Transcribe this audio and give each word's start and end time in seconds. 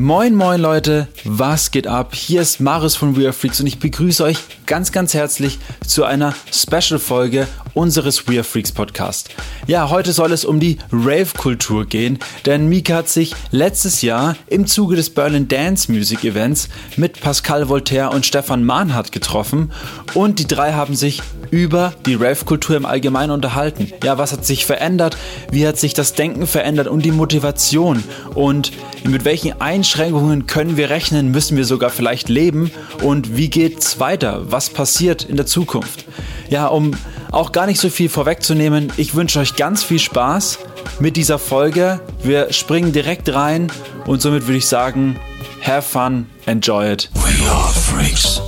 Moin 0.00 0.36
moin 0.36 0.60
Leute, 0.60 1.08
was 1.24 1.72
geht 1.72 1.88
ab? 1.88 2.14
Hier 2.14 2.40
ist 2.40 2.60
Marius 2.60 2.94
von 2.94 3.16
We 3.16 3.24
Are 3.24 3.32
Freaks 3.32 3.58
und 3.58 3.66
ich 3.66 3.80
begrüße 3.80 4.22
euch 4.22 4.38
ganz 4.64 4.92
ganz 4.92 5.12
herzlich 5.12 5.58
zu 5.84 6.04
einer 6.04 6.36
Special 6.52 7.00
Folge 7.00 7.48
unseres 7.74 8.28
We 8.28 8.34
Are 8.34 8.44
Freaks 8.44 8.72
Podcast. 8.72 9.30
Ja, 9.66 9.90
heute 9.90 10.12
soll 10.12 10.32
es 10.32 10.44
um 10.44 10.60
die 10.60 10.78
Rave 10.92 11.28
Kultur 11.36 11.86
gehen, 11.86 12.18
denn 12.46 12.68
Mika 12.68 12.96
hat 12.96 13.08
sich 13.08 13.34
letztes 13.50 14.02
Jahr 14.02 14.36
im 14.46 14.66
Zuge 14.66 14.96
des 14.96 15.10
Berlin 15.10 15.48
Dance 15.48 15.90
Music 15.90 16.24
Events 16.24 16.68
mit 16.96 17.20
Pascal 17.20 17.68
Voltaire 17.68 18.10
und 18.10 18.26
Stefan 18.26 18.64
Mahnhardt 18.64 19.12
getroffen 19.12 19.72
und 20.14 20.38
die 20.38 20.46
drei 20.46 20.72
haben 20.72 20.94
sich 20.94 21.22
über 21.50 21.94
die 22.06 22.14
Rave-Kultur 22.14 22.76
im 22.76 22.86
Allgemeinen 22.86 23.30
unterhalten. 23.30 23.92
Ja, 24.02 24.18
was 24.18 24.32
hat 24.32 24.44
sich 24.44 24.66
verändert? 24.66 25.16
Wie 25.50 25.66
hat 25.66 25.78
sich 25.78 25.94
das 25.94 26.14
Denken 26.14 26.46
verändert 26.46 26.88
und 26.88 27.04
die 27.04 27.12
Motivation? 27.12 28.02
Und 28.34 28.72
mit 29.04 29.24
welchen 29.24 29.60
Einschränkungen 29.60 30.46
können 30.46 30.76
wir 30.76 30.90
rechnen? 30.90 31.30
Müssen 31.30 31.56
wir 31.56 31.64
sogar 31.64 31.90
vielleicht 31.90 32.28
leben? 32.28 32.70
Und 33.02 33.36
wie 33.36 33.48
geht's 33.48 34.00
weiter? 34.00 34.50
Was 34.50 34.70
passiert 34.70 35.24
in 35.24 35.36
der 35.36 35.46
Zukunft? 35.46 36.04
Ja, 36.50 36.66
um 36.66 36.92
auch 37.30 37.52
gar 37.52 37.66
nicht 37.66 37.80
so 37.80 37.90
viel 37.90 38.08
vorwegzunehmen, 38.08 38.92
ich 38.96 39.14
wünsche 39.14 39.38
euch 39.40 39.56
ganz 39.56 39.82
viel 39.82 39.98
Spaß 39.98 40.58
mit 41.00 41.16
dieser 41.16 41.38
Folge. 41.38 42.00
Wir 42.22 42.52
springen 42.52 42.92
direkt 42.92 43.32
rein 43.32 43.70
und 44.06 44.22
somit 44.22 44.46
würde 44.46 44.58
ich 44.58 44.66
sagen, 44.66 45.16
have 45.62 45.82
fun, 45.82 46.26
enjoy 46.46 46.92
it. 46.92 47.10
We 47.14 47.50
are 47.50 47.72
freaks. 47.72 48.40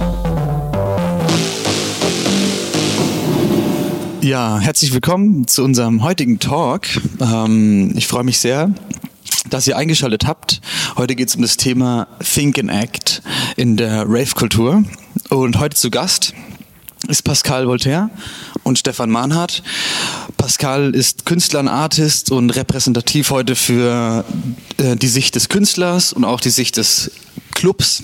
Ja, 4.23 4.59
herzlich 4.59 4.93
willkommen 4.93 5.47
zu 5.47 5.65
unserem 5.65 6.03
heutigen 6.03 6.39
Talk. 6.39 6.87
Ähm, 7.21 7.93
ich 7.97 8.07
freue 8.07 8.25
mich 8.25 8.39
sehr, 8.39 8.71
dass 9.49 9.67
ihr 9.67 9.77
eingeschaltet 9.77 10.27
habt. 10.27 10.61
Heute 10.97 11.17
geht 11.17 11.29
es 11.29 11.37
um 11.37 11.43
das 11.43 11.57
Thema 11.57 12.07
Think 12.23 12.59
and 12.59 12.71
Act 12.71 13.23
in 13.57 13.77
der 13.77 14.05
Rave-Kultur. 14.07 14.85
Und 15.31 15.59
heute 15.59 15.77
zu 15.77 15.91
Gast 15.91 16.35
ist 17.09 17.23
Pascal 17.23 17.67
Voltaire 17.67 18.11
und 18.63 18.79
Stefan 18.79 19.11
Mahnhardt. 19.11 19.63
Pascal 20.37 20.95
ist 20.95 21.27
Künstler 21.27 21.61
und 21.61 21.69
Artist 21.69 22.31
und 22.31 22.51
repräsentativ 22.51 23.31
heute 23.31 23.57
für 23.57 24.25
äh, 24.79 24.97
die 24.97 25.09
Sicht 25.09 25.35
des 25.35 25.49
Künstlers 25.49 26.13
und 26.13 26.25
auch 26.25 26.41
die 26.41 26.51
Sicht 26.51 26.77
des 26.77 27.11
Clubs. 27.55 28.03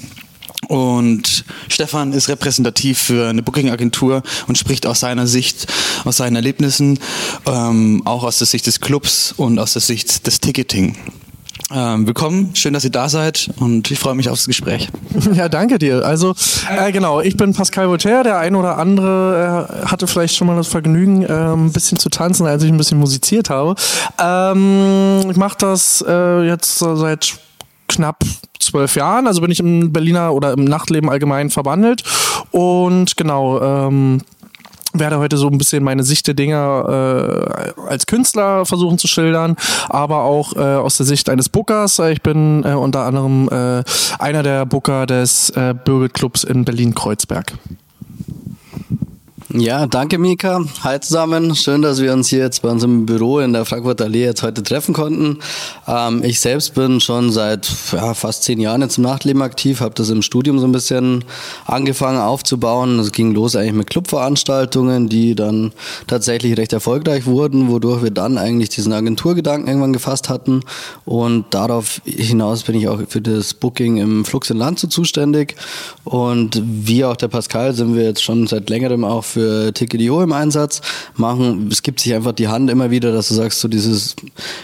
Und 0.69 1.45
Stefan 1.69 2.13
ist 2.13 2.29
repräsentativ 2.29 2.99
für 2.99 3.29
eine 3.29 3.43
Booking-Agentur 3.43 4.23
und 4.49 4.59
spricht 4.59 4.87
aus 4.87 5.01
seiner 5.01 5.27
Sicht, 5.27 5.67
aus 6.05 6.17
seinen 6.17 6.37
Erlebnissen, 6.37 6.99
ähm, 7.47 8.03
auch 8.05 8.25
aus 8.25 8.39
der 8.39 8.47
Sicht 8.47 8.67
des 8.67 8.81
Clubs 8.81 9.33
und 9.37 9.59
aus 9.59 9.75
der 9.75 9.83
Sicht 9.83 10.27
des 10.27 10.41
Ticketing. 10.41 10.97
Ähm, 11.75 12.07
willkommen, 12.07 12.55
schön, 12.55 12.75
dass 12.75 12.85
ihr 12.85 12.91
da 12.91 13.09
seid 13.09 13.51
und 13.59 13.91
ich 13.91 13.99
freue 13.99 14.15
mich 14.15 14.29
aufs 14.29 14.47
Gespräch. 14.47 14.89
Ja, 15.33 15.49
danke 15.49 15.79
dir. 15.79 16.05
Also 16.05 16.35
äh, 16.71 16.93
genau, 16.93 17.21
ich 17.21 17.37
bin 17.37 17.53
Pascal 17.53 17.89
Voltaire. 17.89 18.23
Der 18.23 18.39
ein 18.39 18.55
oder 18.55 18.79
andere 18.79 19.69
äh, 19.83 19.87
hatte 19.87 20.07
vielleicht 20.07 20.37
schon 20.37 20.47
mal 20.47 20.55
das 20.55 20.69
Vergnügen, 20.69 21.25
äh, 21.25 21.33
ein 21.33 21.73
bisschen 21.73 21.99
zu 21.99 22.09
tanzen, 22.09 22.47
als 22.47 22.63
ich 22.63 22.71
ein 22.71 22.77
bisschen 22.77 22.99
musiziert 22.99 23.51
habe. 23.51 23.75
Ähm, 24.23 25.29
ich 25.29 25.37
mache 25.37 25.57
das 25.59 26.05
äh, 26.07 26.47
jetzt 26.47 26.79
seit 26.79 27.37
knapp 27.89 28.23
zwölf 28.61 28.95
Jahren. 28.95 29.27
Also 29.27 29.41
bin 29.41 29.51
ich 29.51 29.59
im 29.59 29.93
Berliner 29.93 30.33
oder 30.33 30.53
im 30.53 30.65
Nachtleben 30.65 31.11
allgemein 31.11 31.51
verwandelt. 31.51 32.05
Und 32.53 33.17
genau, 33.17 33.61
ähm, 33.61 34.21
werde 34.99 35.19
heute 35.19 35.37
so 35.37 35.49
ein 35.49 35.59
bisschen 35.59 35.85
meine 35.85 36.03
Sicht 36.03 36.27
der 36.27 36.35
Dinge 36.35 36.57
äh, 36.57 37.81
als 37.89 38.07
Künstler 38.07 38.65
versuchen 38.67 38.99
zu 38.99 39.09
schildern, 39.09 39.57
aber 39.89 40.23
auch 40.23 40.55
äh, 40.57 40.61
aus 40.61 40.97
der 40.97 41.07
Sicht 41.07 41.29
eines 41.29 41.49
Bookers. 41.49 41.99
Ich 41.99 42.23
bin 42.23 42.65
äh, 42.65 42.73
unter 42.73 43.03
anderem 43.03 43.49
äh, 43.49 43.83
einer 44.19 44.43
der 44.43 44.67
Booker 44.67 45.07
des 45.07 45.51
äh, 45.51 45.75
Bürgerclubs 45.75 46.45
in 46.45 46.65
Berlin-Kreuzberg. 46.65 47.53
Ja, 49.55 49.87
danke 49.87 50.19
Mika. 50.19 50.65
Hi 50.83 50.99
zusammen. 50.99 51.55
Schön, 51.55 51.81
dass 51.81 52.01
wir 52.01 52.13
uns 52.13 52.29
hier 52.29 52.41
jetzt 52.41 52.63
bei 52.63 52.69
unserem 52.69 53.07
Büro 53.07 53.39
in 53.39 53.53
der 53.53 53.65
Frankfurter 53.65 54.07
Allee 54.07 54.25
jetzt 54.25 54.43
heute 54.43 54.65
treffen 54.65 54.93
konnten. 54.93 55.39
Ähm, 55.87 56.25
ich 56.25 56.41
selbst 56.41 56.75
bin 56.75 57.01
schon 57.01 57.31
seit 57.31 57.71
ja, 57.93 58.13
fast 58.15 58.43
zehn 58.43 58.59
Jahren 58.59 58.83
jetzt 58.83 58.99
im 58.99 59.05
Nachtleben 59.05 59.43
aktiv, 59.43 59.81
habe 59.81 59.95
das 59.95 60.11
im 60.11 60.23
Studium 60.23 60.59
so 60.59 60.67
ein 60.67 60.73
bisschen 60.73 61.25
angefangen 61.65 62.19
aufzubauen. 62.19 62.99
Es 62.99 63.13
ging 63.13 63.35
los 63.35 63.55
eigentlich 63.55 63.75
mit 63.75 63.89
Clubveranstaltungen, 63.89 65.09
die 65.09 65.37
dann 65.37 65.73
tatsächlich 66.09 66.57
recht 66.57 66.73
erfolgreich 66.73 67.27
wurden, 67.27 67.69
wodurch 67.69 68.03
wir 68.03 68.11
dann 68.11 68.39
eigentlich 68.39 68.71
diesen 68.71 68.93
Agenturgedanken 68.93 69.69
irgendwann 69.69 69.93
gefasst 69.93 70.29
hatten. 70.29 70.63
Und 71.05 71.45
darauf 71.51 72.01
hinaus 72.05 72.65
bin 72.65 72.75
ich 72.75 72.89
auch 72.89 72.99
für 73.09 73.21
das 73.21 73.55
Booking 73.55 73.99
im 73.99 74.25
Flux 74.25 74.51
in 74.51 74.57
Land 74.57 74.81
zuständig. 74.91 75.55
Und 76.03 76.61
wie 76.65 77.05
auch 77.05 77.17
der 77.17 77.29
Pascal 77.29 77.75
sind 77.75 77.95
wir 77.95 78.03
jetzt 78.03 78.25
schon 78.25 78.49
seit 78.49 78.69
längerem 78.71 79.05
auch 79.05 79.36
für 79.37 79.71
Ticket.io 79.75 80.23
im 80.23 80.33
Einsatz 80.33 80.81
machen. 81.15 81.69
Es 81.71 81.83
gibt 81.83 82.01
sich 82.01 82.15
einfach 82.15 82.33
die 82.33 82.49
Hand 82.49 82.71
immer 82.71 82.91
wieder, 82.91 83.13
dass 83.13 83.29
du 83.29 83.35
sagst, 83.35 83.61
so 83.61 83.69
dieses 83.69 84.17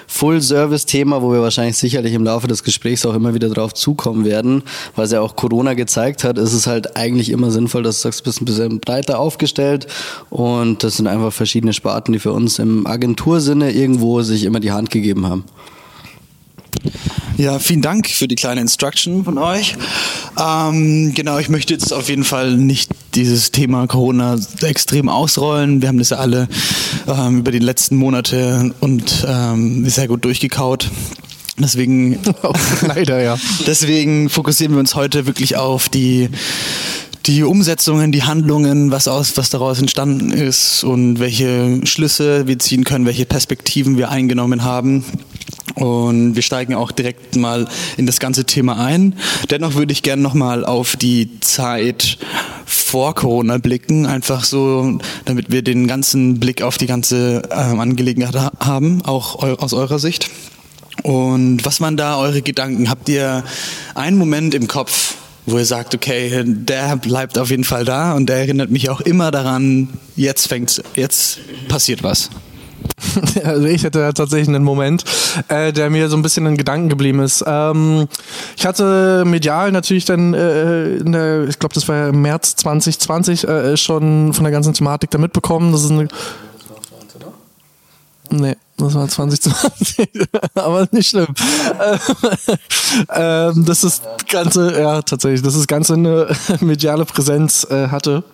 Full-Service-Thema, 0.07 1.21
wo 1.21 1.31
wir 1.31 1.43
wahrscheinlich 1.43 1.77
sicherlich 1.77 2.15
im 2.15 2.25
Laufe 2.25 2.49
des 2.49 2.65
Gesprächs 2.65 3.05
auch 3.05 3.13
immer 3.13 3.35
wieder 3.35 3.51
drauf 3.51 3.75
zukommen 3.75 4.25
werden, 4.25 4.63
weil 4.97 5.05
es 5.05 5.13
ja 5.13 5.21
auch 5.21 5.37
Corona 5.37 5.75
gezeigt 5.75 6.25
hat, 6.25 6.39
ist 6.39 6.55
es 6.55 6.67
halt 6.67 6.97
eigentlich 6.97 7.29
immer 7.29 7.51
sinnvoll, 7.51 7.83
dass 7.83 7.99
du 7.99 8.05
sagst, 8.05 8.21
du 8.21 8.25
bist 8.25 8.41
ein 8.41 8.47
bisschen 8.47 8.81
breiter 8.81 9.19
aufgestellt 9.19 9.87
und 10.31 10.83
das 10.83 10.97
sind 10.97 11.07
einfach 11.07 11.35
verschiedene 11.35 11.75
Sparten, 11.75 12.15
die 12.15 12.19
für 12.19 12.33
uns 12.33 12.59
im 12.59 12.87
Agentursinne 12.87 13.73
irgendwo 13.73 14.23
sich 14.23 14.45
immer 14.45 14.61
die 14.61 14.73
Hand 14.73 14.89
gegeben 14.89 15.27
haben. 15.27 15.45
Ja, 17.37 17.59
vielen 17.59 17.83
Dank 17.83 18.09
für 18.09 18.29
die 18.29 18.35
kleine 18.35 18.61
Instruction 18.61 19.25
von 19.25 19.39
euch. 19.39 19.77
Ähm, 20.39 21.13
genau, 21.15 21.39
ich 21.39 21.49
möchte 21.49 21.73
jetzt 21.73 21.93
auf 21.93 22.09
jeden 22.09 22.25
Fall 22.25 22.57
nicht 22.57 22.91
dieses 23.15 23.51
Thema 23.51 23.87
Corona 23.87 24.39
extrem 24.63 25.09
ausrollen. 25.09 25.81
Wir 25.83 25.89
haben 25.89 25.99
das 25.99 26.11
ja 26.11 26.19
alle 26.19 26.49
ähm, 27.07 27.39
über 27.39 27.51
die 27.51 27.59
letzten 27.59 27.97
Monate 27.97 28.75
und 28.81 29.27
ähm, 29.27 29.89
sehr 29.89 30.09
gut 30.09 30.25
durchgekaut. 30.25 30.91
Deswegen, 31.59 32.19
leider 32.87 33.23
ja. 33.23 33.39
Deswegen 33.67 34.29
fokussieren 34.29 34.75
wir 34.75 34.81
uns 34.81 34.95
heute 34.95 35.27
wirklich 35.27 35.57
auf 35.57 35.89
die 35.89 36.29
die 37.27 37.45
Umsetzungen, 37.45 38.11
die 38.11 38.25
Handlungen, 38.25 38.91
was 38.91 39.07
aus, 39.07 39.37
was 39.37 39.49
daraus 39.49 39.79
entstanden 39.79 40.33
ist 40.33 40.83
und 40.83 41.21
welche 41.21 41.81
Schlüsse 41.85 42.49
wir 42.49 42.59
ziehen 42.59 42.83
können, 42.83 43.07
welche 43.07 43.27
Perspektiven 43.27 43.97
wir 43.97 44.11
eingenommen 44.11 44.65
haben. 44.65 45.05
Und 45.75 46.35
wir 46.35 46.43
steigen 46.43 46.75
auch 46.75 46.93
direkt 46.93 47.37
mal 47.37 47.67
in 47.97 48.07
das 48.07 48.21
ganze 48.21 48.45
Thema 48.45 48.85
ein. 48.85 49.15
Dennoch 49.51 49.75
würde 49.75 49.93
ich 49.93 50.03
gerne 50.03 50.23
nochmal 50.23 50.65
auf 50.65 50.97
die 50.97 51.41
Zeit 51.41 52.19
vor 52.67 53.15
Corona 53.15 53.59
blicken, 53.59 54.07
einfach 54.07 54.45
so, 54.45 54.99
damit 55.25 55.51
wir 55.51 55.63
den 55.63 55.87
ganzen 55.87 56.41
Blick 56.41 56.63
auf 56.63 56.79
die 56.79 56.87
ganze 56.87 57.43
ähm, 57.51 57.81
Angelegenheit 57.81 58.37
haben, 58.61 59.03
auch 59.03 59.43
eu 59.43 59.55
aus 59.55 59.73
eurer 59.73 59.99
Sicht. 59.99 60.31
Und 61.03 61.65
was 61.65 61.81
waren 61.81 61.97
da 61.97 62.19
eure 62.19 62.43
Gedanken? 62.43 62.91
Habt 62.91 63.09
ihr 63.09 63.45
einen 63.95 64.19
Moment 64.19 64.55
im 64.55 64.69
Kopf, 64.69 65.15
wo 65.47 65.59
ihr 65.59 65.65
sagt, 65.65 65.95
okay, 65.95 66.43
der 66.45 66.97
bleibt 66.97 67.39
auf 67.39 67.51
jeden 67.51 67.65
Fall 67.65 67.85
da 67.85 68.13
und 68.13 68.29
der 68.29 68.37
erinnert 68.37 68.71
mich 68.71 68.91
auch 68.91 69.01
immer 69.01 69.31
daran, 69.31 69.89
jetzt 70.15 70.47
fängt's, 70.47 70.83
jetzt 70.95 71.39
passiert 71.69 72.03
was? 72.03 72.31
Also 73.45 73.67
ich 73.67 73.85
hatte 73.85 74.13
tatsächlich 74.15 74.49
einen 74.49 74.65
Moment, 74.65 75.05
äh, 75.49 75.73
der 75.73 75.91
mir 75.91 76.09
so 76.09 76.17
ein 76.17 76.23
bisschen 76.23 76.47
in 76.47 76.57
Gedanken 76.57 76.89
geblieben 76.89 77.21
ist. 77.21 77.45
Ähm, 77.47 78.09
ich 78.57 78.67
hatte 78.67 79.25
medial 79.27 79.73
natürlich 79.73 80.05
dann, 80.05 80.35
äh, 80.35 80.97
in 80.97 81.13
der, 81.13 81.49
ich 81.49 81.59
glaube, 81.59 81.75
das 81.75 81.89
war 81.89 82.09
im 82.09 82.23
März 82.23 82.57
2020 82.57 83.45
äh, 83.47 83.77
schon 83.77 84.33
von 84.33 84.45
der 84.45 84.53
ganzen 84.53 84.75
Thematik 84.75 85.11
da 85.11 85.19
mitbekommen. 85.19 85.73
Das 85.73 85.85
ist 85.85 85.91
eine 85.91 86.09
Nee, 88.31 88.57
das 88.79 88.95
war 88.95 89.07
2020, 89.07 90.09
aber 90.55 90.89
nicht 90.91 91.11
schlimm. 91.11 91.27
ähm, 93.15 93.65
das 93.67 93.85
ist 93.85 94.03
ganze, 94.31 94.81
ja 94.81 95.03
tatsächlich, 95.03 95.43
das 95.43 95.55
ist 95.55 95.69
ganze 95.69 95.95
eine 95.95 96.35
mediale 96.61 97.05
Präsenz 97.05 97.67
äh, 97.71 97.89
hatte. 97.89 98.25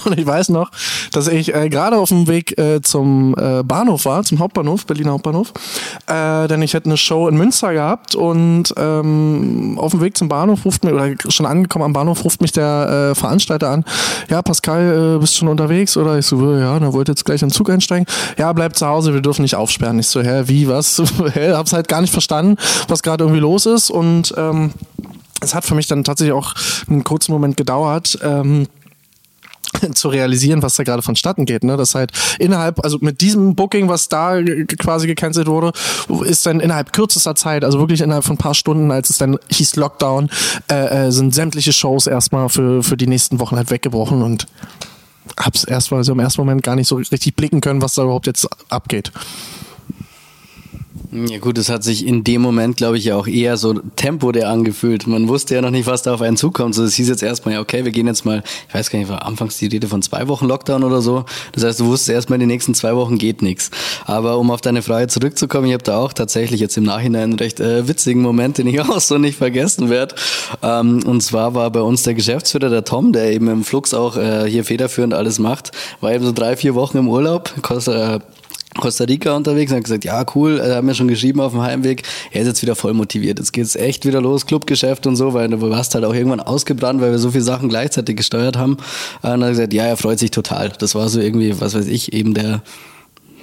Und 0.04 0.18
ich 0.18 0.26
weiß 0.26 0.50
noch, 0.50 0.70
dass 1.12 1.28
ich 1.28 1.54
äh, 1.54 1.68
gerade 1.68 1.96
auf 1.96 2.08
dem 2.08 2.26
Weg 2.26 2.58
äh, 2.58 2.80
zum 2.82 3.34
äh, 3.38 3.62
Bahnhof 3.62 4.04
war, 4.04 4.22
zum 4.24 4.38
Hauptbahnhof, 4.38 4.86
Berliner 4.86 5.12
Hauptbahnhof. 5.12 5.52
Äh, 6.06 6.48
denn 6.48 6.62
ich 6.62 6.74
hätte 6.74 6.86
eine 6.86 6.96
Show 6.96 7.28
in 7.28 7.36
Münster 7.36 7.72
gehabt 7.72 8.14
und 8.14 8.74
ähm, 8.76 9.78
auf 9.78 9.92
dem 9.92 10.00
Weg 10.00 10.16
zum 10.16 10.28
Bahnhof 10.28 10.64
ruft 10.64 10.84
mir, 10.84 10.94
oder 10.94 11.14
schon 11.28 11.46
angekommen 11.46 11.84
am 11.84 11.92
Bahnhof, 11.92 12.24
ruft 12.24 12.40
mich 12.40 12.52
der 12.52 13.10
äh, 13.10 13.14
Veranstalter 13.14 13.70
an. 13.70 13.84
Ja, 14.28 14.42
Pascal, 14.42 15.16
äh, 15.16 15.18
bist 15.18 15.36
schon 15.36 15.48
unterwegs? 15.48 15.96
Oder 15.96 16.18
ich 16.18 16.26
so, 16.26 16.54
ja, 16.54 16.78
da 16.78 16.92
wollte 16.92 17.12
jetzt 17.12 17.24
gleich 17.24 17.42
in 17.42 17.48
den 17.48 17.54
Zug 17.54 17.70
einsteigen. 17.70 18.06
Ja, 18.36 18.52
bleib 18.52 18.76
zu 18.76 18.86
Hause, 18.86 19.14
wir 19.14 19.20
dürfen 19.20 19.42
nicht 19.42 19.54
aufsperren. 19.54 19.98
Ich 19.98 20.08
so, 20.08 20.20
hä, 20.20 20.44
wie, 20.46 20.68
was? 20.68 21.02
hä, 21.32 21.52
hab's 21.52 21.72
halt 21.72 21.88
gar 21.88 22.00
nicht 22.00 22.12
verstanden, 22.12 22.56
was 22.88 23.02
gerade 23.02 23.24
irgendwie 23.24 23.40
los 23.40 23.66
ist. 23.66 23.90
Und 23.90 24.34
ähm, 24.36 24.72
es 25.40 25.54
hat 25.54 25.64
für 25.64 25.74
mich 25.74 25.86
dann 25.86 26.04
tatsächlich 26.04 26.34
auch 26.34 26.54
einen 26.88 27.04
kurzen 27.04 27.32
Moment 27.32 27.56
gedauert. 27.56 28.18
Ähm, 28.22 28.66
zu 29.94 30.08
realisieren, 30.08 30.62
was 30.62 30.76
da 30.76 30.84
gerade 30.84 31.02
vonstatten 31.02 31.44
geht. 31.44 31.64
Ne? 31.64 31.76
Das 31.76 31.94
halt 31.94 32.12
innerhalb, 32.38 32.84
also 32.84 32.98
mit 33.00 33.20
diesem 33.20 33.54
Booking, 33.54 33.88
was 33.88 34.08
da 34.08 34.40
quasi 34.78 35.06
gecancelt 35.06 35.46
wurde, 35.46 35.72
ist 36.24 36.46
dann 36.46 36.60
innerhalb 36.60 36.92
kürzester 36.92 37.34
Zeit, 37.34 37.64
also 37.64 37.78
wirklich 37.78 38.00
innerhalb 38.00 38.24
von 38.24 38.34
ein 38.34 38.38
paar 38.38 38.54
Stunden, 38.54 38.90
als 38.90 39.10
es 39.10 39.18
dann 39.18 39.38
hieß 39.50 39.76
Lockdown, 39.76 40.30
äh, 40.70 41.06
äh, 41.06 41.10
sind 41.12 41.34
sämtliche 41.34 41.72
Shows 41.72 42.06
erstmal 42.06 42.48
für, 42.48 42.82
für 42.82 42.96
die 42.96 43.06
nächsten 43.06 43.40
Wochen 43.40 43.56
halt 43.56 43.70
weggebrochen 43.70 44.22
und 44.22 44.46
hab's 45.38 45.64
erstmal 45.64 46.04
so 46.04 46.12
im 46.12 46.20
ersten 46.20 46.40
Moment 46.40 46.62
gar 46.62 46.76
nicht 46.76 46.88
so 46.88 46.96
richtig 46.96 47.36
blicken 47.36 47.60
können, 47.60 47.82
was 47.82 47.94
da 47.94 48.02
überhaupt 48.02 48.26
jetzt 48.26 48.48
abgeht. 48.70 49.12
Ja 51.10 51.38
gut, 51.38 51.56
es 51.56 51.70
hat 51.70 51.82
sich 51.82 52.06
in 52.06 52.22
dem 52.22 52.42
Moment, 52.42 52.76
glaube 52.76 52.98
ich, 52.98 53.06
ja 53.06 53.16
auch 53.16 53.26
eher 53.26 53.56
so 53.56 53.74
Tempo 53.96 54.30
der 54.30 54.50
angefühlt. 54.50 55.06
Man 55.06 55.26
wusste 55.26 55.54
ja 55.54 55.62
noch 55.62 55.70
nicht, 55.70 55.86
was 55.86 56.02
da 56.02 56.12
auf 56.12 56.20
einen 56.20 56.36
zukommt. 56.36 56.74
So, 56.74 56.84
es 56.84 56.94
hieß 56.94 57.08
jetzt 57.08 57.22
erstmal, 57.22 57.54
ja, 57.54 57.60
okay, 57.60 57.84
wir 57.84 57.92
gehen 57.92 58.06
jetzt 58.06 58.26
mal, 58.26 58.42
ich 58.68 58.74
weiß 58.74 58.90
gar 58.90 58.98
nicht, 58.98 59.08
war 59.08 59.24
anfangs 59.24 59.56
die 59.56 59.68
Rede 59.68 59.88
von 59.88 60.02
zwei 60.02 60.28
Wochen 60.28 60.46
Lockdown 60.46 60.84
oder 60.84 61.00
so. 61.00 61.24
Das 61.52 61.64
heißt, 61.64 61.80
du 61.80 61.86
wusstest 61.86 62.10
erstmal, 62.10 62.36
in 62.36 62.40
den 62.40 62.48
nächsten 62.48 62.74
zwei 62.74 62.94
Wochen 62.94 63.16
geht 63.16 63.40
nichts. 63.40 63.70
Aber 64.04 64.38
um 64.38 64.50
auf 64.50 64.60
deine 64.60 64.82
Frage 64.82 65.08
zurückzukommen, 65.08 65.66
ich 65.68 65.72
habe 65.72 65.82
da 65.82 65.98
auch 65.98 66.12
tatsächlich 66.12 66.60
jetzt 66.60 66.76
im 66.76 66.84
Nachhinein 66.84 67.22
einen 67.22 67.38
recht 67.38 67.58
äh, 67.58 67.88
witzigen 67.88 68.20
Moment, 68.20 68.58
den 68.58 68.66
ich 68.66 68.80
auch 68.82 69.00
so 69.00 69.16
nicht 69.16 69.38
vergessen 69.38 69.88
werde. 69.88 70.14
Ähm, 70.62 71.02
und 71.06 71.22
zwar 71.22 71.54
war 71.54 71.70
bei 71.70 71.80
uns 71.80 72.02
der 72.02 72.14
Geschäftsführer, 72.14 72.68
der 72.68 72.84
Tom, 72.84 73.12
der 73.12 73.32
eben 73.32 73.48
im 73.48 73.64
Flux 73.64 73.94
auch 73.94 74.16
äh, 74.16 74.48
hier 74.48 74.64
federführend 74.64 75.14
alles 75.14 75.38
macht, 75.38 75.72
war 76.00 76.12
eben 76.12 76.24
so 76.24 76.32
drei, 76.32 76.56
vier 76.56 76.74
Wochen 76.74 76.98
im 76.98 77.08
Urlaub, 77.08 77.50
kostet, 77.62 77.94
äh, 77.94 78.20
Costa 78.76 79.04
Rica 79.04 79.34
unterwegs 79.34 79.72
und 79.72 79.78
hat 79.78 79.84
gesagt, 79.84 80.04
ja 80.04 80.24
cool, 80.34 80.58
er 80.58 80.76
hat 80.76 80.84
mir 80.84 80.94
schon 80.94 81.08
geschrieben 81.08 81.40
auf 81.40 81.52
dem 81.52 81.62
Heimweg, 81.62 82.02
er 82.30 82.42
ist 82.42 82.48
jetzt 82.48 82.62
wieder 82.62 82.76
voll 82.76 82.94
motiviert, 82.94 83.38
jetzt 83.38 83.52
geht's 83.52 83.76
echt 83.76 84.04
wieder 84.06 84.20
los, 84.20 84.46
Clubgeschäft 84.46 85.06
und 85.06 85.16
so, 85.16 85.34
weil 85.34 85.48
du 85.48 85.60
warst 85.70 85.94
halt 85.94 86.04
auch 86.04 86.14
irgendwann 86.14 86.40
ausgebrannt, 86.40 87.00
weil 87.00 87.10
wir 87.10 87.18
so 87.18 87.30
viele 87.30 87.44
Sachen 87.44 87.68
gleichzeitig 87.68 88.16
gesteuert 88.16 88.56
haben. 88.56 88.74
Und 88.74 88.82
dann 89.22 89.42
hat 89.42 89.50
gesagt, 89.50 89.72
ja, 89.72 89.84
er 89.84 89.96
freut 89.96 90.18
sich 90.18 90.30
total. 90.30 90.70
Das 90.78 90.94
war 90.94 91.08
so 91.08 91.20
irgendwie, 91.20 91.60
was 91.60 91.74
weiß 91.74 91.86
ich, 91.86 92.12
eben 92.12 92.34
der 92.34 92.62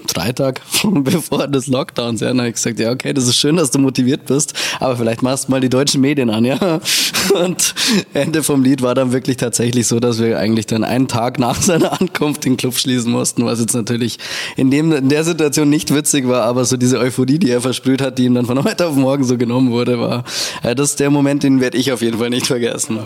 Freitag 0.07 0.61
bevor 0.83 1.47
des 1.47 1.67
Lockdowns. 1.67 2.21
Ja, 2.21 2.27
dann 2.27 2.39
habe 2.39 2.49
ich 2.49 2.55
gesagt, 2.55 2.79
ja, 2.79 2.91
okay, 2.91 3.13
das 3.13 3.27
ist 3.27 3.37
schön, 3.37 3.57
dass 3.57 3.71
du 3.71 3.79
motiviert 3.79 4.25
bist, 4.25 4.53
aber 4.79 4.97
vielleicht 4.97 5.21
machst 5.21 5.47
du 5.47 5.51
mal 5.51 5.61
die 5.61 5.69
deutschen 5.69 6.01
Medien 6.01 6.29
an, 6.29 6.45
ja. 6.45 6.79
Und 7.45 7.73
Ende 8.13 8.43
vom 8.43 8.63
Lied 8.63 8.81
war 8.81 8.95
dann 8.95 9.11
wirklich 9.11 9.37
tatsächlich 9.37 9.87
so, 9.87 9.99
dass 9.99 10.19
wir 10.19 10.37
eigentlich 10.37 10.67
dann 10.67 10.83
einen 10.83 11.07
Tag 11.07 11.39
nach 11.39 11.61
seiner 11.61 11.99
Ankunft 11.99 12.45
den 12.45 12.57
Club 12.57 12.75
schließen 12.75 13.11
mussten, 13.11 13.45
was 13.45 13.59
jetzt 13.59 13.73
natürlich 13.73 14.19
in, 14.55 14.71
dem, 14.71 14.91
in 14.91 15.09
der 15.09 15.23
Situation 15.23 15.69
nicht 15.69 15.93
witzig 15.93 16.27
war, 16.27 16.43
aber 16.43 16.65
so 16.65 16.77
diese 16.77 16.99
Euphorie, 16.99 17.39
die 17.39 17.49
er 17.49 17.61
versprüht 17.61 18.01
hat, 18.01 18.17
die 18.17 18.25
ihm 18.25 18.35
dann 18.35 18.45
von 18.45 18.63
heute 18.63 18.87
auf 18.87 18.95
morgen 18.95 19.23
so 19.23 19.37
genommen 19.37 19.71
wurde, 19.71 19.99
war, 19.99 20.23
ja, 20.63 20.75
das 20.75 20.91
ist 20.91 20.99
der 20.99 21.09
Moment, 21.09 21.43
den 21.43 21.61
werde 21.61 21.77
ich 21.77 21.91
auf 21.91 22.01
jeden 22.01 22.17
Fall 22.17 22.29
nicht 22.29 22.47
vergessen. 22.47 22.99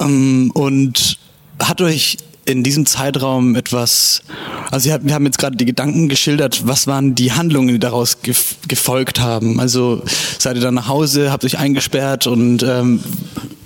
Ähm, 0.00 0.50
und 0.54 1.18
hat 1.60 1.80
euch 1.80 2.18
in 2.44 2.64
diesem 2.64 2.86
Zeitraum 2.86 3.54
etwas, 3.54 4.22
also 4.70 4.90
wir 5.02 5.14
haben 5.14 5.26
jetzt 5.26 5.38
gerade 5.38 5.56
die 5.56 5.64
Gedanken 5.64 6.08
geschildert, 6.08 6.66
was 6.66 6.86
waren 6.86 7.14
die 7.14 7.32
Handlungen, 7.32 7.68
die 7.68 7.78
daraus 7.78 8.18
gefolgt 8.66 9.20
haben? 9.20 9.60
Also 9.60 10.02
seid 10.38 10.56
ihr 10.56 10.62
dann 10.62 10.74
nach 10.74 10.88
Hause, 10.88 11.30
habt 11.30 11.44
euch 11.44 11.58
eingesperrt 11.58 12.26
und 12.26 12.62
ähm, 12.62 13.00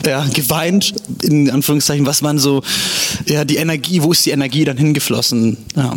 ja, 0.05 0.25
geweint, 0.33 0.95
in 1.23 1.51
Anführungszeichen, 1.51 2.07
was 2.07 2.23
waren 2.23 2.39
so, 2.39 2.63
ja, 3.27 3.45
die 3.45 3.57
Energie, 3.57 4.03
wo 4.03 4.13
ist 4.13 4.27
die 4.27 4.31
Energie 4.31 4.65
dann 4.65 4.77
hingeflossen? 4.77 5.57
Ja. 5.75 5.95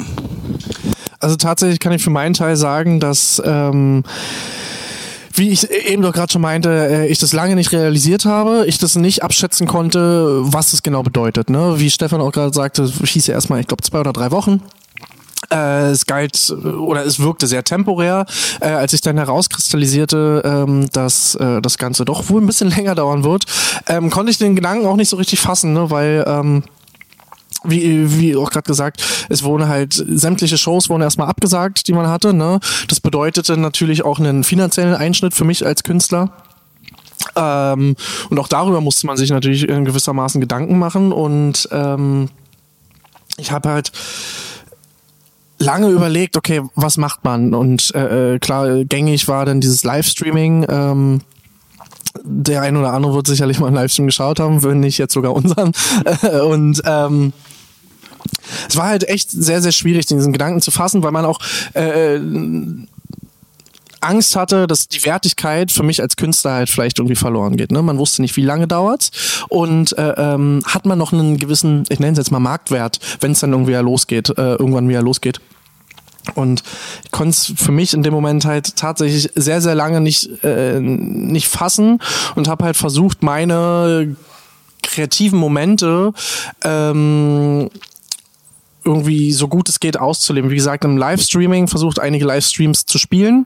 Also 1.19 1.35
tatsächlich 1.35 1.79
kann 1.79 1.91
ich 1.91 2.01
für 2.01 2.09
meinen 2.09 2.33
Teil 2.33 2.55
sagen, 2.55 2.99
dass 3.01 3.41
ähm, 3.45 4.03
wie 5.39 5.49
ich 5.49 5.69
eben 5.71 6.03
doch 6.03 6.13
gerade 6.13 6.31
schon 6.31 6.41
meinte, 6.41 6.69
äh, 6.69 7.07
ich 7.07 7.17
das 7.17 7.33
lange 7.33 7.55
nicht 7.55 7.71
realisiert 7.71 8.25
habe, 8.25 8.65
ich 8.67 8.77
das 8.77 8.95
nicht 8.95 9.23
abschätzen 9.23 9.67
konnte, 9.67 10.41
was 10.41 10.73
es 10.73 10.83
genau 10.83 11.01
bedeutet. 11.01 11.49
Ne? 11.49 11.75
Wie 11.77 11.89
Stefan 11.89 12.21
auch 12.21 12.31
gerade 12.31 12.53
sagte, 12.53 12.85
hieß 12.85 13.27
ja 13.27 13.33
erstmal, 13.33 13.61
ich 13.61 13.67
glaube, 13.67 13.81
zwei 13.81 13.99
oder 13.99 14.13
drei 14.13 14.31
Wochen. 14.31 14.61
Äh, 15.51 15.91
es 15.91 16.05
galt 16.05 16.51
oder 16.51 17.05
es 17.05 17.19
wirkte 17.19 17.47
sehr 17.47 17.63
temporär, 17.63 18.25
äh, 18.59 18.67
als 18.67 18.91
sich 18.91 19.01
dann 19.01 19.17
herauskristallisierte, 19.17 20.43
ähm, 20.45 20.89
dass 20.91 21.33
äh, 21.35 21.61
das 21.61 21.77
Ganze 21.77 22.05
doch 22.05 22.29
wohl 22.29 22.41
ein 22.41 22.45
bisschen 22.45 22.69
länger 22.75 22.93
dauern 22.93 23.23
wird, 23.23 23.45
ähm, 23.87 24.09
konnte 24.09 24.31
ich 24.31 24.37
den 24.37 24.55
Gedanken 24.55 24.85
auch 24.85 24.97
nicht 24.97 25.09
so 25.09 25.17
richtig 25.17 25.39
fassen, 25.39 25.73
ne? 25.73 25.89
weil 25.89 26.23
ähm, 26.27 26.63
wie, 27.63 28.19
wie 28.19 28.35
auch 28.35 28.49
gerade 28.49 28.67
gesagt, 28.67 29.03
es 29.29 29.43
wurden 29.43 29.67
halt 29.67 29.93
sämtliche 29.93 30.57
Shows 30.57 30.89
wurden 30.89 31.01
erstmal 31.01 31.27
abgesagt, 31.27 31.87
die 31.87 31.93
man 31.93 32.07
hatte. 32.07 32.33
Ne? 32.33 32.59
Das 32.87 32.99
bedeutete 32.99 33.57
natürlich 33.57 34.03
auch 34.03 34.19
einen 34.19 34.43
finanziellen 34.43 34.95
Einschnitt 34.95 35.33
für 35.33 35.45
mich 35.45 35.65
als 35.65 35.83
Künstler. 35.83 36.31
Ähm, 37.35 37.95
und 38.29 38.39
auch 38.39 38.47
darüber 38.47 38.81
musste 38.81 39.07
man 39.07 39.17
sich 39.17 39.29
natürlich 39.29 39.67
in 39.67 39.85
gewissermaßen 39.85 40.39
Gedanken 40.39 40.79
machen. 40.79 41.11
Und 41.11 41.67
ähm, 41.71 42.29
ich 43.37 43.51
habe 43.51 43.69
halt 43.69 43.91
lange 45.57 45.89
überlegt, 45.89 46.37
okay, 46.37 46.61
was 46.75 46.97
macht 46.97 47.23
man? 47.25 47.53
Und 47.53 47.93
äh, 47.93 48.35
äh 48.35 48.39
klar, 48.39 48.85
gängig 48.85 49.27
war 49.27 49.45
dann 49.45 49.59
dieses 49.59 49.83
Livestreaming. 49.83 50.65
Ähm, 50.69 51.21
der 52.23 52.61
ein 52.61 52.77
oder 52.77 52.93
andere 52.93 53.13
wird 53.13 53.27
sicherlich 53.27 53.59
mal 53.59 53.67
einen 53.67 53.75
Livestream 53.75 54.07
geschaut 54.07 54.39
haben, 54.39 54.63
wenn 54.63 54.79
nicht 54.79 54.97
jetzt 54.97 55.13
sogar 55.13 55.33
unseren. 55.33 55.71
Und 56.45 56.81
ähm, 56.85 57.33
es 58.67 58.75
war 58.75 58.87
halt 58.87 59.07
echt 59.07 59.31
sehr, 59.31 59.61
sehr 59.61 59.71
schwierig, 59.71 60.05
diesen 60.05 60.33
Gedanken 60.33 60.61
zu 60.61 60.71
fassen, 60.71 61.03
weil 61.03 61.11
man 61.11 61.25
auch 61.25 61.39
äh, 61.73 62.19
Angst 64.01 64.35
hatte, 64.35 64.67
dass 64.67 64.87
die 64.87 65.03
Wertigkeit 65.05 65.71
für 65.71 65.83
mich 65.83 66.01
als 66.01 66.15
Künstler 66.15 66.53
halt 66.53 66.69
vielleicht 66.69 66.99
irgendwie 66.99 67.15
verloren 67.15 67.57
geht. 67.57 67.71
Ne? 67.71 67.81
Man 67.81 67.97
wusste 67.97 68.21
nicht, 68.21 68.37
wie 68.37 68.45
lange 68.45 68.67
dauert's 68.67 69.11
und 69.49 69.97
äh, 69.97 70.13
ähm, 70.17 70.61
hat 70.65 70.85
man 70.85 70.97
noch 70.97 71.11
einen 71.11 71.37
gewissen, 71.37 71.83
ich 71.89 71.99
nenne 71.99 72.13
es 72.13 72.17
jetzt 72.17 72.31
mal 72.31 72.39
Marktwert, 72.39 72.99
wenn 73.19 73.33
es 73.33 73.39
dann 73.39 73.51
irgendwie 73.51 73.73
ja 73.73 73.81
losgeht, 73.81 74.29
äh, 74.29 74.55
irgendwann 74.55 74.87
wieder 74.87 75.01
losgeht. 75.01 75.41
Und 76.35 76.63
ich 77.03 77.11
konnte 77.11 77.31
es 77.31 77.53
für 77.55 77.71
mich 77.71 77.93
in 77.93 78.03
dem 78.03 78.13
Moment 78.13 78.45
halt 78.45 78.75
tatsächlich 78.75 79.31
sehr, 79.35 79.61
sehr 79.61 79.75
lange 79.75 80.01
nicht, 80.01 80.43
äh, 80.43 80.79
nicht 80.79 81.47
fassen 81.47 81.99
und 82.35 82.47
habe 82.47 82.65
halt 82.65 82.77
versucht, 82.77 83.23
meine 83.23 84.15
kreativen 84.83 85.39
Momente 85.39 86.13
ähm, 86.63 87.69
irgendwie 88.83 89.31
so 89.33 89.47
gut 89.47 89.69
es 89.69 89.79
geht 89.79 89.99
auszuleben. 89.99 90.49
Wie 90.49 90.55
gesagt, 90.55 90.83
im 90.85 90.97
Livestreaming 90.97 91.67
versucht 91.67 91.99
einige 91.99 92.25
Livestreams 92.25 92.85
zu 92.85 92.97
spielen 92.97 93.45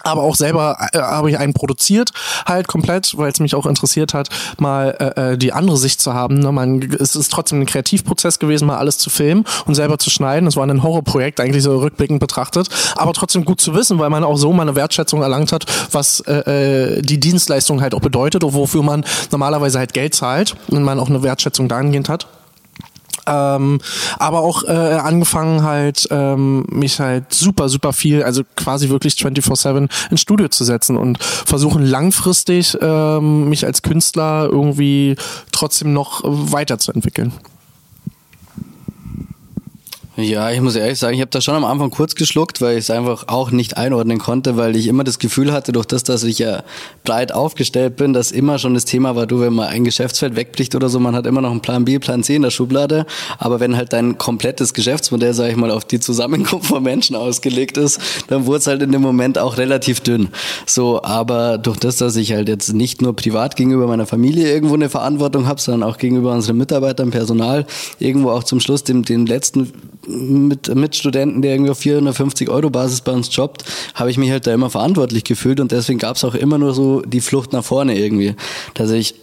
aber 0.00 0.22
auch 0.22 0.36
selber 0.36 0.76
äh, 0.92 0.98
habe 0.98 1.30
ich 1.30 1.38
einen 1.38 1.54
produziert, 1.54 2.10
halt 2.46 2.68
komplett, 2.68 3.16
weil 3.16 3.30
es 3.30 3.40
mich 3.40 3.54
auch 3.54 3.66
interessiert 3.66 4.14
hat, 4.14 4.28
mal 4.58 4.96
äh, 5.16 5.32
äh, 5.32 5.38
die 5.38 5.52
andere 5.52 5.76
Sicht 5.76 6.00
zu 6.00 6.14
haben. 6.14 6.38
Ne? 6.38 6.52
Man, 6.52 6.82
es 6.98 7.16
ist 7.16 7.32
trotzdem 7.32 7.60
ein 7.60 7.66
Kreativprozess 7.66 8.38
gewesen, 8.38 8.66
mal 8.66 8.78
alles 8.78 8.98
zu 8.98 9.10
filmen 9.10 9.44
und 9.66 9.74
selber 9.74 9.98
zu 9.98 10.10
schneiden. 10.10 10.46
Es 10.46 10.56
war 10.56 10.66
ein 10.66 10.82
Horrorprojekt, 10.82 11.40
eigentlich 11.40 11.62
so 11.62 11.78
rückblickend 11.78 12.20
betrachtet, 12.20 12.68
aber 12.96 13.12
trotzdem 13.12 13.44
gut 13.44 13.60
zu 13.60 13.74
wissen, 13.74 13.98
weil 13.98 14.10
man 14.10 14.24
auch 14.24 14.36
so 14.36 14.52
mal 14.52 14.62
eine 14.62 14.76
Wertschätzung 14.76 15.22
erlangt 15.22 15.52
hat, 15.52 15.66
was 15.92 16.20
äh, 16.20 16.98
äh 16.98 17.02
die 17.02 17.20
Dienstleistung 17.20 17.80
halt 17.80 17.94
auch 17.94 18.00
bedeutet 18.00 18.44
und 18.44 18.54
wofür 18.54 18.82
man 18.82 19.04
normalerweise 19.30 19.78
halt 19.78 19.92
Geld 19.92 20.14
zahlt 20.14 20.56
und 20.68 20.82
man 20.82 20.98
auch 20.98 21.08
eine 21.08 21.22
Wertschätzung 21.22 21.68
dahingehend 21.68 22.08
hat. 22.08 22.26
Ähm, 23.28 23.80
aber 24.18 24.40
auch 24.40 24.64
äh, 24.64 24.70
angefangen 24.70 25.62
halt, 25.62 26.08
ähm, 26.10 26.64
mich 26.70 27.00
halt 27.00 27.32
super, 27.32 27.68
super 27.68 27.92
viel, 27.92 28.22
also 28.22 28.42
quasi 28.56 28.88
wirklich 28.88 29.14
24-7 29.14 29.88
ins 30.10 30.20
Studio 30.20 30.48
zu 30.48 30.64
setzen 30.64 30.96
und 30.96 31.22
versuchen 31.22 31.84
langfristig 31.84 32.76
ähm, 32.80 33.48
mich 33.48 33.66
als 33.66 33.82
Künstler 33.82 34.48
irgendwie 34.50 35.16
trotzdem 35.52 35.92
noch 35.92 36.22
weiterzuentwickeln. 36.24 37.32
Ja, 40.20 40.50
ich 40.50 40.60
muss 40.60 40.74
ehrlich 40.74 40.98
sagen, 40.98 41.14
ich 41.14 41.20
habe 41.20 41.30
da 41.30 41.40
schon 41.40 41.54
am 41.54 41.64
Anfang 41.64 41.90
kurz 41.90 42.16
geschluckt, 42.16 42.60
weil 42.60 42.72
ich 42.72 42.86
es 42.86 42.90
einfach 42.90 43.28
auch 43.28 43.52
nicht 43.52 43.76
einordnen 43.76 44.18
konnte, 44.18 44.56
weil 44.56 44.74
ich 44.74 44.88
immer 44.88 45.04
das 45.04 45.20
Gefühl 45.20 45.52
hatte, 45.52 45.70
durch 45.70 45.86
das, 45.86 46.02
dass 46.02 46.24
ich 46.24 46.40
ja 46.40 46.64
breit 47.04 47.30
aufgestellt 47.30 47.94
bin, 47.94 48.12
dass 48.14 48.32
immer 48.32 48.58
schon 48.58 48.74
das 48.74 48.84
Thema 48.84 49.14
war, 49.14 49.28
du, 49.28 49.38
wenn 49.38 49.52
mal 49.52 49.68
ein 49.68 49.84
Geschäftsfeld 49.84 50.34
wegbricht 50.34 50.74
oder 50.74 50.88
so, 50.88 50.98
man 50.98 51.14
hat 51.14 51.24
immer 51.24 51.40
noch 51.40 51.52
einen 51.52 51.60
Plan 51.60 51.84
B, 51.84 52.00
Plan 52.00 52.24
C 52.24 52.34
in 52.34 52.42
der 52.42 52.50
Schublade, 52.50 53.06
aber 53.38 53.60
wenn 53.60 53.76
halt 53.76 53.92
dein 53.92 54.18
komplettes 54.18 54.74
Geschäftsmodell, 54.74 55.34
sage 55.34 55.52
ich 55.52 55.56
mal, 55.56 55.70
auf 55.70 55.84
die 55.84 56.00
Zusammenkunft 56.00 56.66
von 56.66 56.82
Menschen 56.82 57.14
ausgelegt 57.14 57.76
ist, 57.76 58.00
dann 58.26 58.44
wurde 58.44 58.58
es 58.58 58.66
halt 58.66 58.82
in 58.82 58.90
dem 58.90 59.02
Moment 59.02 59.38
auch 59.38 59.56
relativ 59.56 60.00
dünn. 60.00 60.30
So, 60.66 61.00
aber 61.00 61.58
durch 61.58 61.76
das, 61.76 61.98
dass 61.98 62.16
ich 62.16 62.32
halt 62.32 62.48
jetzt 62.48 62.72
nicht 62.72 63.02
nur 63.02 63.14
privat 63.14 63.54
gegenüber 63.54 63.86
meiner 63.86 64.06
Familie 64.06 64.52
irgendwo 64.52 64.74
eine 64.74 64.90
Verantwortung 64.90 65.46
habe, 65.46 65.60
sondern 65.60 65.88
auch 65.88 65.96
gegenüber 65.96 66.32
unseren 66.32 66.56
Mitarbeitern, 66.56 67.12
Personal, 67.12 67.66
irgendwo 68.00 68.30
auch 68.30 68.42
zum 68.42 68.58
Schluss 68.58 68.82
dem, 68.82 69.04
den 69.04 69.24
letzten 69.24 69.72
mit, 70.08 70.74
mit 70.74 70.96
Studenten, 70.96 71.42
der 71.42 71.52
irgendwie 71.52 71.70
auf 71.70 71.78
450 71.78 72.48
Euro 72.48 72.70
Basis 72.70 73.00
bei 73.00 73.12
uns 73.12 73.34
jobbt, 73.34 73.64
habe 73.94 74.10
ich 74.10 74.18
mich 74.18 74.30
halt 74.30 74.46
da 74.46 74.54
immer 74.54 74.70
verantwortlich 74.70 75.24
gefühlt 75.24 75.60
und 75.60 75.72
deswegen 75.72 75.98
gab 75.98 76.16
es 76.16 76.24
auch 76.24 76.34
immer 76.34 76.58
nur 76.58 76.74
so 76.74 77.02
die 77.02 77.20
Flucht 77.20 77.52
nach 77.52 77.64
vorne 77.64 77.98
irgendwie, 77.98 78.34
dass 78.74 78.90
ich 78.90 79.14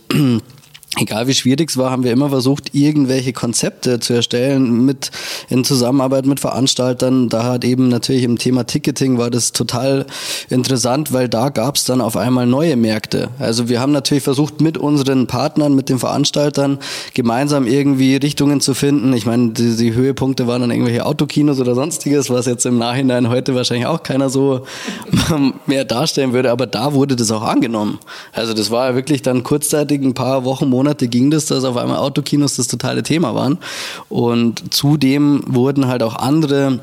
egal 0.99 1.27
wie 1.27 1.33
schwierig 1.33 1.69
es 1.69 1.77
war, 1.77 1.91
haben 1.91 2.03
wir 2.03 2.11
immer 2.11 2.29
versucht, 2.29 2.73
irgendwelche 2.73 3.33
Konzepte 3.33 3.99
zu 3.99 4.13
erstellen 4.13 4.85
mit 4.85 5.11
in 5.49 5.63
Zusammenarbeit 5.63 6.25
mit 6.25 6.39
Veranstaltern. 6.39 7.29
Da 7.29 7.43
hat 7.43 7.65
eben 7.65 7.89
natürlich 7.89 8.23
im 8.23 8.37
Thema 8.37 8.65
Ticketing 8.65 9.17
war 9.17 9.29
das 9.29 9.51
total 9.51 10.05
interessant, 10.49 11.13
weil 11.13 11.29
da 11.29 11.49
gab 11.49 11.75
es 11.75 11.85
dann 11.85 12.01
auf 12.01 12.17
einmal 12.17 12.45
neue 12.45 12.75
Märkte. 12.75 13.29
Also 13.39 13.69
wir 13.69 13.79
haben 13.79 13.91
natürlich 13.91 14.23
versucht, 14.23 14.61
mit 14.61 14.77
unseren 14.77 15.27
Partnern, 15.27 15.75
mit 15.75 15.89
den 15.89 15.99
Veranstaltern 15.99 16.79
gemeinsam 17.13 17.67
irgendwie 17.67 18.15
Richtungen 18.15 18.61
zu 18.61 18.73
finden. 18.73 19.13
Ich 19.13 19.25
meine, 19.25 19.51
die, 19.51 19.75
die 19.75 19.93
Höhepunkte 19.93 20.47
waren 20.47 20.61
dann 20.61 20.71
irgendwelche 20.71 21.05
Autokinos 21.05 21.59
oder 21.59 21.75
sonstiges, 21.75 22.29
was 22.29 22.45
jetzt 22.45 22.65
im 22.65 22.77
Nachhinein 22.77 23.29
heute 23.29 23.55
wahrscheinlich 23.55 23.87
auch 23.87 24.03
keiner 24.03 24.29
so 24.29 24.65
mehr 25.65 25.85
darstellen 25.85 26.33
würde. 26.33 26.51
Aber 26.51 26.67
da 26.67 26.93
wurde 26.93 27.15
das 27.15 27.31
auch 27.31 27.43
angenommen. 27.43 27.99
Also 28.31 28.53
das 28.53 28.71
war 28.71 28.89
ja 28.89 28.95
wirklich 28.95 29.21
dann 29.21 29.43
kurzzeitig 29.43 30.01
ein 30.01 30.13
paar 30.13 30.45
Wochen, 30.45 30.69
Monate 30.69 30.84
Monate 30.85 31.07
ging 31.07 31.31
das, 31.31 31.47
dass 31.47 31.63
auf 31.63 31.77
einmal 31.77 31.97
Autokinos 31.97 32.57
das 32.57 32.67
totale 32.67 33.01
Thema 33.01 33.33
waren. 33.33 33.57
Und 34.07 34.71
zudem 34.71 35.43
wurden 35.47 35.87
halt 35.87 36.03
auch 36.03 36.15
andere 36.15 36.79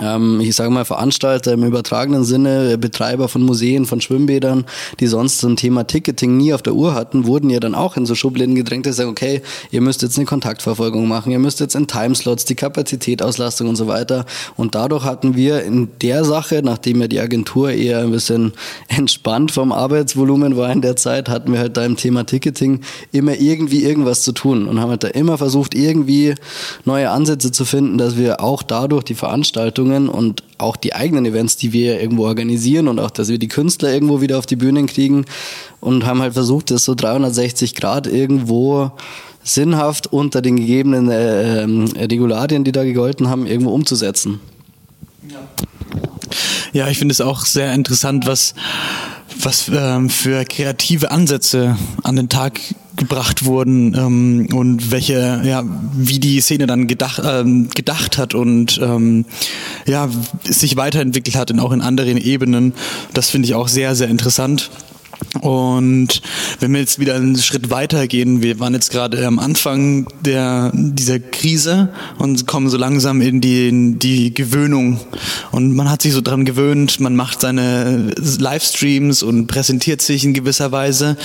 ähm, 0.00 0.40
ich 0.40 0.56
sage 0.56 0.70
mal 0.70 0.86
Veranstalter 0.86 1.52
im 1.52 1.64
übertragenen 1.64 2.24
Sinne, 2.24 2.78
Betreiber 2.78 3.28
von 3.28 3.42
Museen, 3.42 3.84
von 3.84 4.00
Schwimmbädern, 4.00 4.64
die 5.00 5.06
sonst 5.06 5.40
so 5.40 5.48
ein 5.48 5.56
Thema 5.56 5.84
Ticketing 5.84 6.38
nie 6.38 6.54
auf 6.54 6.62
der 6.62 6.74
Uhr 6.74 6.94
hatten, 6.94 7.26
wurden 7.26 7.50
ja 7.50 7.60
dann 7.60 7.74
auch 7.74 7.98
in 7.98 8.06
so 8.06 8.14
Schubläden 8.14 8.54
gedrängt, 8.54 8.86
dass 8.86 8.96
sie 8.96 9.02
sagen, 9.02 9.10
okay, 9.10 9.42
ihr 9.70 9.82
müsst 9.82 10.00
jetzt 10.00 10.16
eine 10.16 10.24
Kontaktverfolgung 10.24 11.06
machen, 11.06 11.30
ihr 11.30 11.38
müsst 11.38 11.60
jetzt 11.60 11.74
in 11.74 11.86
Timeslots 11.88 12.46
die 12.46 12.54
Kapazität, 12.54 13.22
Auslastung 13.22 13.68
und 13.68 13.76
so 13.76 13.86
weiter. 13.86 14.24
Und 14.56 14.74
dadurch 14.74 15.04
hatten 15.04 15.36
wir 15.36 15.62
in 15.62 15.90
der 16.00 16.24
Sache, 16.24 16.62
nachdem 16.64 17.02
ja 17.02 17.08
die 17.08 17.20
Agentur 17.20 17.70
eher 17.70 18.00
ein 18.00 18.12
bisschen 18.12 18.52
entspannt 18.88 19.52
vom 19.52 19.72
Arbeitsvolumen 19.72 20.56
war 20.56 20.72
in 20.72 20.80
der 20.80 20.96
Zeit, 20.96 21.28
hatten 21.28 21.52
wir 21.52 21.58
halt 21.58 21.76
da 21.76 21.84
im 21.84 21.96
Thema 21.96 22.24
Ticketing 22.24 22.80
immer 23.12 23.38
irgendwie 23.38 23.84
irgendwas 23.84 24.22
zu 24.22 24.32
tun 24.32 24.66
und 24.68 24.80
haben 24.80 24.90
halt 24.90 25.04
da 25.04 25.08
immer 25.08 25.36
versucht, 25.36 25.74
irgendwie 25.74 26.34
neue 26.86 27.10
Ansätze 27.10 27.52
zu 27.52 27.66
finden, 27.66 27.98
dass 27.98 28.16
wir 28.16 28.40
auch 28.40 28.62
dadurch 28.62 29.04
die 29.04 29.14
Veranstaltung 29.14 29.81
Veranstaltungen 29.82 30.08
und 30.08 30.42
auch 30.58 30.76
die 30.76 30.94
eigenen 30.94 31.26
Events, 31.26 31.56
die 31.56 31.72
wir 31.72 32.00
irgendwo 32.00 32.24
organisieren 32.24 32.88
und 32.88 32.98
auch, 32.98 33.10
dass 33.10 33.28
wir 33.28 33.38
die 33.38 33.48
Künstler 33.48 33.92
irgendwo 33.92 34.20
wieder 34.20 34.38
auf 34.38 34.46
die 34.46 34.56
Bühnen 34.56 34.86
kriegen 34.86 35.24
und 35.80 36.06
haben 36.06 36.20
halt 36.20 36.34
versucht, 36.34 36.70
das 36.70 36.84
so 36.84 36.94
360 36.94 37.74
Grad 37.74 38.06
irgendwo 38.06 38.92
sinnhaft 39.42 40.12
unter 40.12 40.40
den 40.40 40.56
gegebenen 40.56 41.10
äh, 41.10 41.62
äh, 41.62 42.04
Regularien, 42.04 42.64
die 42.64 42.72
da 42.72 42.84
gegolten 42.84 43.28
haben, 43.28 43.46
irgendwo 43.46 43.72
umzusetzen. 43.72 44.40
Ja, 45.28 45.40
ich 46.88 46.98
finde 46.98 47.12
es 47.12 47.20
auch 47.20 47.44
sehr 47.44 47.72
interessant, 47.72 48.26
was, 48.26 48.54
was 49.40 49.70
ähm, 49.72 50.10
für 50.10 50.44
kreative 50.44 51.10
Ansätze 51.10 51.76
an 52.02 52.16
den 52.16 52.28
Tag 52.28 52.60
gebracht 52.96 53.44
wurden 53.44 53.94
ähm, 53.94 54.48
und 54.52 54.90
welche, 54.90 55.40
ja, 55.44 55.64
wie 55.94 56.18
die 56.18 56.40
Szene 56.40 56.66
dann 56.66 56.86
gedacht, 56.86 57.22
ähm, 57.24 57.68
gedacht 57.74 58.18
hat 58.18 58.34
und 58.34 58.78
ähm, 58.82 59.24
ja, 59.86 60.08
sich 60.44 60.76
weiterentwickelt 60.76 61.36
hat 61.36 61.50
und 61.50 61.60
auch 61.60 61.72
in 61.72 61.80
anderen 61.80 62.18
Ebenen. 62.18 62.74
Das 63.14 63.30
finde 63.30 63.46
ich 63.46 63.54
auch 63.54 63.68
sehr, 63.68 63.94
sehr 63.94 64.08
interessant. 64.08 64.70
Und 65.40 66.22
wenn 66.60 66.72
wir 66.72 66.80
jetzt 66.80 66.98
wieder 66.98 67.14
einen 67.14 67.36
Schritt 67.36 67.70
weiter 67.70 68.06
gehen, 68.06 68.42
wir 68.42 68.60
waren 68.60 68.74
jetzt 68.74 68.90
gerade 68.90 69.26
am 69.26 69.38
Anfang 69.38 70.06
der, 70.20 70.70
dieser 70.74 71.18
Krise 71.18 71.92
und 72.18 72.46
kommen 72.46 72.68
so 72.68 72.76
langsam 72.76 73.20
in 73.20 73.40
die, 73.40 73.68
in 73.68 73.98
die 73.98 74.34
Gewöhnung. 74.34 75.00
Und 75.50 75.74
man 75.74 75.90
hat 75.90 76.02
sich 76.02 76.12
so 76.12 76.20
dran 76.20 76.44
gewöhnt, 76.44 77.00
man 77.00 77.16
macht 77.16 77.40
seine 77.40 78.12
Livestreams 78.16 79.22
und 79.22 79.46
präsentiert 79.46 80.02
sich 80.02 80.24
in 80.24 80.34
gewisser 80.34 80.72
Weise. 80.72 81.16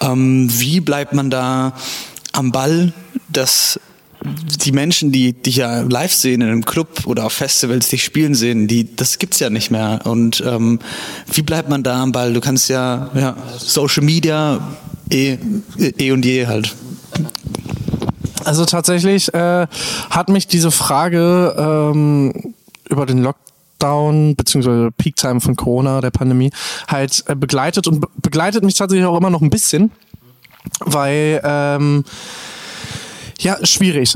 Ähm, 0.00 0.48
wie 0.58 0.80
bleibt 0.80 1.12
man 1.12 1.30
da 1.30 1.74
am 2.32 2.52
Ball, 2.52 2.92
dass 3.28 3.80
die 4.24 4.72
Menschen, 4.72 5.12
die 5.12 5.32
dich 5.32 5.56
ja 5.56 5.82
live 5.82 6.12
sehen 6.12 6.40
in 6.40 6.48
einem 6.48 6.64
Club 6.64 7.06
oder 7.06 7.24
auf 7.24 7.32
Festivals 7.32 7.88
dich 7.88 8.02
spielen 8.02 8.34
sehen, 8.34 8.66
die, 8.66 8.94
das 8.96 9.18
gibt's 9.18 9.38
ja 9.38 9.50
nicht 9.50 9.70
mehr. 9.70 10.00
Und 10.04 10.42
ähm, 10.46 10.80
wie 11.32 11.42
bleibt 11.42 11.68
man 11.68 11.82
da 11.82 12.02
am 12.02 12.12
Ball? 12.12 12.32
Du 12.32 12.40
kannst 12.40 12.68
ja, 12.68 13.10
ja 13.14 13.36
Social 13.56 14.04
Media 14.04 14.60
eh, 15.10 15.38
eh 15.76 16.10
und 16.12 16.24
je 16.24 16.46
halt. 16.46 16.74
Also 18.44 18.64
tatsächlich 18.64 19.32
äh, 19.34 19.66
hat 20.10 20.28
mich 20.28 20.46
diese 20.46 20.70
Frage 20.70 21.54
ähm, 21.56 22.54
über 22.88 23.06
den 23.06 23.18
Lockdown 23.18 24.36
beziehungsweise 24.36 24.90
Peak 24.96 25.16
Time 25.16 25.40
von 25.40 25.54
Corona, 25.54 26.00
der 26.00 26.10
Pandemie, 26.10 26.50
halt 26.88 27.24
äh, 27.26 27.34
begleitet 27.34 27.86
und 27.86 28.00
be 28.00 28.08
begleitet 28.16 28.64
mich 28.64 28.74
tatsächlich 28.74 29.06
auch 29.06 29.16
immer 29.16 29.30
noch 29.30 29.42
ein 29.42 29.50
bisschen, 29.50 29.90
weil 30.80 31.40
ähm, 31.44 32.04
ja, 33.40 33.64
schwierig. 33.64 34.14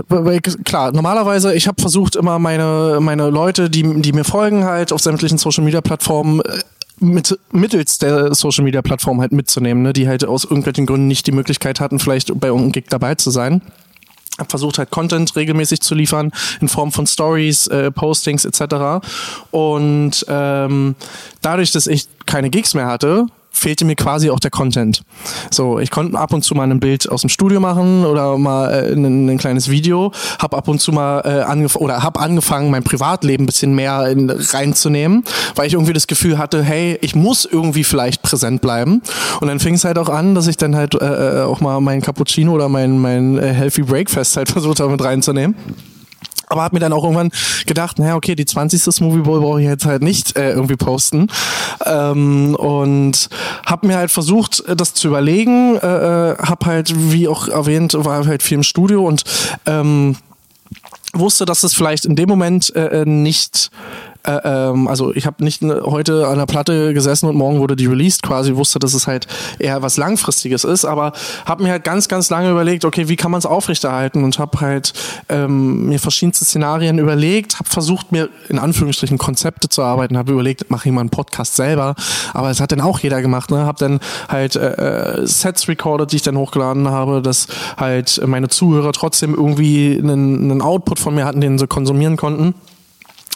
Klar, 0.65 0.93
normalerweise, 0.93 1.55
ich 1.55 1.69
habe 1.69 1.81
versucht 1.81 2.17
immer 2.17 2.39
meine, 2.41 2.99
meine 3.01 3.31
Leute, 3.31 3.71
die, 3.71 4.03
die 4.03 4.13
mir 4.13 4.25
folgen 4.25 4.65
halt 4.65 4.93
auf 4.93 5.01
sämtlichen 5.01 5.39
Social 5.39 5.63
Media 5.63 5.81
Plattformen, 5.81 6.41
äh, 6.41 6.59
mit, 6.99 7.39
mittels 7.53 7.99
der 7.99 8.35
Social 8.35 8.65
Media 8.65 8.83
Plattform 8.83 9.21
halt 9.21 9.33
mitzunehmen, 9.33 9.83
ne, 9.83 9.93
die 9.93 10.09
halt 10.09 10.25
aus 10.25 10.45
irgendwelchen 10.45 10.87
Gründen 10.87 11.07
nicht 11.07 11.27
die 11.27 11.33
Möglichkeit 11.33 11.81
hatten, 11.81 11.99
vielleicht 11.99 12.39
bei 12.39 12.49
irgendeinem 12.49 12.73
Gig 12.73 12.85
dabei 12.89 13.15
zu 13.15 13.31
sein 13.31 13.63
Hab 14.39 14.51
versucht 14.51 14.79
halt 14.79 14.91
Content 14.91 15.35
regelmäßig 15.37 15.83
zu 15.83 15.95
liefern 15.95 16.33
in 16.61 16.69
Form 16.69 16.91
von 16.91 17.07
Stories, 17.07 17.69
äh, 17.69 17.91
Postings 17.91 18.45
etc. 18.45 19.05
Und 19.51 20.25
ähm, 20.29 20.97
dadurch, 21.41 21.71
dass 21.71 21.87
ich 21.87 22.07
keine 22.27 22.51
Gigs 22.51 22.75
mehr 22.75 22.87
hatte, 22.87 23.27
fehlte 23.53 23.85
mir 23.85 23.95
quasi 23.95 24.31
auch 24.31 24.41
der 24.41 24.51
Content. 24.51 25.03
So, 25.51 25.79
ich 25.79 25.91
konnte 25.91 26.19
ab 26.19 26.33
und 26.33 26.43
zu 26.43 26.55
mal 26.55 26.69
ein 26.69 26.81
Bild 26.81 27.09
aus 27.09 27.21
dem 27.21 27.31
Studio 27.31 27.61
machen 27.61 28.05
oder 28.05 28.39
mal 28.39 28.73
äh, 28.73 28.93
ein, 28.93 29.29
ein, 29.29 29.39
kleines 29.39 29.71
Video, 29.71 30.11
habe 30.41 30.57
ab 30.57 30.69
und 30.69 30.81
zu 30.81 30.91
mal 30.91 31.21
äh, 31.21 31.43
angefangen 31.43 31.85
oder 31.85 32.03
habe 32.03 32.19
angefangen, 32.19 32.71
mein 32.71 32.83
Privatleben 32.83 33.45
ein 33.45 33.47
bisschen 33.47 33.75
mehr 33.75 34.09
in, 34.09 34.31
reinzunehmen, 34.31 35.23
weil 35.55 35.67
ich 35.67 35.75
irgendwie 35.75 35.93
das 35.93 36.07
Gefühl 36.07 36.39
hatte, 36.39 36.63
hey, 36.63 36.99
ich 37.03 37.15
muss 37.15 37.45
irgendwie 37.45 37.85
vielleicht 37.85 38.23
präsent 38.23 38.63
bleiben. 38.63 39.03
Und 39.41 39.49
dann 39.49 39.61
fing 39.61 39.75
es 39.75 39.85
halt 39.85 39.99
auch 39.99 40.09
an, 40.09 40.35
dass 40.35 40.47
ich 40.47 40.57
dann 40.57 40.75
halt 40.75 40.95
äh, 40.95 41.41
äh 41.41 41.43
auch 41.43 41.61
mal 41.61 41.81
mein 41.81 42.01
Cappuccino 42.01 42.53
oder 42.53 42.69
mein 42.69 42.99
mein 42.99 43.39
äh, 43.39 43.53
Healthy 43.53 43.83
Breakfast 43.83 44.37
halt 44.37 44.49
versucht 44.51 44.81
habe 44.81 44.91
mit 44.91 45.03
reinzunehmen 45.05 45.55
aber 46.53 46.63
habe 46.63 46.77
mir 46.77 46.81
dann 46.81 46.93
auch 46.93 47.03
irgendwann 47.03 47.31
gedacht, 47.67 47.99
naja, 47.99 48.15
okay, 48.15 48.35
die 48.35 48.45
20. 48.45 48.83
Smoothie 48.83 49.23
Bowl 49.23 49.41
brauche 49.41 49.61
ich 49.61 49.67
jetzt 49.67 49.87
halt 49.87 50.03
nicht 50.03 50.37
äh, 50.37 50.51
irgendwie 50.51 50.77
posten. 50.77 51.29
Ähm, 51.87 52.55
und 52.55 53.29
habe 53.65 53.87
mir 53.87 53.97
halt 53.97 54.11
versucht, 54.11 54.61
äh, 54.67 54.77
das 54.77 54.93
zu 54.95 55.09
überlegen. 55.09 55.77
Äh, 55.77 56.33
äh 56.33 56.37
habe 56.39 56.67
halt, 56.67 56.93
wie 56.95 57.27
auch 57.27 57.49
erwähnt, 57.49 57.95
war 57.97 58.27
halt 58.27 58.43
viel 58.43 58.57
im 58.57 58.63
Studio 58.63 59.07
und 59.07 59.25
ähm, 59.65 60.17
wusste, 61.15 61.45
dass 61.45 61.63
es 61.63 61.75
vielleicht 61.75 62.05
in 62.05 62.17
dem 62.17 62.29
Moment 62.29 62.75
äh, 62.77 63.03
äh 63.03 63.05
nicht 63.07 63.71
äh, 64.25 64.41
ähm, 64.45 64.89
also 64.89 65.15
ich 65.15 65.27
habe 65.27 65.43
nicht 65.43 65.63
heute 65.63 66.29
an 66.29 66.39
der 66.39 66.47
Platte 66.47 66.95
gesessen 66.95 67.29
und 67.29 67.37
morgen 67.37 67.59
wurde 67.59 67.77
die 67.77 67.87
released 67.87 68.23
quasi, 68.23 68.57
wusste, 68.57 68.79
dass 68.79 68.95
es 68.95 69.07
halt 69.07 69.27
eher 69.59 69.83
was 69.83 69.97
Langfristiges 69.97 70.65
ist, 70.65 70.85
aber 70.85 71.13
habe 71.45 71.65
mir 71.65 71.71
halt 71.71 71.85
ganz, 71.85 72.09
ganz 72.09 72.31
lange 72.31 72.51
überlegt, 72.51 72.85
okay, 72.85 73.09
wie 73.09 73.17
kann 73.17 73.31
man 73.31 73.39
es 73.39 73.47
aufrechterhalten 73.47 74.25
und 74.25 74.39
habe 74.39 74.61
halt 74.61 74.93
ähm, 75.29 75.87
mir 75.89 75.99
verschiedenste 75.99 76.45
Szenarien 76.45 76.99
überlegt, 76.99 77.59
habe 77.59 77.69
versucht, 77.69 78.13
mir 78.13 78.29
in 78.49 78.59
Anführungsstrichen 78.59 79.19
Konzepte 79.19 79.69
zu 79.69 79.83
arbeiten, 79.83 80.17
habe 80.17 80.33
überlegt, 80.33 80.71
mache 80.71 80.89
ich 80.89 80.95
mal 80.95 81.01
einen 81.01 81.11
Podcast 81.11 81.57
selber, 81.57 81.95
aber 82.33 82.51
es 82.51 82.61
hat 82.61 82.73
dann 82.73 82.81
auch 82.81 83.01
jeder 83.01 83.23
gemacht, 83.23 83.51
ne? 83.51 83.67
habe 83.67 83.79
dann 83.79 84.01
halt 84.29 84.57
äh, 84.57 85.21
äh, 85.21 85.27
Sets 85.27 85.69
recorded, 85.69 86.13
die 86.13 86.17
ich 86.17 86.23
dann 86.23 86.37
hochgeladen 86.37 86.89
habe, 86.89 87.23
dass 87.23 87.49
halt 87.77 88.21
meine 88.27 88.49
Zuhörer 88.49 88.93
trotzdem 88.93 89.35
irgendwie 89.35 89.99
einen, 89.99 90.51
einen 90.51 90.63
Output 90.63 90.99
von 91.01 91.15
mir 91.15 91.25
hatten, 91.25 91.41
den 91.41 91.59
sie 91.59 91.67
konsumieren 91.67 92.17
konnten. 92.17 92.55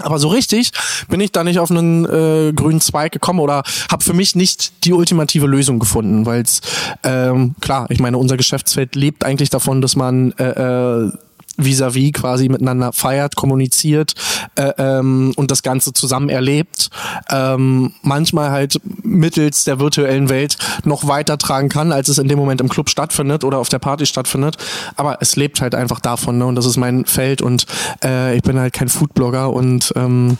Aber 0.01 0.19
so 0.19 0.29
richtig 0.29 0.73
bin 1.09 1.21
ich 1.21 1.33
da 1.33 1.43
nicht 1.43 1.59
auf 1.59 1.71
einen 1.71 2.05
äh, 2.05 2.53
grünen 2.53 2.81
Zweig 2.81 3.13
gekommen 3.13 3.41
oder 3.41 3.63
habe 3.91 4.05
für 4.05 4.13
mich 4.13 4.37
nicht 4.37 4.85
die 4.85 4.93
ultimative 4.93 5.47
Lösung 5.47 5.79
gefunden, 5.79 6.27
weil 6.27 6.43
es 6.43 6.61
ähm, 7.03 7.55
klar, 7.61 7.87
ich 7.89 8.01
meine, 8.01 8.19
unser 8.19 8.37
Geschäftsfeld 8.37 8.95
lebt 8.95 9.25
eigentlich 9.25 9.51
davon, 9.51 9.81
dass 9.81 9.97
man 9.97 10.33
äh, 10.33 11.05
äh, 11.07 11.13
vis-à-vis 11.57 12.11
-vis 12.11 12.13
quasi 12.13 12.49
miteinander 12.49 12.93
feiert, 12.93 13.37
kommuniziert 13.37 14.15
äh, 14.57 14.73
ähm, 14.79 15.33
und 15.37 15.51
das 15.51 15.63
Ganze 15.63 15.93
zusammen 15.93 16.29
erlebt, 16.29 16.91
ähm, 17.31 17.93
manchmal 18.03 18.51
halt 18.51 18.81
mittels 19.03 19.65
der 19.65 19.81
virtuellen 19.81 20.29
Welt 20.29 20.57
noch 20.85 21.07
weitertragen 21.07 21.69
kann, 21.69 21.93
als 21.93 22.09
es 22.09 22.19
in 22.19 22.29
dem 22.29 22.39
Moment 22.39 22.61
im 22.61 22.69
Club 22.69 22.91
stattfindet 22.91 23.45
oder 23.45 23.59
auf 23.59 23.69
der 23.69 23.79
Party 23.79 24.07
stattfindet. 24.07 24.57
Aber 24.97 25.19
es 25.21 25.37
lebt 25.37 25.61
halt 25.61 25.75
einfach 25.75 26.01
davon 26.01 26.39
ne? 26.39 26.47
und 26.47 26.55
das 26.55 26.67
ist 26.67 26.77
mein 26.77 27.05
Feld 27.05 27.43
und 27.43 27.67
äh, 28.05 28.37
ich 28.37 28.43
bin 28.43 28.59
halt 28.59 28.73
kein 28.73 28.89
Foodblogger 28.89 29.53
und 29.53 29.93
ähm, 29.97 30.39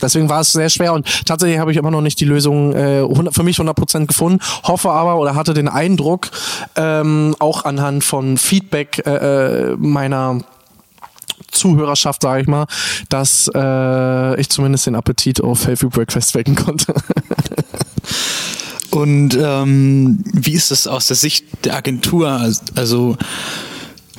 Deswegen 0.00 0.28
war 0.28 0.40
es 0.40 0.52
sehr 0.52 0.70
schwer 0.70 0.92
und 0.92 1.06
tatsächlich 1.26 1.58
habe 1.58 1.72
ich 1.72 1.78
immer 1.78 1.90
noch 1.90 2.00
nicht 2.00 2.20
die 2.20 2.24
Lösung 2.24 2.72
äh, 2.72 3.02
für 3.32 3.42
mich 3.42 3.58
100% 3.58 4.06
gefunden. 4.06 4.40
Hoffe 4.64 4.90
aber 4.90 5.16
oder 5.16 5.34
hatte 5.34 5.54
den 5.54 5.68
Eindruck, 5.68 6.30
ähm, 6.76 7.34
auch 7.38 7.64
anhand 7.64 8.04
von 8.04 8.36
Feedback 8.38 9.02
äh, 9.06 9.72
äh 9.72 9.76
meiner 9.78 10.40
Zuhörerschaft, 11.50 12.22
sage 12.22 12.42
ich 12.42 12.46
mal, 12.48 12.66
dass 13.08 13.50
äh, 13.54 14.40
ich 14.40 14.48
zumindest 14.50 14.86
den 14.86 14.94
Appetit 14.94 15.40
auf 15.40 15.66
Healthy 15.66 15.86
Breakfast 15.86 16.34
wecken 16.34 16.54
konnte. 16.54 16.94
Und 18.90 19.36
ähm, 19.38 20.24
wie 20.32 20.54
ist 20.54 20.70
das 20.70 20.86
aus 20.86 21.06
der 21.06 21.16
Sicht 21.16 21.44
der 21.64 21.76
Agentur? 21.76 22.40
Also 22.74 23.16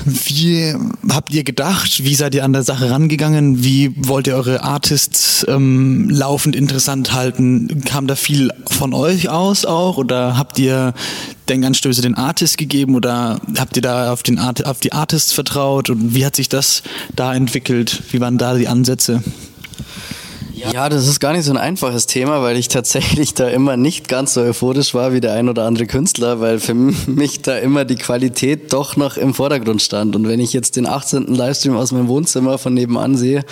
wie 0.07 0.73
habt 1.09 1.33
ihr 1.33 1.43
gedacht? 1.43 2.03
Wie 2.03 2.15
seid 2.15 2.33
ihr 2.33 2.45
an 2.45 2.53
der 2.53 2.63
Sache 2.63 2.89
rangegangen? 2.89 3.63
Wie 3.63 3.93
wollt 3.97 4.27
ihr 4.27 4.35
eure 4.35 4.63
Artists 4.63 5.45
ähm, 5.49 6.09
laufend 6.09 6.55
interessant 6.55 7.13
halten? 7.13 7.83
Kam 7.83 8.07
da 8.07 8.15
viel 8.15 8.51
von 8.67 8.93
euch 8.93 9.27
aus 9.27 9.65
auch? 9.65 9.97
Oder 9.97 10.37
habt 10.37 10.59
ihr 10.59 10.93
Denkanstöße 11.49 12.01
den 12.01 12.15
Artists 12.15 12.55
gegeben? 12.55 12.95
Oder 12.95 13.41
habt 13.57 13.75
ihr 13.75 13.81
da 13.81 14.13
auf, 14.13 14.23
den 14.23 14.39
Art, 14.39 14.65
auf 14.65 14.79
die 14.79 14.93
Artists 14.93 15.33
vertraut? 15.33 15.89
Und 15.89 16.15
wie 16.15 16.25
hat 16.25 16.37
sich 16.37 16.47
das 16.47 16.83
da 17.13 17.33
entwickelt? 17.33 18.03
Wie 18.11 18.21
waren 18.21 18.37
da 18.37 18.55
die 18.55 18.69
Ansätze? 18.69 19.21
Ja, 20.57 20.89
das 20.89 21.07
ist 21.07 21.19
gar 21.19 21.33
nicht 21.33 21.45
so 21.45 21.51
ein 21.51 21.57
einfaches 21.57 22.07
Thema, 22.07 22.41
weil 22.41 22.57
ich 22.57 22.67
tatsächlich 22.67 23.35
da 23.35 23.47
immer 23.47 23.77
nicht 23.77 24.07
ganz 24.07 24.33
so 24.33 24.41
euphorisch 24.41 24.95
war 24.95 25.13
wie 25.13 25.21
der 25.21 25.33
ein 25.33 25.49
oder 25.49 25.65
andere 25.65 25.85
Künstler, 25.85 26.39
weil 26.39 26.59
für 26.59 26.73
mich 26.73 27.41
da 27.43 27.57
immer 27.57 27.85
die 27.85 27.95
Qualität 27.95 28.73
doch 28.73 28.95
noch 28.95 29.17
im 29.17 29.33
Vordergrund 29.33 29.81
stand. 29.81 30.15
Und 30.15 30.27
wenn 30.27 30.39
ich 30.39 30.53
jetzt 30.53 30.75
den 30.75 30.87
18. 30.87 31.27
Livestream 31.27 31.77
aus 31.77 31.91
meinem 31.91 32.07
Wohnzimmer 32.07 32.57
von 32.57 32.73
nebenan 32.73 33.15
sehe, 33.15 33.45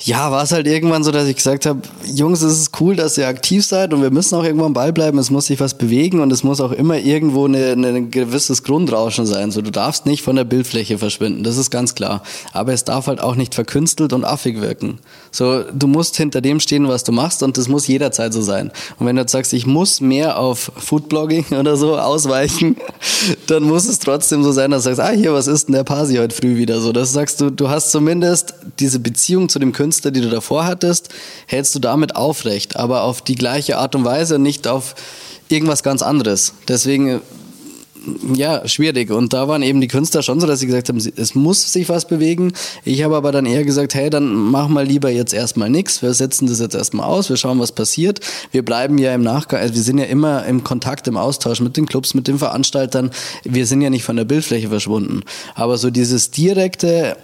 ja, 0.00 0.30
war 0.30 0.44
es 0.44 0.52
halt 0.52 0.68
irgendwann 0.68 1.02
so, 1.02 1.10
dass 1.10 1.26
ich 1.26 1.34
gesagt 1.34 1.66
habe, 1.66 1.80
Jungs, 2.06 2.40
es 2.42 2.56
ist 2.56 2.80
cool, 2.80 2.94
dass 2.94 3.18
ihr 3.18 3.26
aktiv 3.26 3.66
seid 3.66 3.92
und 3.92 4.00
wir 4.00 4.12
müssen 4.12 4.36
auch 4.36 4.44
irgendwo 4.44 4.64
am 4.64 4.72
Ball 4.72 4.92
bleiben. 4.92 5.18
Es 5.18 5.30
muss 5.30 5.46
sich 5.46 5.58
was 5.58 5.76
bewegen 5.76 6.20
und 6.20 6.32
es 6.32 6.44
muss 6.44 6.60
auch 6.60 6.70
immer 6.70 6.98
irgendwo 6.98 7.46
ein 7.46 8.10
gewisses 8.12 8.62
Grundrauschen 8.62 9.26
sein. 9.26 9.50
So, 9.50 9.60
du 9.60 9.72
darfst 9.72 10.06
nicht 10.06 10.22
von 10.22 10.36
der 10.36 10.44
Bildfläche 10.44 10.98
verschwinden, 10.98 11.42
das 11.42 11.56
ist 11.56 11.70
ganz 11.70 11.96
klar. 11.96 12.22
Aber 12.52 12.72
es 12.72 12.84
darf 12.84 13.08
halt 13.08 13.20
auch 13.20 13.34
nicht 13.34 13.56
verkünstelt 13.56 14.12
und 14.12 14.24
affig 14.24 14.60
wirken. 14.60 15.00
So, 15.32 15.64
du 15.64 15.88
musst 15.88 16.16
hinter 16.16 16.40
dem 16.40 16.60
stehen, 16.60 16.86
was 16.86 17.02
du 17.02 17.10
machst 17.10 17.42
und 17.42 17.58
das 17.58 17.66
muss 17.66 17.88
jederzeit 17.88 18.32
so 18.32 18.40
sein. 18.40 18.70
Und 19.00 19.06
wenn 19.06 19.16
du 19.16 19.22
jetzt 19.22 19.32
sagst, 19.32 19.52
ich 19.52 19.66
muss 19.66 20.00
mehr 20.00 20.38
auf 20.38 20.70
Foodblogging 20.76 21.46
oder 21.58 21.76
so 21.76 21.98
ausweichen, 21.98 22.76
dann 23.48 23.64
muss 23.64 23.88
es 23.88 23.98
trotzdem 23.98 24.44
so 24.44 24.52
sein, 24.52 24.70
dass 24.70 24.84
du 24.84 24.94
sagst, 24.94 25.00
ah, 25.00 25.12
hier, 25.12 25.32
was 25.32 25.48
ist 25.48 25.66
denn 25.66 25.74
der 25.74 25.84
Pasi 25.84 26.16
heute 26.18 26.36
früh 26.36 26.56
wieder 26.56 26.80
so? 26.80 26.92
Das 26.92 27.12
sagst 27.12 27.40
du, 27.40 27.50
du 27.50 27.68
hast 27.68 27.90
zumindest 27.90 28.54
diese 28.78 29.00
Beziehung 29.00 29.48
zu 29.48 29.58
dem 29.58 29.72
Künstler 29.72 29.87
Künstler, 29.88 30.10
die 30.10 30.20
du 30.20 30.28
davor 30.28 30.66
hattest, 30.66 31.08
hältst 31.46 31.74
du 31.74 31.78
damit 31.78 32.14
aufrecht, 32.14 32.76
aber 32.76 33.04
auf 33.04 33.22
die 33.22 33.36
gleiche 33.36 33.78
Art 33.78 33.94
und 33.94 34.04
Weise, 34.04 34.38
nicht 34.38 34.68
auf 34.68 34.94
irgendwas 35.48 35.82
ganz 35.82 36.02
anderes. 36.02 36.52
Deswegen 36.68 37.22
ja, 38.34 38.68
schwierig. 38.68 39.10
Und 39.10 39.32
da 39.32 39.48
waren 39.48 39.62
eben 39.62 39.80
die 39.80 39.88
Künstler 39.88 40.22
schon 40.22 40.40
so, 40.40 40.46
dass 40.46 40.60
sie 40.60 40.66
gesagt 40.66 40.90
haben, 40.90 40.98
es 40.98 41.34
muss 41.34 41.72
sich 41.72 41.88
was 41.88 42.06
bewegen. 42.06 42.52
Ich 42.84 43.02
habe 43.02 43.16
aber 43.16 43.32
dann 43.32 43.46
eher 43.46 43.64
gesagt, 43.64 43.94
hey, 43.94 44.10
dann 44.10 44.30
mach 44.30 44.68
mal 44.68 44.84
lieber 44.84 45.08
jetzt 45.08 45.32
erstmal 45.32 45.70
nichts. 45.70 46.02
Wir 46.02 46.12
setzen 46.12 46.46
das 46.46 46.60
jetzt 46.60 46.74
erstmal 46.74 47.06
aus, 47.06 47.30
wir 47.30 47.38
schauen, 47.38 47.58
was 47.58 47.72
passiert. 47.72 48.20
Wir 48.52 48.62
bleiben 48.62 48.98
ja 48.98 49.14
im 49.14 49.22
Nachgang, 49.22 49.60
also 49.60 49.74
wir 49.74 49.82
sind 49.82 49.98
ja 49.98 50.04
immer 50.04 50.44
im 50.44 50.64
Kontakt, 50.64 51.08
im 51.08 51.16
Austausch 51.16 51.60
mit 51.60 51.78
den 51.78 51.86
Clubs, 51.86 52.12
mit 52.12 52.28
den 52.28 52.38
Veranstaltern. 52.38 53.10
Wir 53.44 53.66
sind 53.66 53.80
ja 53.80 53.88
nicht 53.88 54.04
von 54.04 54.16
der 54.16 54.24
Bildfläche 54.24 54.68
verschwunden. 54.68 55.22
Aber 55.54 55.78
so 55.78 55.90
dieses 55.90 56.30
direkte 56.30 57.16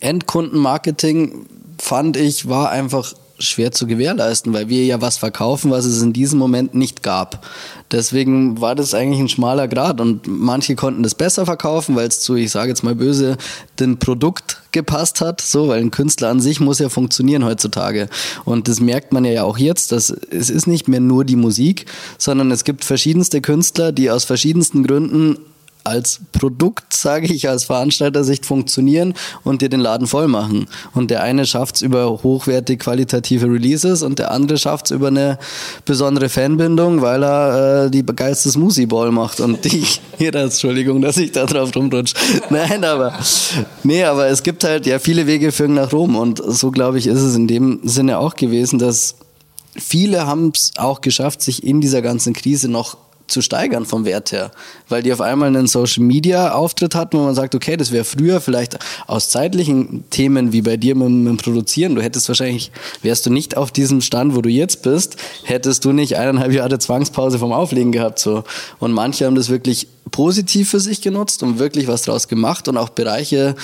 Endkundenmarketing 0.00 1.46
fand 1.78 2.16
ich, 2.16 2.48
war 2.48 2.70
einfach 2.70 3.14
schwer 3.38 3.72
zu 3.72 3.86
gewährleisten, 3.86 4.52
weil 4.52 4.68
wir 4.68 4.84
ja 4.84 5.00
was 5.00 5.18
verkaufen, 5.18 5.70
was 5.70 5.84
es 5.84 6.02
in 6.02 6.12
diesem 6.12 6.38
Moment 6.38 6.74
nicht 6.74 7.02
gab. 7.02 7.46
Deswegen 7.90 8.60
war 8.60 8.74
das 8.74 8.94
eigentlich 8.94 9.20
ein 9.20 9.28
schmaler 9.28 9.68
Grad 9.68 10.00
und 10.00 10.26
manche 10.26 10.74
konnten 10.74 11.02
das 11.02 11.14
besser 11.14 11.44
verkaufen, 11.44 11.96
weil 11.96 12.08
es 12.08 12.20
zu, 12.20 12.34
ich 12.34 12.50
sage 12.50 12.70
jetzt 12.70 12.82
mal 12.82 12.94
böse, 12.94 13.36
dem 13.78 13.98
Produkt 13.98 14.62
gepasst 14.72 15.20
hat, 15.20 15.40
so, 15.40 15.68
weil 15.68 15.80
ein 15.80 15.90
Künstler 15.90 16.28
an 16.28 16.40
sich 16.40 16.60
muss 16.60 16.78
ja 16.78 16.88
funktionieren 16.88 17.44
heutzutage. 17.44 18.08
Und 18.44 18.68
das 18.68 18.80
merkt 18.80 19.12
man 19.12 19.24
ja 19.24 19.44
auch 19.44 19.58
jetzt, 19.58 19.92
dass 19.92 20.10
es 20.10 20.50
ist 20.50 20.66
nicht 20.66 20.88
mehr 20.88 21.00
nur 21.00 21.24
die 21.24 21.36
Musik, 21.36 21.86
sondern 22.18 22.50
es 22.50 22.64
gibt 22.64 22.84
verschiedenste 22.84 23.40
Künstler, 23.40 23.92
die 23.92 24.10
aus 24.10 24.24
verschiedensten 24.24 24.82
Gründen 24.86 25.38
als 25.86 26.20
Produkt, 26.32 26.92
sage 26.92 27.32
ich, 27.32 27.48
als 27.48 27.64
Veranstalter-Sicht 27.64 28.44
funktionieren 28.44 29.14
und 29.44 29.62
dir 29.62 29.68
den 29.68 29.80
Laden 29.80 30.06
voll 30.06 30.28
machen. 30.28 30.66
Und 30.94 31.10
der 31.10 31.22
eine 31.22 31.46
schafft 31.46 31.76
es 31.76 31.82
über 31.82 32.22
hochwertig 32.22 32.80
qualitative 32.80 33.46
Releases 33.46 34.02
und 34.02 34.18
der 34.18 34.30
andere 34.30 34.58
schafft 34.58 34.86
es 34.86 34.90
über 34.90 35.08
eine 35.08 35.38
besondere 35.84 36.28
Fanbindung, 36.28 37.02
weil 37.02 37.22
er 37.22 37.86
äh, 37.86 37.90
die 37.90 38.04
geilste 38.04 38.50
Smoothie 38.50 38.86
Ball 38.86 39.12
macht 39.12 39.40
und 39.40 39.64
die, 39.64 39.84
hier, 40.18 40.34
Entschuldigung, 40.34 41.00
dass 41.00 41.16
ich 41.16 41.32
da 41.32 41.46
drauf 41.46 41.74
rumrutsche. 41.74 42.14
Nein, 42.50 42.84
aber, 42.84 43.18
nee, 43.82 44.04
aber 44.04 44.26
es 44.26 44.42
gibt 44.42 44.64
halt, 44.64 44.86
ja, 44.86 44.98
viele 44.98 45.26
Wege 45.26 45.52
führen 45.52 45.74
nach 45.74 45.92
Rom 45.92 46.16
und 46.16 46.42
so, 46.44 46.70
glaube 46.70 46.98
ich, 46.98 47.06
ist 47.06 47.20
es 47.20 47.36
in 47.36 47.46
dem 47.46 47.80
Sinne 47.84 48.18
auch 48.18 48.34
gewesen, 48.34 48.78
dass 48.78 49.16
viele 49.78 50.26
haben 50.26 50.52
es 50.54 50.72
auch 50.76 51.00
geschafft, 51.00 51.42
sich 51.42 51.62
in 51.64 51.80
dieser 51.80 52.02
ganzen 52.02 52.32
Krise 52.32 52.68
noch 52.68 52.96
zu 53.26 53.42
steigern 53.42 53.86
vom 53.86 54.04
Wert 54.04 54.32
her, 54.32 54.50
weil 54.88 55.02
die 55.02 55.12
auf 55.12 55.20
einmal 55.20 55.48
einen 55.48 55.66
Social 55.66 56.02
Media 56.04 56.52
Auftritt 56.52 56.94
hatten, 56.94 57.18
wo 57.18 57.24
man 57.24 57.34
sagt, 57.34 57.54
okay, 57.54 57.76
das 57.76 57.92
wäre 57.92 58.04
früher 58.04 58.40
vielleicht 58.40 58.78
aus 59.06 59.30
zeitlichen 59.30 60.04
Themen 60.10 60.52
wie 60.52 60.62
bei 60.62 60.76
dir 60.76 60.94
mit, 60.94 61.06
dem 61.06 61.36
Produzieren, 61.36 61.94
du 61.94 62.02
hättest 62.02 62.28
wahrscheinlich, 62.28 62.70
wärst 63.02 63.26
du 63.26 63.30
nicht 63.30 63.56
auf 63.56 63.70
diesem 63.70 64.00
Stand, 64.00 64.36
wo 64.36 64.42
du 64.42 64.48
jetzt 64.48 64.82
bist, 64.82 65.16
hättest 65.44 65.84
du 65.84 65.92
nicht 65.92 66.16
eineinhalb 66.16 66.52
Jahre 66.52 66.78
Zwangspause 66.78 67.38
vom 67.38 67.52
Auflegen 67.52 67.92
gehabt 67.92 68.18
so. 68.18 68.44
Und 68.78 68.92
manche 68.92 69.26
haben 69.26 69.34
das 69.34 69.48
wirklich 69.48 69.88
positiv 70.10 70.70
für 70.70 70.80
sich 70.80 71.00
genutzt 71.00 71.42
und 71.42 71.58
wirklich 71.58 71.88
was 71.88 72.02
draus 72.02 72.28
gemacht 72.28 72.68
und 72.68 72.76
auch 72.76 72.90
Bereiche 72.90 73.54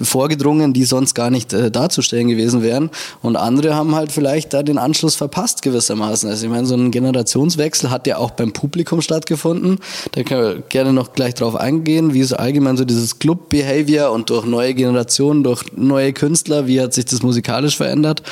vorgedrungen, 0.00 0.72
die 0.72 0.84
sonst 0.84 1.14
gar 1.14 1.30
nicht 1.30 1.52
äh, 1.52 1.70
darzustellen 1.70 2.28
gewesen 2.28 2.62
wären. 2.62 2.90
Und 3.20 3.36
andere 3.36 3.74
haben 3.74 3.94
halt 3.94 4.12
vielleicht 4.12 4.54
da 4.54 4.62
den 4.62 4.78
Anschluss 4.78 5.14
verpasst 5.14 5.62
gewissermaßen. 5.62 6.28
Also 6.28 6.46
ich 6.46 6.50
meine, 6.50 6.66
so 6.66 6.74
ein 6.74 6.90
Generationswechsel 6.90 7.90
hat 7.90 8.06
ja 8.06 8.16
auch 8.16 8.30
beim 8.30 8.52
Publikum 8.52 9.02
stattgefunden. 9.02 9.78
Da 10.12 10.22
können 10.22 10.42
wir 10.42 10.62
gerne 10.62 10.92
noch 10.92 11.12
gleich 11.12 11.34
drauf 11.34 11.56
eingehen, 11.56 12.14
wie 12.14 12.20
ist 12.20 12.32
allgemein 12.32 12.76
so 12.76 12.84
dieses 12.84 13.18
Club-Behavior 13.18 14.10
und 14.10 14.30
durch 14.30 14.46
neue 14.46 14.74
Generationen, 14.74 15.44
durch 15.44 15.64
neue 15.76 16.12
Künstler, 16.12 16.66
wie 16.66 16.80
hat 16.80 16.94
sich 16.94 17.04
das 17.04 17.22
musikalisch 17.22 17.76
verändert. 17.76 18.22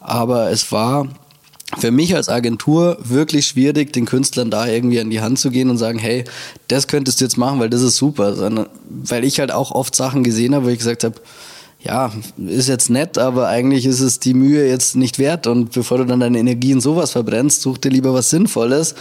Aber 0.00 0.50
es 0.50 0.70
war 0.72 1.08
für 1.76 1.90
mich 1.90 2.14
als 2.14 2.28
Agentur 2.28 2.96
wirklich 3.02 3.46
schwierig, 3.46 3.92
den 3.92 4.06
Künstlern 4.06 4.50
da 4.50 4.66
irgendwie 4.66 5.00
an 5.00 5.10
die 5.10 5.20
Hand 5.20 5.38
zu 5.38 5.50
gehen 5.50 5.68
und 5.68 5.78
sagen, 5.78 5.98
hey, 5.98 6.24
das 6.68 6.86
könntest 6.86 7.20
du 7.20 7.24
jetzt 7.24 7.36
machen, 7.36 7.58
weil 7.58 7.70
das 7.70 7.82
ist 7.82 7.96
super. 7.96 8.34
Sondern, 8.34 8.68
weil 8.88 9.24
ich 9.24 9.40
halt 9.40 9.50
auch 9.50 9.72
oft 9.72 9.94
Sachen 9.94 10.22
gesehen 10.22 10.54
habe, 10.54 10.66
wo 10.66 10.68
ich 10.68 10.78
gesagt 10.78 11.02
habe, 11.02 11.16
ja, 11.80 12.10
ist 12.36 12.68
jetzt 12.68 12.90
nett, 12.90 13.16
aber 13.16 13.48
eigentlich 13.48 13.86
ist 13.86 14.00
es 14.00 14.18
die 14.18 14.34
Mühe 14.34 14.68
jetzt 14.68 14.96
nicht 14.96 15.18
wert. 15.18 15.46
Und 15.46 15.72
bevor 15.72 15.98
du 15.98 16.04
dann 16.04 16.20
deine 16.20 16.38
Energie 16.38 16.72
in 16.72 16.80
sowas 16.80 17.12
verbrennst, 17.12 17.62
such 17.62 17.78
dir 17.78 17.90
lieber 17.90 18.12
was 18.12 18.30
Sinnvolles 18.30 18.94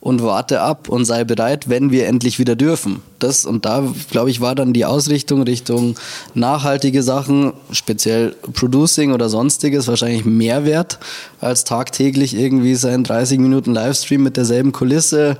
und 0.00 0.22
warte 0.22 0.60
ab 0.60 0.88
und 0.88 1.04
sei 1.04 1.22
bereit, 1.22 1.68
wenn 1.68 1.92
wir 1.92 2.08
endlich 2.08 2.40
wieder 2.40 2.56
dürfen. 2.56 3.02
Das 3.20 3.44
und 3.44 3.64
da, 3.64 3.86
glaube 4.10 4.30
ich, 4.30 4.40
war 4.40 4.56
dann 4.56 4.72
die 4.72 4.84
Ausrichtung 4.84 5.42
Richtung 5.42 5.94
nachhaltige 6.34 7.04
Sachen, 7.04 7.52
speziell 7.70 8.34
Producing 8.52 9.12
oder 9.12 9.28
sonstiges, 9.28 9.86
wahrscheinlich 9.86 10.24
mehr 10.24 10.64
wert, 10.64 10.98
als 11.40 11.62
tagtäglich 11.62 12.34
irgendwie 12.34 12.74
sein 12.74 13.04
30 13.04 13.38
Minuten 13.38 13.72
Livestream 13.72 14.24
mit 14.24 14.36
derselben 14.36 14.72
Kulisse, 14.72 15.36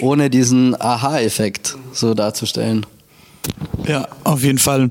ohne 0.00 0.30
diesen 0.30 0.80
Aha-Effekt 0.80 1.76
so 1.92 2.14
darzustellen. 2.14 2.86
Ja, 3.86 4.08
auf 4.24 4.42
jeden 4.42 4.58
Fall. 4.58 4.90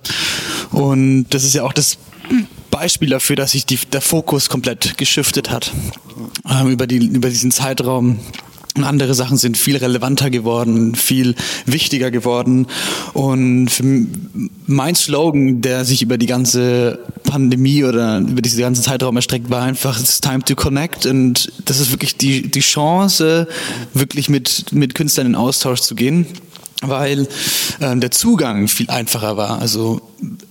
Und 0.72 1.28
das 1.30 1.44
ist 1.44 1.54
ja 1.54 1.63
auch 1.63 1.74
das 1.74 1.98
Beispiel 2.72 3.10
dafür, 3.10 3.36
dass 3.36 3.52
sich 3.52 3.65
die, 3.65 3.78
der 3.91 4.02
Fokus 4.02 4.50
komplett 4.50 4.98
geschiftet 4.98 5.50
hat 5.50 5.72
ähm, 6.50 6.70
über, 6.70 6.88
die, 6.88 6.98
über 6.98 7.30
diesen 7.30 7.52
Zeitraum. 7.52 8.20
Und 8.76 8.84
andere 8.84 9.13
Sachen 9.13 9.38
sind 9.38 9.58
viel 9.58 9.78
relevanter 9.78 10.30
geworden, 10.30 10.96
viel 10.96 11.36
wichtiger 11.65 12.12
geworden. 12.12 12.68
Und 13.13 13.70
mein 14.68 14.96
Slogan, 14.96 15.62
der 15.62 15.86
sich 15.86 16.02
über 16.02 16.18
die 16.18 16.26
ganze 16.26 17.00
Pandemie 17.24 17.86
oder 17.86 18.20
über 18.20 18.41
diesen 18.41 18.60
ganzen 18.60 18.84
Zeitraum 18.84 19.15
erstreckt, 19.15 19.50
war 19.50 19.63
einfach, 19.63 19.98
it's 19.98 20.20
time 20.20 20.44
to 20.44 20.56
connect. 20.56 21.06
Und 21.06 21.54
das 21.63 21.80
ist 21.80 21.91
wirklich 21.91 22.18
die, 22.18 22.52
die 22.52 22.60
Chance, 22.60 23.48
wirklich 23.94 24.28
mit, 24.28 24.74
mit 24.74 24.94
Künstlern 24.94 25.28
in 25.28 25.36
Austausch 25.36 25.80
zu 25.80 25.96
gehen 25.96 26.28
weil 26.89 27.28
äh, 27.80 27.95
der 27.95 28.12
Zugang 28.12 28.67
viel 28.67 28.89
einfacher 28.89 29.38
war. 29.38 29.60
Also 29.60 30.02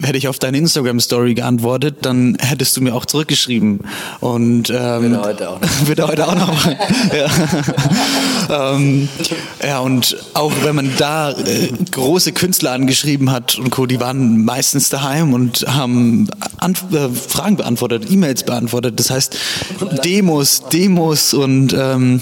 hätte 0.03 0.18
ich 0.18 0.29
auf 0.29 0.38
deine 0.38 0.59
Instagram-Story 0.59 1.35
geantwortet, 1.35 1.99
dann 2.03 2.37
hättest 2.40 2.77
du 2.77 2.81
mir 2.81 2.94
auch 2.94 3.07
zurückgeschrieben. 3.07 3.81
Und 4.20 4.70
ähm, 4.70 5.12
würde 5.12 5.23
heute 5.23 5.49
auch 5.51 5.61
noch. 5.61 5.88
heute 6.09 6.29
auch 6.29 6.35
noch. 6.35 6.66
ja. 8.49 8.75
ähm, 8.75 9.09
ja, 9.66 9.79
und 9.81 10.16
auch 10.35 10.53
wenn 10.62 10.77
man 10.77 10.90
da 10.99 11.31
äh, 11.31 11.68
große 11.90 12.33
Künstler 12.33 12.73
angeschrieben 12.73 13.31
hat 13.31 13.59
und 13.59 13.70
Co., 13.70 13.87
die 13.87 14.01
waren 14.01 14.44
meistens 14.44 14.88
daheim 14.88 15.33
und 15.33 15.64
haben 15.66 16.29
Ant 16.59 16.85
äh, 16.92 17.09
Fragen 17.09 17.57
beantwortet, 17.57 18.11
E-Mails 18.11 18.44
beantwortet. 18.44 18.99
Das 18.99 19.11
heißt 19.11 19.37
Demos, 20.05 20.64
Demos 20.73 21.35
und 21.35 21.75
ähm, 21.79 22.20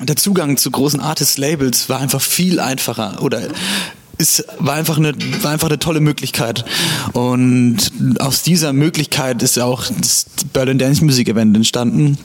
der 0.00 0.16
Zugang 0.16 0.56
zu 0.56 0.70
großen 0.70 1.00
Artist-Labels 1.00 1.88
war 1.88 2.00
einfach 2.00 2.20
viel 2.20 2.60
einfacher 2.60 3.22
oder 3.22 3.40
es 4.18 4.44
war 4.58 4.74
einfach 4.74 4.98
eine 4.98 5.14
war 5.42 5.52
einfach 5.52 5.68
eine 5.68 5.78
tolle 5.78 6.00
Möglichkeit. 6.00 6.64
Und 7.12 7.92
aus 8.18 8.42
dieser 8.42 8.72
Möglichkeit 8.72 9.42
ist 9.42 9.58
auch 9.58 9.84
das 9.86 10.26
Berlin 10.52 10.78
Dance 10.78 11.04
Music 11.04 11.28
Event 11.28 11.56
entstanden. 11.56 12.18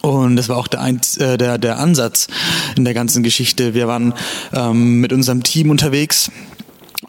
Und 0.00 0.36
das 0.36 0.48
war 0.48 0.56
auch 0.56 0.68
der, 0.68 0.80
äh, 0.82 1.36
der, 1.36 1.58
der 1.58 1.78
Ansatz 1.78 2.28
in 2.76 2.84
der 2.84 2.94
ganzen 2.94 3.22
Geschichte. 3.22 3.74
Wir 3.74 3.88
waren 3.88 4.14
ähm, 4.52 5.00
mit 5.00 5.12
unserem 5.12 5.42
Team 5.42 5.70
unterwegs 5.70 6.30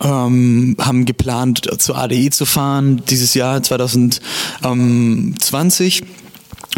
ähm, 0.01 0.75
haben 0.79 1.05
geplant, 1.05 1.69
zur 1.79 1.97
ADE 1.97 2.29
zu 2.29 2.45
fahren 2.45 3.01
dieses 3.09 3.33
Jahr 3.33 3.63
2020 3.63 6.03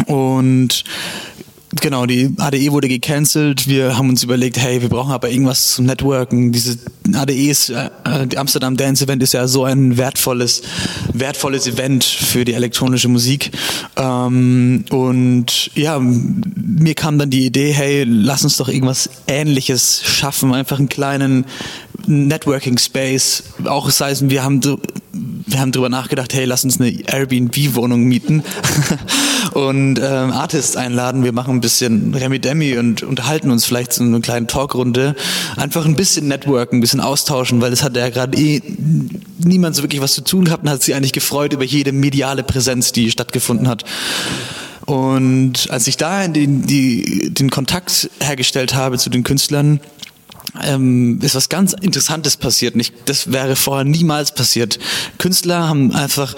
und 0.06 0.84
Genau, 1.80 2.06
die 2.06 2.34
ADE 2.38 2.72
wurde 2.72 2.88
gecancelt. 2.88 3.68
Wir 3.68 3.96
haben 3.96 4.08
uns 4.08 4.22
überlegt, 4.22 4.58
hey, 4.58 4.82
wir 4.82 4.88
brauchen 4.88 5.12
aber 5.12 5.30
irgendwas 5.30 5.74
zum 5.74 5.86
Networken. 5.86 6.52
Diese 6.52 6.78
ADE 7.14 7.48
ist, 7.48 7.70
äh, 7.70 7.90
die 8.26 8.38
Amsterdam 8.38 8.76
Dance 8.76 9.04
Event 9.04 9.22
ist 9.22 9.32
ja 9.32 9.46
so 9.46 9.64
ein 9.64 9.96
wertvolles, 9.96 10.62
wertvolles 11.12 11.66
Event 11.66 12.04
für 12.04 12.44
die 12.44 12.54
elektronische 12.54 13.08
Musik. 13.08 13.50
Ähm, 13.96 14.84
und 14.90 15.70
ja, 15.74 15.98
mir 16.00 16.94
kam 16.94 17.18
dann 17.18 17.30
die 17.30 17.46
Idee, 17.46 17.72
hey, 17.72 18.04
lass 18.04 18.44
uns 18.44 18.56
doch 18.56 18.68
irgendwas 18.68 19.10
Ähnliches 19.26 20.02
schaffen, 20.04 20.54
einfach 20.54 20.78
einen 20.78 20.88
kleinen 20.88 21.44
Networking 22.06 22.78
Space. 22.78 23.44
Auch 23.64 23.90
sei 23.90 24.10
es, 24.10 24.28
wir 24.28 24.42
haben 24.42 24.60
wir 25.50 25.60
haben 25.60 25.72
drüber 25.72 25.88
nachgedacht, 25.88 26.34
hey, 26.34 26.44
lass 26.44 26.64
uns 26.64 26.80
eine 26.80 26.90
Airbnb-Wohnung 26.90 28.04
mieten 28.04 28.42
und 29.52 29.98
ähm, 29.98 30.32
Artists 30.32 30.76
einladen. 30.76 31.24
Wir 31.24 31.32
machen 31.32 31.54
ein 31.54 31.60
bisschen 31.60 32.14
Remi-Demi 32.14 32.76
und 32.78 33.02
unterhalten 33.02 33.50
uns 33.50 33.64
vielleicht 33.64 33.92
so 33.92 34.04
eine 34.04 34.20
kleine 34.20 34.46
Talkrunde. 34.46 35.16
Einfach 35.56 35.86
ein 35.86 35.96
bisschen 35.96 36.28
networken, 36.28 36.78
ein 36.78 36.80
bisschen 36.80 37.00
austauschen, 37.00 37.60
weil 37.60 37.72
es 37.72 37.82
hat 37.82 37.96
ja 37.96 38.10
gerade 38.10 38.36
eh 38.38 38.62
niemand 39.38 39.74
so 39.74 39.82
wirklich 39.82 40.02
was 40.02 40.14
zu 40.14 40.22
tun 40.22 40.44
gehabt 40.44 40.64
und 40.64 40.70
hat 40.70 40.82
sich 40.82 40.94
eigentlich 40.94 41.12
gefreut 41.12 41.52
über 41.52 41.64
jede 41.64 41.92
mediale 41.92 42.42
Präsenz, 42.42 42.92
die 42.92 43.10
stattgefunden 43.10 43.68
hat. 43.68 43.84
Und 44.84 45.70
als 45.70 45.86
ich 45.86 45.96
da 45.96 46.26
den, 46.28 46.66
die, 46.66 47.30
den 47.32 47.50
Kontakt 47.50 48.10
hergestellt 48.20 48.74
habe 48.74 48.98
zu 48.98 49.10
den 49.10 49.22
Künstlern, 49.22 49.80
ähm, 50.64 51.18
ist 51.22 51.34
was 51.34 51.48
ganz 51.48 51.72
Interessantes 51.72 52.36
passiert. 52.36 52.76
Nicht, 52.76 52.94
das 53.06 53.32
wäre 53.32 53.56
vorher 53.56 53.84
niemals 53.84 54.32
passiert. 54.32 54.78
Künstler 55.18 55.68
haben 55.68 55.92
einfach 55.94 56.34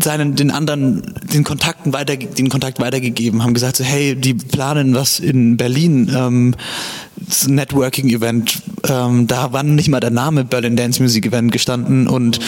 seinen 0.00 0.36
den 0.36 0.50
anderen 0.50 1.02
den 1.32 1.44
Kontakten 1.44 1.92
weiter 1.92 2.16
den 2.16 2.48
Kontakt 2.48 2.80
weitergegeben 2.80 3.42
haben 3.42 3.52
gesagt 3.52 3.76
so 3.76 3.84
hey 3.84 4.14
die 4.16 4.34
planen 4.34 4.94
was 4.94 5.18
in 5.18 5.56
Berlin 5.56 6.10
ähm, 6.14 6.54
das 7.16 7.46
Networking 7.46 8.08
Event 8.08 8.62
ähm, 8.88 9.26
da 9.26 9.52
war 9.52 9.62
nicht 9.62 9.88
mal 9.88 10.00
der 10.00 10.10
Name 10.10 10.44
Berlin 10.44 10.76
Dance 10.76 11.02
Music 11.02 11.26
Event 11.26 11.52
gestanden 11.52 12.06
und 12.06 12.38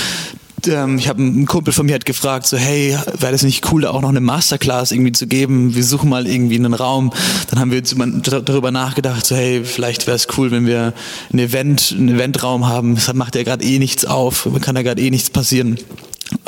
ähm, 0.69 0.99
ich 0.99 1.09
habe 1.09 1.23
einen 1.23 1.47
Kumpel 1.47 1.73
von 1.73 1.87
mir 1.87 1.95
hat 1.95 2.05
gefragt, 2.05 2.47
so 2.47 2.57
hey, 2.57 2.97
wäre 3.19 3.33
das 3.33 3.43
nicht 3.43 3.71
cool, 3.73 3.83
da 3.83 3.91
auch 3.91 4.01
noch 4.01 4.09
eine 4.09 4.21
Masterclass 4.21 4.93
irgendwie 4.93 5.13
zu 5.13 5.27
geben? 5.27 5.75
Wir 5.75 5.85
suchen 5.85 6.09
mal 6.09 6.27
irgendwie 6.27 6.57
einen 6.57 6.75
Raum. 6.75 7.13
Dann 7.51 7.61
haben 7.61 7.71
wir 7.71 7.83
darüber 7.83 8.71
nachgedacht, 8.71 9.27
so 9.27 9.37
hey, 9.37 9.65
vielleicht 9.65 10.07
wäre 10.07 10.17
es 10.17 10.27
cool, 10.37 10.51
wenn 10.51 10.67
wir 10.67 10.93
ein 11.33 11.39
Event, 11.39 11.95
einen 11.97 12.09
Eventraum 12.11 12.67
haben. 12.67 12.95
Das 12.95 13.13
macht 13.15 13.35
ja 13.35 13.43
gerade 13.43 13.65
eh 13.65 13.79
nichts 13.79 14.05
auf, 14.05 14.49
kann 14.61 14.77
ja 14.77 14.83
gerade 14.83 15.03
eh 15.03 15.11
nichts 15.11 15.31
passieren. 15.31 15.79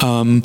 Ähm, 0.03 0.43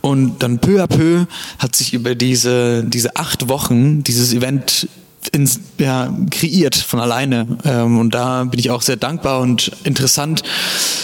und 0.00 0.42
dann 0.42 0.58
peu 0.58 0.82
à 0.82 0.86
peu 0.86 1.26
hat 1.58 1.74
sich 1.74 1.94
über 1.94 2.14
diese, 2.14 2.84
diese 2.84 3.16
acht 3.16 3.48
Wochen 3.48 4.04
dieses 4.04 4.32
Event 4.32 4.88
ins, 5.28 5.60
ja, 5.78 6.12
kreiert 6.30 6.74
von 6.74 7.00
alleine. 7.00 7.46
Ähm, 7.64 7.98
und 7.98 8.14
da 8.14 8.44
bin 8.44 8.58
ich 8.58 8.70
auch 8.70 8.82
sehr 8.82 8.96
dankbar 8.96 9.40
und 9.40 9.72
interessant. 9.84 10.42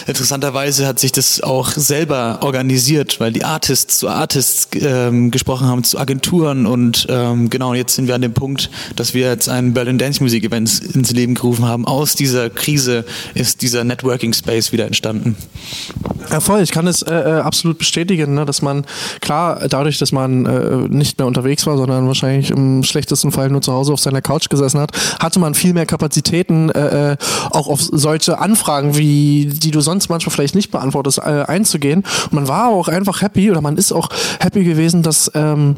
Interessanterweise 0.06 0.86
hat 0.86 0.98
sich 0.98 1.12
das 1.12 1.40
auch 1.40 1.70
selber 1.70 2.38
organisiert, 2.42 3.20
weil 3.20 3.32
die 3.32 3.44
Artists 3.44 3.98
zu 3.98 4.08
Artists 4.08 4.68
ähm, 4.74 5.30
gesprochen 5.30 5.66
haben, 5.66 5.84
zu 5.84 5.98
Agenturen 5.98 6.66
und 6.66 7.06
ähm, 7.08 7.50
genau, 7.50 7.74
jetzt 7.74 7.94
sind 7.94 8.06
wir 8.06 8.14
an 8.14 8.22
dem 8.22 8.34
Punkt, 8.34 8.70
dass 8.96 9.14
wir 9.14 9.28
jetzt 9.28 9.48
ein 9.48 9.74
Berlin 9.74 9.98
Dance 9.98 10.22
Music 10.22 10.44
Event 10.44 10.80
ins 10.94 11.10
Leben 11.12 11.34
gerufen 11.34 11.64
haben. 11.64 11.86
Aus 11.86 12.14
dieser 12.14 12.50
Krise 12.50 13.04
ist 13.34 13.62
dieser 13.62 13.84
Networking 13.84 14.32
Space 14.32 14.72
wieder 14.72 14.86
entstanden. 14.86 15.36
Ja, 16.30 16.40
voll. 16.40 16.62
Ich 16.62 16.70
kann 16.70 16.86
es 16.86 17.02
äh, 17.02 17.14
äh, 17.14 17.40
absolut 17.40 17.78
bestätigen, 17.78 18.34
ne, 18.34 18.44
dass 18.44 18.62
man, 18.62 18.84
klar, 19.20 19.68
dadurch, 19.68 19.98
dass 19.98 20.12
man 20.12 20.46
äh, 20.46 20.76
nicht 20.88 21.18
mehr 21.18 21.26
unterwegs 21.26 21.66
war, 21.66 21.76
sondern 21.76 22.06
wahrscheinlich 22.06 22.50
im 22.50 22.82
schlechtesten 22.82 23.32
Fall 23.32 23.50
nur 23.50 23.62
zu 23.62 23.72
Hause 23.72 23.92
auf 23.92 24.00
seiner 24.00 24.13
Couch 24.22 24.48
gesessen 24.48 24.80
hat, 24.80 24.92
hatte 25.20 25.38
man 25.38 25.54
viel 25.54 25.74
mehr 25.74 25.86
Kapazitäten, 25.86 26.70
äh, 26.70 27.12
äh, 27.12 27.16
auch 27.50 27.68
auf 27.68 27.80
solche 27.80 28.38
Anfragen, 28.38 28.96
wie 28.96 29.46
die 29.46 29.70
du 29.70 29.80
sonst 29.80 30.08
manchmal 30.08 30.32
vielleicht 30.32 30.54
nicht 30.54 30.70
beantwortest, 30.70 31.18
äh, 31.18 31.44
einzugehen. 31.46 32.04
Und 32.24 32.32
man 32.32 32.48
war 32.48 32.68
auch 32.68 32.88
einfach 32.88 33.22
happy 33.22 33.50
oder 33.50 33.60
man 33.60 33.76
ist 33.76 33.92
auch 33.92 34.08
happy 34.40 34.64
gewesen, 34.64 35.02
dass 35.02 35.30
ähm, 35.34 35.76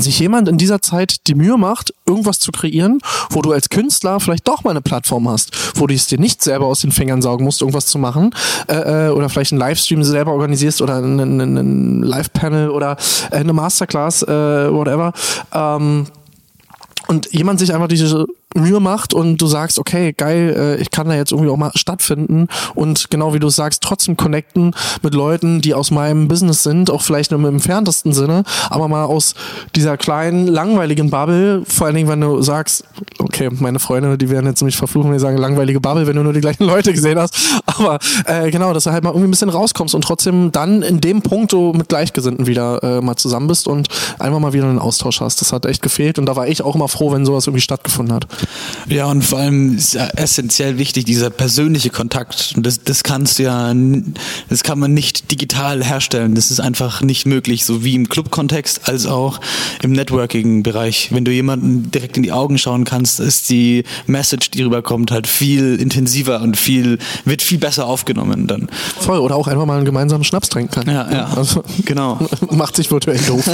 sich 0.00 0.18
jemand 0.18 0.48
in 0.48 0.58
dieser 0.58 0.82
Zeit 0.82 1.26
die 1.26 1.34
Mühe 1.34 1.56
macht, 1.56 1.94
irgendwas 2.06 2.40
zu 2.40 2.50
kreieren, 2.50 2.98
wo 3.30 3.42
du 3.42 3.52
als 3.52 3.68
Künstler 3.68 4.18
vielleicht 4.20 4.48
doch 4.48 4.64
mal 4.64 4.70
eine 4.70 4.80
Plattform 4.80 5.28
hast, 5.28 5.52
wo 5.76 5.86
du 5.86 5.94
es 5.94 6.06
dir 6.06 6.18
nicht 6.18 6.42
selber 6.42 6.66
aus 6.66 6.80
den 6.80 6.90
Fingern 6.90 7.22
saugen 7.22 7.44
musst, 7.44 7.60
irgendwas 7.60 7.86
zu 7.86 7.98
machen, 7.98 8.34
äh, 8.68 9.06
äh 9.06 9.10
oder 9.10 9.28
vielleicht 9.28 9.52
einen 9.52 9.60
Livestream 9.60 10.02
selber 10.02 10.32
organisierst 10.32 10.82
oder 10.82 10.96
einen, 10.96 11.40
einen 11.40 12.02
Live-Panel 12.02 12.70
oder 12.70 12.96
eine 13.30 13.52
Masterclass, 13.52 14.22
äh, 14.22 14.72
whatever. 14.72 15.12
Ähm, 15.52 16.06
und 17.06 17.32
jemand 17.32 17.58
sich 17.60 17.74
einfach 17.74 17.88
diese 17.88 18.26
Mühe 18.54 18.80
macht 18.80 19.14
und 19.14 19.38
du 19.38 19.46
sagst, 19.46 19.78
okay, 19.78 20.12
geil, 20.12 20.54
äh, 20.56 20.80
ich 20.80 20.90
kann 20.90 21.08
da 21.08 21.14
jetzt 21.14 21.32
irgendwie 21.32 21.50
auch 21.50 21.56
mal 21.56 21.72
stattfinden 21.74 22.48
und 22.74 23.10
genau 23.10 23.34
wie 23.34 23.38
du 23.38 23.48
sagst, 23.48 23.82
trotzdem 23.82 24.16
connecten 24.16 24.74
mit 25.02 25.14
Leuten, 25.14 25.60
die 25.60 25.74
aus 25.74 25.90
meinem 25.90 26.28
Business 26.28 26.62
sind, 26.62 26.90
auch 26.90 27.02
vielleicht 27.02 27.30
nur 27.30 27.40
im 27.40 27.46
entferntesten 27.46 28.12
Sinne, 28.12 28.44
aber 28.70 28.88
mal 28.88 29.04
aus 29.04 29.34
dieser 29.74 29.96
kleinen, 29.96 30.46
langweiligen 30.46 31.10
Bubble, 31.10 31.62
vor 31.66 31.86
allen 31.86 31.96
Dingen, 31.96 32.08
wenn 32.08 32.20
du 32.20 32.42
sagst, 32.42 32.84
okay, 33.18 33.50
meine 33.50 33.78
Freunde, 33.78 34.16
die 34.18 34.30
werden 34.30 34.46
jetzt 34.46 34.60
nämlich 34.60 34.76
verfluchen, 34.76 35.10
wenn 35.10 35.18
die 35.18 35.22
sagen, 35.22 35.36
langweilige 35.36 35.80
Bubble, 35.80 36.06
wenn 36.06 36.16
du 36.16 36.22
nur 36.22 36.32
die 36.32 36.40
gleichen 36.40 36.64
Leute 36.66 36.92
gesehen 36.92 37.18
hast, 37.18 37.36
aber 37.66 37.98
äh, 38.26 38.50
genau, 38.50 38.72
dass 38.72 38.84
du 38.84 38.92
halt 38.92 39.04
mal 39.04 39.10
irgendwie 39.10 39.28
ein 39.28 39.30
bisschen 39.30 39.50
rauskommst 39.50 39.94
und 39.94 40.02
trotzdem 40.02 40.52
dann 40.52 40.82
in 40.82 41.00
dem 41.00 41.22
Punkt 41.22 41.52
du 41.52 41.72
mit 41.72 41.88
Gleichgesinnten 41.88 42.46
wieder 42.46 42.82
äh, 42.82 43.00
mal 43.00 43.16
zusammen 43.16 43.46
bist 43.46 43.68
und 43.68 43.88
einfach 44.18 44.38
mal 44.38 44.52
wieder 44.52 44.64
einen 44.64 44.78
Austausch 44.78 45.20
hast. 45.20 45.40
Das 45.40 45.52
hat 45.52 45.66
echt 45.66 45.82
gefehlt 45.82 46.18
und 46.18 46.26
da 46.26 46.36
war 46.36 46.46
ich 46.48 46.62
auch 46.62 46.74
immer 46.74 46.88
froh, 46.88 47.12
wenn 47.12 47.24
sowas 47.24 47.46
irgendwie 47.46 47.62
stattgefunden 47.62 48.14
hat. 48.14 48.26
Ja, 48.88 49.06
und 49.06 49.22
vor 49.22 49.38
allem 49.38 49.76
ist 49.76 49.94
ja 49.94 50.06
essentiell 50.08 50.78
wichtig, 50.78 51.04
dieser 51.04 51.30
persönliche 51.30 51.90
Kontakt. 51.90 52.52
Und 52.56 52.66
das, 52.66 52.82
das 52.82 53.02
kannst 53.02 53.38
du 53.38 53.44
ja, 53.44 53.72
das 54.48 54.62
kann 54.62 54.78
man 54.78 54.92
nicht 54.92 55.30
digital 55.30 55.82
herstellen. 55.82 56.34
Das 56.34 56.50
ist 56.50 56.60
einfach 56.60 57.00
nicht 57.00 57.26
möglich, 57.26 57.64
so 57.64 57.84
wie 57.84 57.94
im 57.94 58.08
Club-Kontext 58.08 58.88
als 58.88 59.06
auch 59.06 59.40
im 59.82 59.92
Networking-Bereich. 59.92 61.08
Wenn 61.12 61.24
du 61.24 61.32
jemanden 61.32 61.90
direkt 61.90 62.16
in 62.16 62.22
die 62.22 62.32
Augen 62.32 62.58
schauen 62.58 62.84
kannst, 62.84 63.20
ist 63.20 63.48
die 63.48 63.84
Message, 64.06 64.50
die 64.50 64.62
rüberkommt, 64.62 65.10
halt 65.10 65.26
viel 65.26 65.76
intensiver 65.76 66.42
und 66.42 66.56
viel, 66.56 66.98
wird 67.24 67.42
viel 67.42 67.58
besser 67.58 67.86
aufgenommen 67.86 68.46
dann. 68.46 68.68
Voll, 69.00 69.18
oder 69.18 69.36
auch 69.36 69.48
einfach 69.48 69.66
mal 69.66 69.76
einen 69.76 69.86
gemeinsamen 69.86 70.24
Schnaps 70.24 70.48
trinken 70.48 70.72
kann. 70.72 70.86
Ja, 70.86 71.10
ja. 71.10 71.24
Also, 71.34 71.64
genau. 71.84 72.18
Macht 72.50 72.76
sich 72.76 72.90
virtuell 72.90 73.20
doof. 73.26 73.48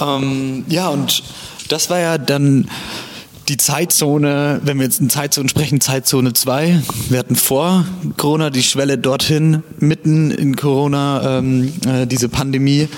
ähm, 0.00 0.64
ja, 0.68 0.88
und 0.88 1.22
das 1.68 1.90
war 1.90 1.98
ja 1.98 2.18
dann 2.18 2.68
die 3.48 3.56
Zeitzone, 3.56 4.60
wenn 4.62 4.76
wir 4.78 4.84
jetzt 4.84 5.00
in 5.00 5.08
Zeitzonen 5.08 5.48
sprechen, 5.48 5.80
Zeitzone 5.80 6.32
2. 6.34 6.82
Wir 7.08 7.18
hatten 7.18 7.36
vor 7.36 7.86
Corona 8.16 8.50
die 8.50 8.62
Schwelle 8.62 8.98
dorthin, 8.98 9.62
mitten 9.78 10.30
in 10.30 10.56
Corona, 10.56 11.38
ähm, 11.38 11.72
äh, 11.86 12.06
diese 12.06 12.28
Pandemie. 12.28 12.88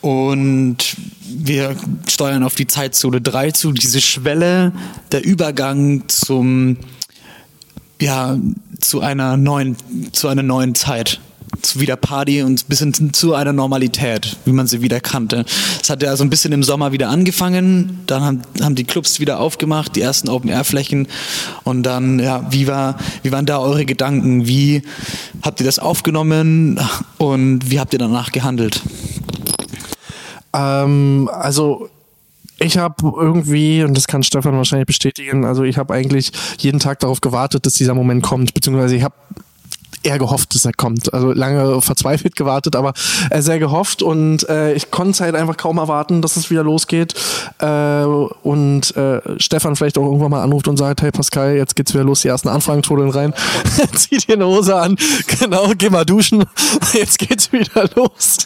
Und 0.00 0.96
wir 1.28 1.76
steuern 2.08 2.42
auf 2.42 2.54
die 2.54 2.66
Zeitzone 2.66 3.20
3 3.20 3.50
zu, 3.50 3.72
diese 3.72 4.00
Schwelle, 4.00 4.72
der 5.12 5.24
Übergang 5.24 6.04
zum, 6.08 6.78
ja, 8.00 8.38
zu 8.80 9.00
einer 9.00 9.36
neuen, 9.36 9.76
zu 10.12 10.28
einer 10.28 10.42
neuen 10.42 10.74
Zeit 10.74 11.20
wieder 11.74 11.96
Party 11.96 12.42
und 12.42 12.68
bis 12.68 12.78
hin 12.80 13.12
zu 13.12 13.34
einer 13.34 13.52
Normalität, 13.52 14.36
wie 14.44 14.52
man 14.52 14.66
sie 14.66 14.82
wieder 14.82 15.00
kannte. 15.00 15.44
Es 15.82 15.90
hat 15.90 16.02
ja 16.02 16.16
so 16.16 16.24
ein 16.24 16.30
bisschen 16.30 16.52
im 16.52 16.62
Sommer 16.62 16.92
wieder 16.92 17.08
angefangen, 17.08 18.00
dann 18.06 18.22
haben, 18.22 18.42
haben 18.60 18.74
die 18.74 18.84
Clubs 18.84 19.20
wieder 19.20 19.40
aufgemacht, 19.40 19.96
die 19.96 20.00
ersten 20.00 20.28
Open-Air-Flächen 20.28 21.08
und 21.64 21.82
dann, 21.82 22.18
ja, 22.18 22.46
wie, 22.50 22.66
war, 22.66 22.96
wie 23.22 23.32
waren 23.32 23.46
da 23.46 23.58
eure 23.58 23.84
Gedanken? 23.84 24.46
Wie 24.46 24.82
habt 25.42 25.60
ihr 25.60 25.66
das 25.66 25.78
aufgenommen 25.78 26.80
und 27.18 27.70
wie 27.70 27.80
habt 27.80 27.92
ihr 27.92 27.98
danach 27.98 28.32
gehandelt? 28.32 28.82
Ähm, 30.52 31.28
also 31.32 31.88
ich 32.58 32.76
habe 32.76 33.12
irgendwie, 33.16 33.82
und 33.82 33.96
das 33.96 34.06
kann 34.06 34.22
Stefan 34.22 34.56
wahrscheinlich 34.56 34.86
bestätigen, 34.86 35.44
also 35.44 35.64
ich 35.64 35.78
habe 35.78 35.94
eigentlich 35.94 36.30
jeden 36.58 36.78
Tag 36.78 37.00
darauf 37.00 37.20
gewartet, 37.20 37.64
dass 37.66 37.74
dieser 37.74 37.94
Moment 37.94 38.22
kommt, 38.22 38.54
beziehungsweise 38.54 38.96
ich 38.96 39.02
habe 39.02 39.14
eher 40.02 40.18
gehofft, 40.18 40.54
dass 40.54 40.64
er 40.64 40.72
kommt. 40.72 41.12
Also 41.12 41.32
lange 41.32 41.80
verzweifelt 41.80 42.36
gewartet, 42.36 42.76
aber 42.76 42.92
äh, 43.30 43.42
sehr 43.42 43.58
gehofft 43.58 44.02
und 44.02 44.48
äh, 44.48 44.72
ich 44.74 44.90
konnte 44.90 45.10
es 45.12 45.20
halt 45.20 45.34
einfach 45.34 45.56
kaum 45.56 45.78
erwarten, 45.78 46.22
dass 46.22 46.36
es 46.36 46.50
wieder 46.50 46.62
losgeht. 46.64 47.14
Äh, 47.58 48.04
und 48.04 48.96
äh, 48.96 49.20
Stefan 49.38 49.76
vielleicht 49.76 49.98
auch 49.98 50.04
irgendwann 50.04 50.30
mal 50.30 50.42
anruft 50.42 50.68
und 50.68 50.76
sagt, 50.76 51.02
hey 51.02 51.10
Pascal, 51.10 51.56
jetzt 51.56 51.76
geht's 51.76 51.92
wieder 51.94 52.04
los, 52.04 52.22
die 52.22 52.28
ersten 52.28 52.48
Anfragen 52.48 52.82
trudeln 52.82 53.10
rein. 53.10 53.34
Zieh 53.94 54.18
dir 54.18 54.34
eine 54.34 54.46
Hose 54.46 54.76
an, 54.76 54.96
genau, 55.38 55.72
geh 55.76 55.90
mal 55.90 56.04
duschen, 56.04 56.44
jetzt 56.92 57.18
geht's 57.18 57.52
wieder 57.52 57.88
los. 57.94 58.38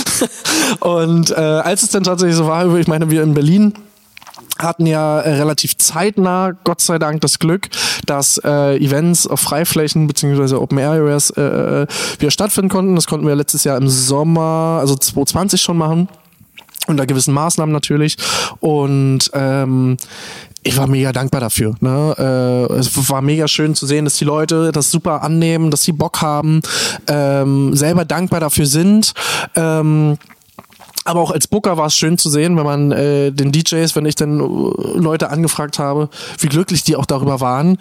und 0.80 1.30
äh, 1.30 1.34
als 1.34 1.82
es 1.82 1.90
dann 1.90 2.04
tatsächlich 2.04 2.36
so 2.36 2.46
war, 2.46 2.74
ich 2.76 2.86
meine, 2.86 3.10
wir 3.10 3.22
in 3.22 3.34
Berlin 3.34 3.74
hatten 4.58 4.86
ja 4.86 5.20
äh, 5.20 5.34
relativ 5.34 5.76
zeitnah, 5.76 6.52
Gott 6.64 6.80
sei 6.80 6.98
Dank, 6.98 7.20
das 7.20 7.38
Glück, 7.38 7.68
dass 8.06 8.38
äh, 8.44 8.76
Events 8.76 9.26
auf 9.26 9.40
Freiflächen 9.40 10.06
beziehungsweise 10.06 10.60
Open 10.60 10.78
Areas 10.78 11.30
äh, 11.30 11.42
äh, 11.42 11.86
wieder 12.18 12.30
stattfinden 12.30 12.68
konnten. 12.68 12.94
Das 12.94 13.06
konnten 13.06 13.26
wir 13.26 13.36
letztes 13.36 13.64
Jahr 13.64 13.76
im 13.76 13.88
Sommer, 13.88 14.78
also 14.80 14.96
2020 14.96 15.60
schon 15.60 15.78
machen. 15.78 16.08
Unter 16.86 17.06
gewissen 17.06 17.34
Maßnahmen 17.34 17.72
natürlich. 17.72 18.16
Und 18.60 19.30
ähm, 19.34 19.98
ich 20.62 20.76
war 20.76 20.86
mega 20.86 21.12
dankbar 21.12 21.40
dafür. 21.40 21.74
Ne? 21.80 22.14
Äh, 22.70 22.74
es 22.74 23.10
war 23.10 23.22
mega 23.22 23.46
schön 23.46 23.74
zu 23.74 23.86
sehen, 23.86 24.04
dass 24.04 24.16
die 24.16 24.24
Leute 24.24 24.72
das 24.72 24.90
super 24.90 25.22
annehmen, 25.22 25.70
dass 25.70 25.82
sie 25.82 25.92
Bock 25.92 26.20
haben, 26.22 26.62
ähm, 27.06 27.76
selber 27.76 28.04
dankbar 28.04 28.40
dafür 28.40 28.66
sind. 28.66 29.12
Ähm, 29.54 30.18
aber 31.08 31.20
auch 31.20 31.30
als 31.30 31.48
Booker 31.48 31.76
war 31.76 31.86
es 31.86 31.96
schön 31.96 32.18
zu 32.18 32.30
sehen, 32.30 32.56
wenn 32.56 32.64
man 32.64 32.92
äh, 32.92 33.32
den 33.32 33.50
DJs, 33.50 33.96
wenn 33.96 34.06
ich 34.06 34.14
dann 34.14 34.40
äh, 34.40 34.98
Leute 34.98 35.30
angefragt 35.30 35.78
habe, 35.78 36.08
wie 36.38 36.48
glücklich 36.48 36.84
die 36.84 36.96
auch 36.96 37.06
darüber 37.06 37.40
waren, 37.40 37.78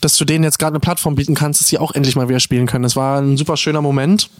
dass 0.00 0.16
du 0.16 0.24
denen 0.24 0.44
jetzt 0.44 0.58
gerade 0.58 0.72
eine 0.72 0.80
Plattform 0.80 1.14
bieten 1.14 1.34
kannst, 1.34 1.60
dass 1.60 1.68
sie 1.68 1.78
auch 1.78 1.92
endlich 1.92 2.14
mal 2.14 2.28
wieder 2.28 2.40
spielen 2.40 2.66
können. 2.66 2.84
Das 2.84 2.94
war 2.94 3.20
ein 3.20 3.36
super 3.36 3.56
schöner 3.56 3.82
Moment. 3.82 4.30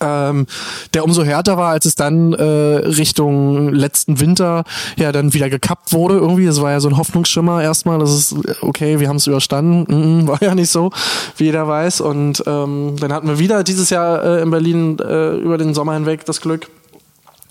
Ähm, 0.00 0.46
der 0.94 1.04
umso 1.04 1.24
härter 1.24 1.56
war, 1.56 1.70
als 1.70 1.84
es 1.84 1.94
dann 1.96 2.32
äh, 2.32 2.42
Richtung 2.42 3.70
letzten 3.70 4.20
Winter 4.20 4.64
ja 4.96 5.10
dann 5.10 5.34
wieder 5.34 5.50
gekappt 5.50 5.92
wurde 5.92 6.14
irgendwie. 6.14 6.46
Das 6.46 6.60
war 6.60 6.70
ja 6.70 6.80
so 6.80 6.88
ein 6.88 6.96
Hoffnungsschimmer 6.96 7.62
erstmal, 7.62 7.98
das 7.98 8.14
ist 8.14 8.36
okay, 8.60 9.00
wir 9.00 9.08
haben 9.08 9.16
es 9.16 9.26
überstanden. 9.26 9.82
Mm 9.88 10.20
-mm, 10.20 10.26
war 10.28 10.42
ja 10.42 10.54
nicht 10.54 10.70
so, 10.70 10.90
wie 11.36 11.44
jeder 11.44 11.66
weiß. 11.66 12.02
Und 12.02 12.44
ähm, 12.46 12.96
dann 13.00 13.12
hatten 13.12 13.26
wir 13.26 13.38
wieder 13.38 13.64
dieses 13.64 13.90
Jahr 13.90 14.22
äh, 14.22 14.42
in 14.42 14.50
Berlin 14.50 14.98
äh, 15.00 15.36
über 15.36 15.58
den 15.58 15.74
Sommer 15.74 15.94
hinweg 15.94 16.24
das 16.24 16.40
Glück, 16.40 16.68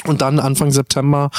und 0.05 0.21
dann 0.21 0.39
Anfang 0.39 0.71
September 0.71 1.29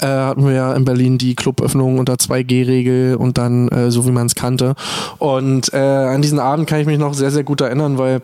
äh, 0.00 0.06
hatten 0.06 0.44
wir 0.44 0.52
ja 0.52 0.74
in 0.74 0.84
Berlin 0.84 1.18
die 1.18 1.34
Cluböffnung 1.34 1.98
unter 1.98 2.14
2G-Regel 2.14 3.16
und 3.16 3.38
dann 3.38 3.68
äh, 3.68 3.90
so 3.90 4.06
wie 4.06 4.12
man 4.12 4.26
es 4.26 4.34
kannte. 4.34 4.74
Und 5.18 5.72
äh, 5.72 5.78
an 5.78 6.20
diesen 6.20 6.38
Abend 6.38 6.68
kann 6.68 6.80
ich 6.80 6.86
mich 6.86 6.98
noch 6.98 7.14
sehr, 7.14 7.30
sehr 7.30 7.44
gut 7.44 7.60
erinnern, 7.60 7.98
weil 7.98 8.20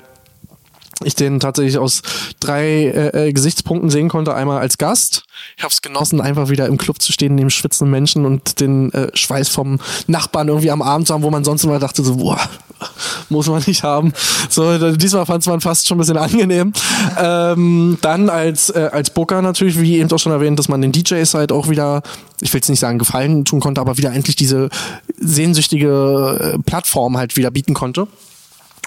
ich 1.05 1.15
den 1.15 1.41
tatsächlich 1.41 1.79
aus 1.79 2.03
drei 2.41 2.87
äh, 2.87 3.29
äh 3.29 3.33
Gesichtspunkten 3.33 3.91
sehen 3.91 4.09
konnte. 4.09 4.35
Einmal 4.35 4.59
als 4.59 4.79
Gast. 4.79 5.25
Ich 5.57 5.63
habe 5.63 5.73
es 5.73 5.83
genossen, 5.83 6.21
einfach 6.21 6.49
wieder 6.49 6.67
im 6.67 6.79
Club 6.79 7.03
zu 7.03 7.13
stehen, 7.13 7.35
neben 7.35 7.51
schwitzenden 7.51 7.91
Menschen 7.91 8.25
und 8.25 8.61
den 8.61 8.93
äh, 8.93 9.15
Schweiß 9.15 9.49
vom 9.49 9.79
Nachbarn 10.07 10.49
irgendwie 10.49 10.71
am 10.71 10.83
Abend 10.83 11.07
zu 11.07 11.15
haben, 11.15 11.23
wo 11.23 11.31
man 11.31 11.45
sonst 11.45 11.65
immer 11.65 11.79
dachte, 11.79 12.03
so, 12.03 12.17
boah, 12.17 12.41
muss 13.29 13.47
man 13.47 13.63
nicht 13.67 13.83
haben. 13.83 14.13
So, 14.49 14.97
diesmal 14.97 15.27
fand 15.27 15.43
es 15.43 15.49
man 15.49 15.61
fast 15.61 15.87
schon 15.87 15.97
ein 15.97 16.01
bisschen 16.01 16.17
angenehm. 16.17 16.73
Ähm, 17.19 17.99
dann 18.01 18.31
als, 18.31 18.71
äh, 18.71 18.89
als 18.91 19.11
Booker 19.11 19.43
natürlich, 19.43 19.79
wie 19.79 19.99
eben 19.99 20.11
auch 20.11 20.19
schon 20.19 20.33
erwähnt, 20.33 20.59
dass 20.59 20.69
man 20.69 20.81
den 20.81 20.93
DJs 20.93 21.35
halt 21.35 21.53
auch 21.53 21.69
wieder, 21.69 22.03
ich 22.41 22.53
will 22.53 22.59
jetzt 22.59 22.71
nicht 22.71 22.81
sagen 22.81 22.99
gefallen 22.99 23.45
tun 23.45 23.61
konnte, 23.61 23.83
aber 23.83 23.99
wieder 23.99 24.13
endlich 24.13 24.37
diese 24.37 24.71
sehnsüchtige 25.19 26.55
äh, 26.55 26.59
Plattform 26.63 27.19
halt 27.19 27.37
wieder 27.37 27.51
bieten 27.51 27.75
konnte 27.75 28.09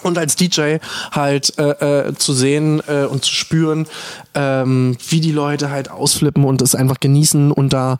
und 0.03 0.17
als 0.17 0.35
DJ 0.35 0.77
halt 1.11 1.57
äh, 1.57 2.07
äh, 2.07 2.15
zu 2.15 2.33
sehen 2.33 2.81
äh, 2.87 3.05
und 3.05 3.25
zu 3.25 3.33
spüren, 3.33 3.87
ähm, 4.33 4.97
wie 5.09 5.19
die 5.19 5.31
Leute 5.31 5.69
halt 5.69 5.91
ausflippen 5.91 6.43
und 6.43 6.61
es 6.61 6.75
einfach 6.75 6.99
genießen 6.99 7.51
unter 7.51 7.99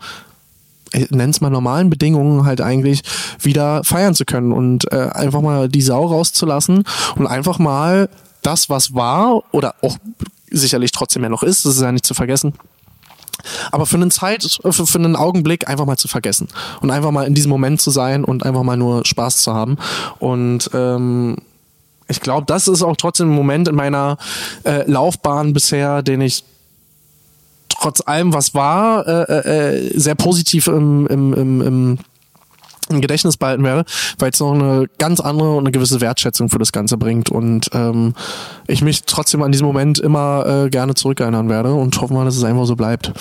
nenn's 1.12 1.39
mal 1.39 1.51
normalen 1.51 1.91
Bedingungen 1.91 2.45
halt 2.45 2.62
eigentlich 2.62 3.03
wieder 3.39 3.83
feiern 3.83 4.15
zu 4.15 4.25
können 4.25 4.51
und 4.51 4.91
äh, 4.91 5.09
einfach 5.12 5.41
mal 5.41 5.69
die 5.69 5.83
Sau 5.83 6.05
rauszulassen 6.05 6.83
und 7.15 7.27
einfach 7.27 7.59
mal 7.59 8.09
das, 8.41 8.71
was 8.71 8.95
war 8.95 9.43
oder 9.51 9.75
auch 9.83 9.97
sicherlich 10.49 10.91
trotzdem 10.91 11.21
ja 11.21 11.29
noch 11.29 11.43
ist, 11.43 11.65
das 11.65 11.75
ist 11.75 11.81
ja 11.83 11.91
nicht 11.91 12.05
zu 12.05 12.15
vergessen, 12.15 12.53
aber 13.71 13.85
für 13.85 13.97
einen 13.97 14.12
Zeit, 14.12 14.59
für, 14.63 14.85
für 14.85 14.97
einen 14.97 15.15
Augenblick 15.15 15.67
einfach 15.67 15.85
mal 15.85 15.97
zu 15.97 16.07
vergessen 16.07 16.47
und 16.81 16.91
einfach 16.91 17.12
mal 17.12 17.25
in 17.25 17.35
diesem 17.35 17.49
Moment 17.49 17.81
zu 17.81 17.91
sein 17.91 18.23
und 18.23 18.45
einfach 18.45 18.63
mal 18.63 18.77
nur 18.77 19.05
Spaß 19.05 19.43
zu 19.43 19.53
haben. 19.53 19.77
Und 20.19 20.69
ähm, 20.73 21.38
ich 22.10 22.22
glaube, 22.22 22.45
das 22.45 22.67
ist 22.67 22.82
auch 22.82 22.98
trotzdem 22.98 23.30
ein 23.32 23.36
Moment 23.36 23.67
in 23.67 23.76
meiner 23.76 24.17
äh, 24.63 24.89
Laufbahn 24.89 25.54
bisher, 25.54 26.02
den 26.02 26.22
ich 26.22 26.43
trotz 27.69 28.02
allem, 28.06 28.34
was 28.34 28.54
war, 28.54 29.08
äh, 29.08 29.78
äh, 29.78 30.00
sehr 30.00 30.15
positiv 30.15 30.67
im, 30.67 31.08
im, 31.08 31.34
im, 31.34 31.62
im 31.62 31.98
im 32.89 33.02
Gedächtnis 33.02 33.38
behalten 33.38 33.63
werde, 33.63 33.86
weil 34.17 34.32
es 34.32 34.39
noch 34.39 34.54
eine 34.54 34.88
ganz 34.98 35.19
andere 35.19 35.52
und 35.52 35.60
eine 35.60 35.72
gewisse 35.72 36.02
Wertschätzung 36.02 36.50
für 36.50 36.58
das 36.58 36.72
Ganze 36.72 36.98
bringt 36.98 37.30
und 37.30 37.69
ähm, 37.74 38.15
ich 38.67 38.82
mich 38.82 39.04
trotzdem 39.04 39.43
an 39.43 39.52
diesen 39.52 39.67
Moment 39.67 40.00
immer 40.00 40.65
äh, 40.65 40.69
gerne 40.69 40.95
zurückerinnern 40.95 41.50
werde 41.50 41.74
und 41.74 42.00
hoffe 42.02 42.13
mal, 42.13 42.26
dass 42.26 42.36
es 42.36 42.43
einfach 42.43 42.65
so 42.65 42.76
bleibt. 42.76 43.13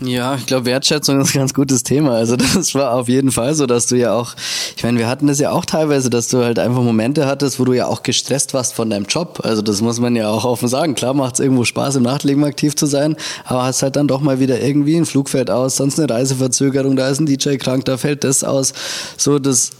Ja, 0.00 0.34
ich 0.34 0.44
glaube, 0.44 0.66
Wertschätzung 0.66 1.18
ist 1.22 1.34
ein 1.34 1.38
ganz 1.38 1.54
gutes 1.54 1.82
Thema. 1.82 2.12
Also 2.12 2.36
das 2.54 2.74
war 2.74 2.92
auf 2.92 3.08
jeden 3.08 3.32
Fall 3.32 3.54
so, 3.54 3.64
dass 3.64 3.86
du 3.86 3.96
ja 3.96 4.12
auch, 4.12 4.34
ich 4.76 4.84
meine, 4.84 4.98
wir 4.98 5.08
hatten 5.08 5.26
das 5.26 5.38
ja 5.38 5.52
auch 5.52 5.64
teilweise, 5.64 6.10
dass 6.10 6.28
du 6.28 6.44
halt 6.44 6.58
einfach 6.58 6.82
Momente 6.82 7.26
hattest, 7.26 7.58
wo 7.58 7.64
du 7.64 7.72
ja 7.72 7.86
auch 7.86 8.02
gestresst 8.02 8.52
warst 8.52 8.74
von 8.74 8.90
deinem 8.90 9.06
Job. 9.06 9.40
Also 9.42 9.62
das 9.62 9.80
muss 9.80 9.98
man 9.98 10.14
ja 10.14 10.28
auch 10.28 10.44
offen 10.44 10.68
sagen. 10.68 10.94
Klar 10.94 11.14
macht 11.14 11.34
es 11.34 11.40
irgendwo 11.40 11.64
Spaß, 11.64 11.96
im 11.96 12.02
Nachtleben 12.02 12.44
aktiv 12.44 12.76
zu 12.76 12.84
sein, 12.84 13.16
aber 13.46 13.64
hast 13.64 13.82
halt 13.82 13.96
dann 13.96 14.06
doch 14.06 14.20
mal 14.20 14.38
wieder 14.38 14.60
irgendwie 14.60 14.96
ein 14.96 15.06
Flugfeld 15.06 15.50
aus, 15.50 15.76
sonst 15.76 15.98
eine 15.98 16.12
Reiseverzögerung, 16.12 16.96
da 16.96 17.08
ist 17.08 17.20
ein 17.20 17.26
DJ 17.26 17.56
krank, 17.56 17.86
da 17.86 17.96
fällt 17.96 18.22
das 18.22 18.44
aus. 18.44 18.74
So, 19.16 19.38
das, 19.38 19.70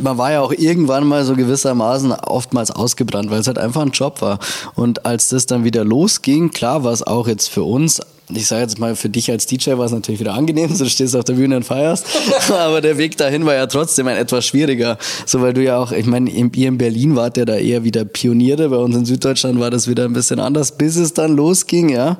man 0.00 0.16
war 0.16 0.32
ja 0.32 0.40
auch 0.40 0.52
irgendwann 0.52 1.06
mal 1.06 1.26
so 1.26 1.34
gewissermaßen 1.34 2.12
oftmals 2.12 2.70
ausgebrannt, 2.70 3.30
weil 3.30 3.40
es 3.40 3.46
halt 3.46 3.58
einfach 3.58 3.82
ein 3.82 3.90
Job 3.90 4.22
war. 4.22 4.38
Und 4.76 5.04
als 5.04 5.28
das 5.28 5.44
dann 5.44 5.64
wieder 5.64 5.84
losging, 5.84 6.52
klar 6.52 6.84
war 6.84 6.92
es 6.92 7.02
auch 7.02 7.28
jetzt 7.28 7.50
für 7.50 7.64
uns 7.64 8.00
ich 8.34 8.46
sage 8.46 8.62
jetzt 8.62 8.78
mal, 8.78 8.94
für 8.94 9.08
dich 9.08 9.30
als 9.30 9.46
DJ 9.46 9.72
war 9.72 9.86
es 9.86 9.92
natürlich 9.92 10.20
wieder 10.20 10.34
angenehm, 10.34 10.68
so 10.74 10.84
du 10.84 10.90
stehst 10.90 11.16
auf 11.16 11.24
der 11.24 11.34
Bühne 11.34 11.56
und 11.56 11.64
feierst. 11.64 12.06
Aber 12.50 12.80
der 12.80 12.98
Weg 12.98 13.16
dahin 13.16 13.46
war 13.46 13.54
ja 13.54 13.66
trotzdem 13.66 14.06
ein 14.08 14.16
etwas 14.16 14.46
schwieriger. 14.46 14.98
So, 15.26 15.40
weil 15.40 15.54
du 15.54 15.62
ja 15.62 15.78
auch, 15.78 15.92
ich 15.92 16.06
meine, 16.06 16.30
ihr 16.30 16.68
in 16.68 16.78
Berlin 16.78 17.16
wart 17.16 17.36
ja 17.36 17.44
da 17.44 17.56
eher 17.56 17.84
wieder 17.84 18.04
Pioniere. 18.04 18.68
Bei 18.68 18.76
uns 18.76 18.96
in 18.96 19.04
Süddeutschland 19.04 19.60
war 19.60 19.70
das 19.70 19.88
wieder 19.88 20.04
ein 20.04 20.12
bisschen 20.12 20.40
anders, 20.40 20.76
bis 20.76 20.96
es 20.96 21.14
dann 21.14 21.36
losging, 21.36 21.88
ja. 21.88 22.18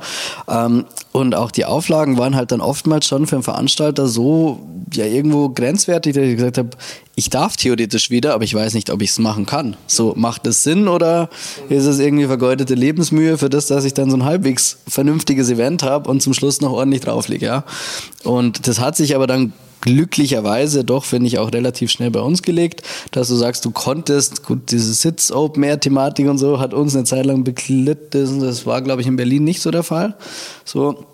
Ähm, 0.48 0.86
und 1.12 1.34
auch 1.34 1.50
die 1.50 1.64
Auflagen 1.64 2.18
waren 2.18 2.36
halt 2.36 2.52
dann 2.52 2.60
oftmals 2.60 3.06
schon 3.06 3.26
für 3.26 3.36
einen 3.36 3.42
Veranstalter 3.42 4.06
so, 4.06 4.60
ja, 4.92 5.04
irgendwo 5.04 5.48
grenzwertig, 5.48 6.14
dass 6.14 6.24
ich 6.24 6.36
gesagt 6.36 6.58
habe, 6.58 6.70
ich 7.18 7.30
darf 7.30 7.56
theoretisch 7.56 8.10
wieder, 8.10 8.32
aber 8.32 8.44
ich 8.44 8.54
weiß 8.54 8.74
nicht, 8.74 8.90
ob 8.90 9.02
ich 9.02 9.10
es 9.10 9.18
machen 9.18 9.44
kann. 9.44 9.76
So, 9.88 10.14
macht 10.16 10.46
es 10.46 10.62
Sinn 10.62 10.86
oder 10.86 11.30
ist 11.68 11.84
es 11.84 11.98
irgendwie 11.98 12.26
vergeudete 12.26 12.74
Lebensmühe 12.74 13.38
für 13.38 13.50
das, 13.50 13.66
dass 13.66 13.84
ich 13.84 13.92
dann 13.92 14.08
so 14.08 14.16
ein 14.16 14.24
halbwegs 14.24 14.78
vernünftiges 14.86 15.50
Event 15.50 15.82
habe 15.82 16.08
und 16.08 16.22
zum 16.22 16.32
Schluss 16.32 16.60
noch 16.60 16.70
ordentlich 16.70 17.00
drauflege, 17.00 17.44
ja? 17.44 17.64
Und 18.22 18.68
das 18.68 18.78
hat 18.78 18.96
sich 18.96 19.16
aber 19.16 19.26
dann 19.26 19.52
glücklicherweise 19.80 20.84
doch, 20.84 21.04
finde 21.04 21.26
ich, 21.26 21.40
auch 21.40 21.52
relativ 21.52 21.90
schnell 21.90 22.12
bei 22.12 22.20
uns 22.20 22.42
gelegt, 22.42 22.82
dass 23.10 23.26
du 23.26 23.34
sagst, 23.34 23.64
du 23.64 23.72
konntest, 23.72 24.44
gut, 24.44 24.70
diese 24.70 24.94
Sitz-Open-Air-Thematik 24.94 26.28
und 26.28 26.38
so 26.38 26.60
hat 26.60 26.72
uns 26.72 26.94
eine 26.94 27.02
Zeit 27.02 27.26
lang 27.26 27.42
beglitten. 27.42 28.38
Das 28.38 28.64
war, 28.64 28.80
glaube 28.80 29.00
ich, 29.00 29.08
in 29.08 29.16
Berlin 29.16 29.42
nicht 29.42 29.60
so 29.60 29.72
der 29.72 29.82
Fall. 29.82 30.14
So, 30.64 31.04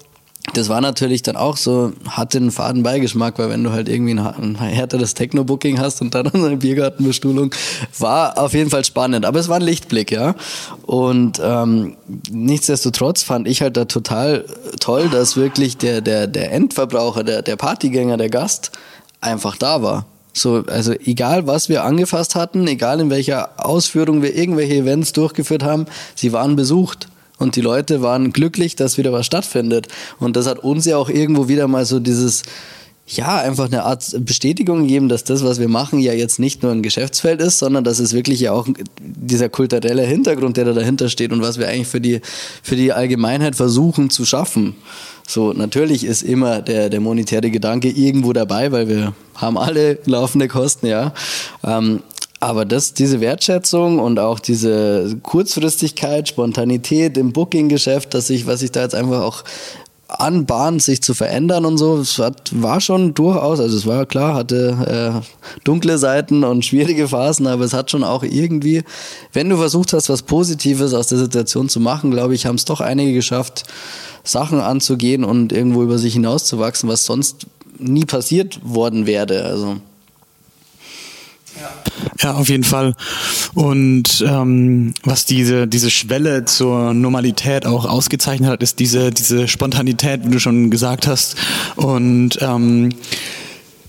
das 0.52 0.68
war 0.68 0.80
natürlich 0.80 1.22
dann 1.22 1.36
auch 1.36 1.56
so, 1.56 1.92
hatte 2.06 2.38
einen 2.38 2.50
faden 2.50 2.82
Beigeschmack, 2.82 3.38
weil 3.38 3.48
wenn 3.48 3.64
du 3.64 3.72
halt 3.72 3.88
irgendwie 3.88 4.12
ein, 4.12 4.56
härteres 4.56 5.14
Techno-Booking 5.14 5.80
hast 5.80 6.02
und 6.02 6.14
dann 6.14 6.26
eine 6.34 6.56
Biergartenbestuhlung, 6.58 7.54
war 7.98 8.38
auf 8.38 8.52
jeden 8.52 8.70
Fall 8.70 8.84
spannend. 8.84 9.24
Aber 9.24 9.40
es 9.40 9.48
war 9.48 9.56
ein 9.56 9.62
Lichtblick, 9.62 10.12
ja. 10.12 10.34
Und 10.82 11.40
ähm, 11.42 11.96
nichtsdestotrotz 12.30 13.22
fand 13.22 13.48
ich 13.48 13.62
halt 13.62 13.76
da 13.76 13.86
total 13.86 14.44
toll, 14.80 15.08
dass 15.08 15.36
wirklich 15.36 15.78
der, 15.78 16.02
der, 16.02 16.26
der 16.26 16.52
Endverbraucher, 16.52 17.24
der, 17.24 17.42
der 17.42 17.56
Partygänger, 17.56 18.18
der 18.18 18.28
Gast 18.28 18.70
einfach 19.20 19.56
da 19.56 19.82
war. 19.82 20.06
So, 20.34 20.64
also 20.66 20.92
egal 20.92 21.46
was 21.46 21.68
wir 21.68 21.84
angefasst 21.84 22.34
hatten, 22.34 22.66
egal 22.66 23.00
in 23.00 23.08
welcher 23.08 23.50
Ausführung 23.56 24.20
wir 24.22 24.34
irgendwelche 24.34 24.74
Events 24.74 25.12
durchgeführt 25.12 25.62
haben, 25.62 25.86
sie 26.14 26.32
waren 26.32 26.56
besucht. 26.56 27.08
Und 27.38 27.56
die 27.56 27.60
Leute 27.60 28.00
waren 28.02 28.32
glücklich, 28.32 28.76
dass 28.76 28.96
wieder 28.96 29.12
was 29.12 29.26
stattfindet. 29.26 29.88
Und 30.20 30.36
das 30.36 30.46
hat 30.46 30.60
uns 30.60 30.84
ja 30.84 30.96
auch 30.96 31.08
irgendwo 31.08 31.48
wieder 31.48 31.66
mal 31.66 31.84
so 31.84 31.98
dieses, 31.98 32.42
ja, 33.06 33.36
einfach 33.36 33.66
eine 33.66 33.84
Art 33.84 34.14
Bestätigung 34.20 34.82
gegeben, 34.82 35.08
dass 35.08 35.24
das, 35.24 35.44
was 35.44 35.58
wir 35.58 35.68
machen, 35.68 35.98
ja 35.98 36.14
jetzt 36.14 36.38
nicht 36.38 36.62
nur 36.62 36.72
ein 36.72 36.82
Geschäftsfeld 36.82 37.40
ist, 37.40 37.58
sondern 37.58 37.84
dass 37.84 37.98
es 37.98 38.14
wirklich 38.14 38.40
ja 38.40 38.52
auch 38.52 38.66
dieser 38.98 39.48
kulturelle 39.50 40.02
Hintergrund, 40.02 40.56
der 40.56 40.64
da 40.64 40.72
dahinter 40.72 41.10
steht 41.10 41.32
und 41.32 41.42
was 41.42 41.58
wir 41.58 41.68
eigentlich 41.68 41.88
für 41.88 42.00
die, 42.00 42.20
für 42.62 42.76
die 42.76 42.92
Allgemeinheit 42.92 43.56
versuchen 43.56 44.08
zu 44.08 44.24
schaffen. 44.24 44.76
So, 45.26 45.52
natürlich 45.52 46.04
ist 46.04 46.22
immer 46.22 46.62
der, 46.62 46.88
der 46.88 47.00
monetäre 47.00 47.50
Gedanke 47.50 47.88
irgendwo 47.88 48.32
dabei, 48.32 48.72
weil 48.72 48.88
wir 48.88 49.14
haben 49.34 49.58
alle 49.58 49.98
laufende 50.06 50.48
Kosten, 50.48 50.86
ja. 50.86 51.12
Ähm, 51.62 52.02
Aber 52.44 52.66
das, 52.66 52.92
diese 52.92 53.22
Wertschätzung 53.22 53.98
und 53.98 54.18
auch 54.18 54.38
diese 54.38 55.16
Kurzfristigkeit, 55.22 56.28
Spontanität 56.28 57.16
im 57.16 57.32
Booking-Geschäft, 57.32 58.12
dass 58.12 58.28
ich, 58.28 58.46
was 58.46 58.60
ich 58.60 58.70
da 58.70 58.82
jetzt 58.82 58.94
einfach 58.94 59.22
auch 59.22 59.44
anbahnt, 60.08 60.82
sich 60.82 61.02
zu 61.02 61.14
verändern 61.14 61.64
und 61.64 61.78
so. 61.78 61.96
Es 61.96 62.18
hat, 62.18 62.50
war 62.54 62.82
schon 62.82 63.14
durchaus, 63.14 63.60
also 63.60 63.74
es 63.74 63.86
war 63.86 64.04
klar, 64.04 64.34
hatte 64.34 65.22
äh, 65.24 65.60
dunkle 65.64 65.96
Seiten 65.96 66.44
und 66.44 66.66
schwierige 66.66 67.08
Phasen, 67.08 67.46
aber 67.46 67.64
es 67.64 67.72
hat 67.72 67.90
schon 67.90 68.04
auch 68.04 68.22
irgendwie, 68.22 68.82
wenn 69.32 69.48
du 69.48 69.56
versucht 69.56 69.94
hast, 69.94 70.10
was 70.10 70.20
Positives 70.20 70.92
aus 70.92 71.06
der 71.06 71.16
Situation 71.16 71.70
zu 71.70 71.80
machen, 71.80 72.10
glaube 72.10 72.34
ich, 72.34 72.44
haben 72.44 72.56
es 72.56 72.66
doch 72.66 72.82
einige 72.82 73.14
geschafft, 73.14 73.64
Sachen 74.22 74.60
anzugehen 74.60 75.24
und 75.24 75.50
irgendwo 75.50 75.82
über 75.82 75.96
sich 75.96 76.12
hinauszuwachsen, 76.12 76.90
was 76.90 77.06
sonst 77.06 77.46
nie 77.78 78.04
passiert 78.04 78.60
worden 78.62 79.06
wäre. 79.06 79.44
Also 79.44 79.78
ja, 82.20 82.34
auf 82.34 82.48
jeden 82.48 82.64
Fall. 82.64 82.94
Und 83.54 84.24
ähm, 84.26 84.94
was 85.02 85.26
diese, 85.26 85.66
diese 85.66 85.90
Schwelle 85.90 86.44
zur 86.44 86.94
Normalität 86.94 87.66
auch 87.66 87.84
ausgezeichnet 87.84 88.50
hat, 88.50 88.62
ist 88.62 88.78
diese, 88.78 89.10
diese 89.10 89.48
Spontanität, 89.48 90.24
wie 90.24 90.30
du 90.30 90.40
schon 90.40 90.70
gesagt 90.70 91.06
hast. 91.06 91.36
Und 91.76 92.38
ähm, 92.40 92.90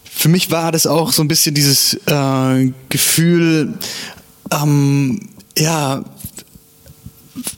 für 0.04 0.30
mich 0.30 0.52
war 0.52 0.72
das 0.72 0.88
auch 0.88 1.12
so 1.12 1.22
ein 1.22 1.28
bisschen 1.28 1.56
dieses 1.56 1.94
äh, 2.08 2.72
Gefühl, 2.90 3.74
ähm, 4.52 5.30
ja, 5.58 6.04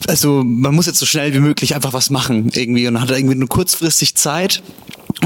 also 0.07 0.43
man 0.43 0.73
muss 0.73 0.87
jetzt 0.87 0.99
so 0.99 1.05
schnell 1.05 1.33
wie 1.33 1.39
möglich 1.39 1.75
einfach 1.75 1.93
was 1.93 2.09
machen 2.09 2.49
irgendwie 2.53 2.87
und 2.87 2.99
hat 2.99 3.11
irgendwie 3.11 3.35
nur 3.35 3.47
kurzfristig 3.49 4.15
Zeit 4.15 4.63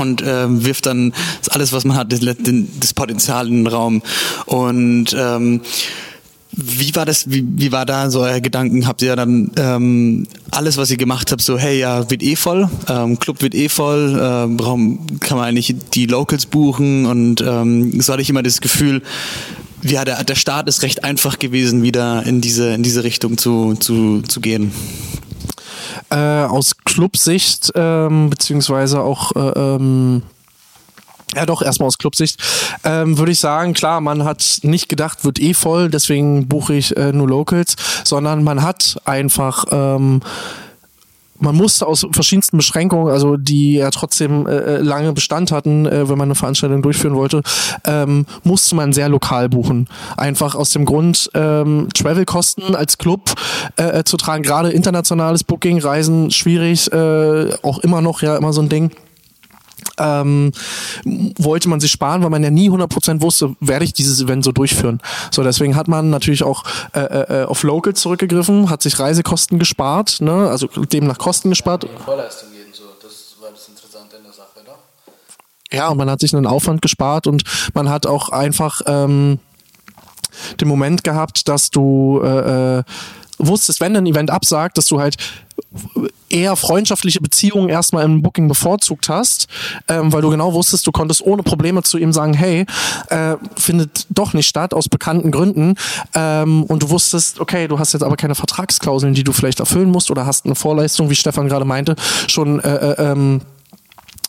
und 0.02 0.22
äh, 0.22 0.46
wirft 0.48 0.86
dann 0.86 1.14
alles, 1.50 1.72
was 1.74 1.86
man 1.86 1.98
hat, 1.98 2.12
das, 2.12 2.20
das 2.80 2.94
Potenzial 2.94 3.48
in 3.48 3.64
den 3.64 3.68
Raum. 3.68 4.02
Und 4.46 5.16
ähm, 5.18 5.62
wie 6.54 6.94
war 6.96 7.06
das, 7.06 7.30
wie, 7.32 7.46
wie 7.48 7.72
war 7.72 7.86
da 7.86 8.12
so 8.12 8.22
euer 8.22 8.42
Gedanken? 8.42 8.86
Habt 8.86 9.02
ihr 9.02 9.16
dann 9.16 9.52
ähm, 9.56 10.28
alles, 10.52 10.76
was 10.78 10.92
ihr 10.92 10.98
gemacht 10.98 11.32
habt, 11.32 11.42
so, 11.42 11.58
hey, 11.58 11.80
ja, 11.80 12.10
wird 12.10 12.22
eh 12.22 12.36
voll, 12.36 12.70
ähm, 12.90 13.20
Club 13.20 13.42
wird 13.42 13.56
eh 13.56 13.70
voll, 13.70 14.16
äh, 14.16 14.60
warum 14.60 15.06
kann 15.20 15.38
man 15.38 15.48
eigentlich 15.48 15.76
die 15.94 16.08
Locals 16.08 16.46
buchen? 16.46 17.06
Und 17.06 17.42
ähm, 17.42 18.02
so 18.02 18.12
hatte 18.12 18.22
ich 18.22 18.30
immer 18.30 18.44
das 18.44 18.60
Gefühl, 18.60 19.02
ja, 19.84 20.04
der, 20.04 20.24
der 20.24 20.36
Start 20.36 20.68
ist 20.68 20.84
recht 20.84 21.04
einfach 21.04 21.40
gewesen, 21.40 21.84
wieder 21.84 22.24
in 22.26 22.42
diese, 22.42 22.74
in 22.74 22.84
diese 22.84 23.04
Richtung 23.04 23.38
zu, 23.38 23.76
zu, 23.76 24.22
zu 24.22 24.42
gehen. 24.42 24.72
Äh, 26.10 26.16
aus 26.16 26.78
Clubsicht, 26.86 27.72
ähm, 27.76 28.30
beziehungsweise 28.30 29.02
auch 29.02 29.32
äh, 29.36 29.60
ähm 29.60 30.24
ja, 31.34 31.46
doch, 31.46 31.62
erstmal 31.62 31.88
aus 31.88 31.98
Clubsicht 31.98 32.44
ähm, 32.84 33.18
würde 33.18 33.32
ich 33.32 33.40
sagen, 33.40 33.74
klar, 33.74 34.02
man 34.02 34.26
hat 34.26 34.60
nicht 34.64 34.90
gedacht, 34.90 35.24
wird 35.24 35.40
eh 35.40 35.54
voll, 35.54 35.90
deswegen 35.90 36.50
buche 36.50 36.74
ich 36.74 36.98
äh, 36.98 37.14
nur 37.14 37.28
Locals, 37.28 37.76
sondern 38.04 38.44
man 38.44 38.64
hat 38.64 39.00
einfach 39.06 39.64
ähm, 39.72 40.22
man 41.42 41.56
musste 41.56 41.88
aus 41.88 42.08
verschiedensten 42.12 42.58
Beschränkungen, 42.58 43.12
also 43.12 43.36
die 43.36 43.76
ja 43.76 43.90
trotzdem 43.90 44.48
äh, 44.48 44.52
äh, 44.52 44.78
lange 44.78 45.14
Bestand 45.14 45.52
hatten, 45.52 45.86
äh, 45.86 46.08
wenn 46.08 46.18
man 46.18 46.28
eine 46.28 46.36
Veranstaltung 46.36 46.82
durchführen 46.82 47.16
wollte, 47.16 47.42
ähm, 47.86 48.26
musste 48.44 48.76
man 48.76 48.94
sehr 48.94 49.10
lokal 49.10 49.50
buchen. 49.50 49.88
Einfach 50.18 50.56
aus 50.56 50.70
dem 50.70 50.86
Grund, 50.86 51.30
ähm, 51.34 51.88
Travelkosten 51.94 52.76
als 52.76 52.98
Club 52.98 53.34
äh, 53.78 54.00
äh 54.00 54.04
zu 54.04 54.18
tragen, 54.18 54.44
gerade 54.44 54.70
internationales 54.70 55.44
Booking, 55.44 55.80
Reisen 55.80 56.32
schwierig, 56.32 56.92
äh, 56.92 57.50
auch 57.64 57.80
immer 57.80 58.02
noch 58.02 58.22
ja 58.22 58.38
immer 58.38 58.54
so 58.54 58.62
ein 58.62 58.70
Ding 58.70 58.92
ähm, 60.02 60.52
wollte 61.38 61.70
man 61.70 61.80
sich 61.80 61.92
sparen, 61.92 62.24
weil 62.24 62.30
man 62.30 62.44
ja 62.44 62.50
nie 62.50 62.70
100% 62.70 63.22
wusste, 63.22 63.56
werde 63.60 63.86
ich 63.86 63.94
dieses 63.94 64.22
Event 64.22 64.44
so 64.44 64.52
durchführen. 64.52 65.02
So, 65.32 65.44
deswegen 65.44 65.76
hat 65.76 65.88
man 65.88 66.10
natürlich 66.10 66.44
auch 66.44 66.64
äh, 66.94 67.00
äh, 67.00 67.46
auf 67.46 67.64
Local 67.64 67.94
zurückgegriffen, 67.94 68.70
hat 68.70 68.82
sich 68.82 69.00
Reisekosten 69.00 69.60
gespart, 69.60 70.22
ne? 70.22 70.50
also 70.50 70.68
demnach 70.68 71.18
Kosten 71.18 71.50
gespart. 71.50 71.88
Vorleistung 72.04 72.50
gehen, 72.52 72.68
so. 72.74 72.84
Das 73.02 73.36
war 73.42 73.52
das 73.52 73.68
Interessante 73.68 74.18
in 74.18 74.24
der 74.24 74.34
Sache, 74.34 74.60
oder? 74.64 74.78
Ja, 75.72 75.90
und 75.90 75.98
man 75.98 76.10
hat 76.10 76.20
sich 76.20 76.36
einen 76.36 76.48
Aufwand 76.48 76.82
gespart 76.82 77.28
und 77.28 77.44
man 77.74 77.90
hat 77.90 78.06
auch 78.06 78.30
einfach 78.30 78.82
ähm, 78.86 79.40
den 80.60 80.68
Moment 80.68 81.04
gehabt, 81.04 81.48
dass 81.48 81.70
du 81.70 82.22
äh, 82.24 82.80
äh, 82.80 82.84
wusstest, 83.38 83.82
wenn 83.82 83.96
ein 83.96 84.06
Event 84.06 84.30
absagt, 84.30 84.78
dass 84.78 84.86
du 84.86 85.00
halt 85.00 85.18
eher 86.30 86.56
freundschaftliche 86.56 87.22
Beziehungen 87.22 87.70
erstmal 87.70 88.06
im 88.06 88.22
Booking 88.22 88.48
bevorzugt 88.48 89.10
hast, 89.10 89.48
ähm, 89.88 90.14
weil 90.14 90.22
du 90.22 90.30
genau 90.30 90.54
wusstest, 90.54 90.88
du 90.88 90.92
konntest 90.92 91.22
ohne 91.26 91.44
Probleme 91.44 91.84
zu 91.84 91.98
ihm 91.98 92.14
sagen, 92.14 92.34
hey, 92.34 92.66
äh, 93.10 93.36
findet 93.58 94.08
doch 94.10 94.34
nicht 94.34 94.48
statt 94.48 94.74
aus 94.74 94.88
bekannten 94.88 95.32
Gründen. 95.32 95.76
Ähm, 96.16 96.64
und 96.64 96.84
du 96.84 96.90
wusstest, 96.90 97.40
okay, 97.40 97.68
du 97.68 97.80
hast 97.80 97.94
jetzt 97.94 98.04
aber 98.04 98.16
keine 98.16 98.36
Vertragsklauseln, 98.36 99.14
die 99.14 99.24
du 99.24 99.34
vielleicht 99.34 99.60
erfüllen 99.60 99.90
musst 99.90 100.10
oder 100.10 100.26
hast 100.26 100.46
eine 100.46 100.56
Vorleistung, 100.56 101.10
wie 101.10 101.16
Stefan 101.16 101.48
gerade 101.48 101.66
meinte, 101.66 101.96
schon 102.28 102.60
äh, 102.60 102.76
äh, 102.76 103.12
ähm, 103.12 103.42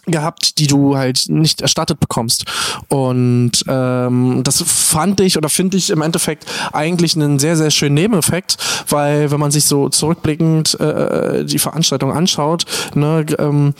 gehabt, 0.07 0.59
die 0.59 0.67
du 0.67 0.97
halt 0.97 1.29
nicht 1.29 1.61
erstattet 1.61 2.01
bekommst. 2.01 2.45
Und 2.89 3.53
ähm, 3.69 4.41
das 4.43 4.63
fand 4.63 5.21
ich 5.21 5.37
oder 5.37 5.49
finde 5.49 5.77
ich 5.77 5.91
im 5.91 6.03
Endeffekt 6.03 6.47
eigentlich 6.73 7.15
einen 7.15 7.39
sehr, 7.39 7.57
sehr 7.57 7.71
schönen 7.71 7.95
Nebeneffekt, 7.95 8.57
weil 8.89 9.31
wenn 9.31 9.39
man 9.39 9.51
sich 9.53 9.65
so 9.65 9.89
zurückblickend 9.89 10.79
äh, 10.81 11.45
die 11.45 11.59
Veranstaltung 11.59 12.13
anschaut, 12.13 12.65
ne, 12.95 13.25
ähm, 13.39 13.75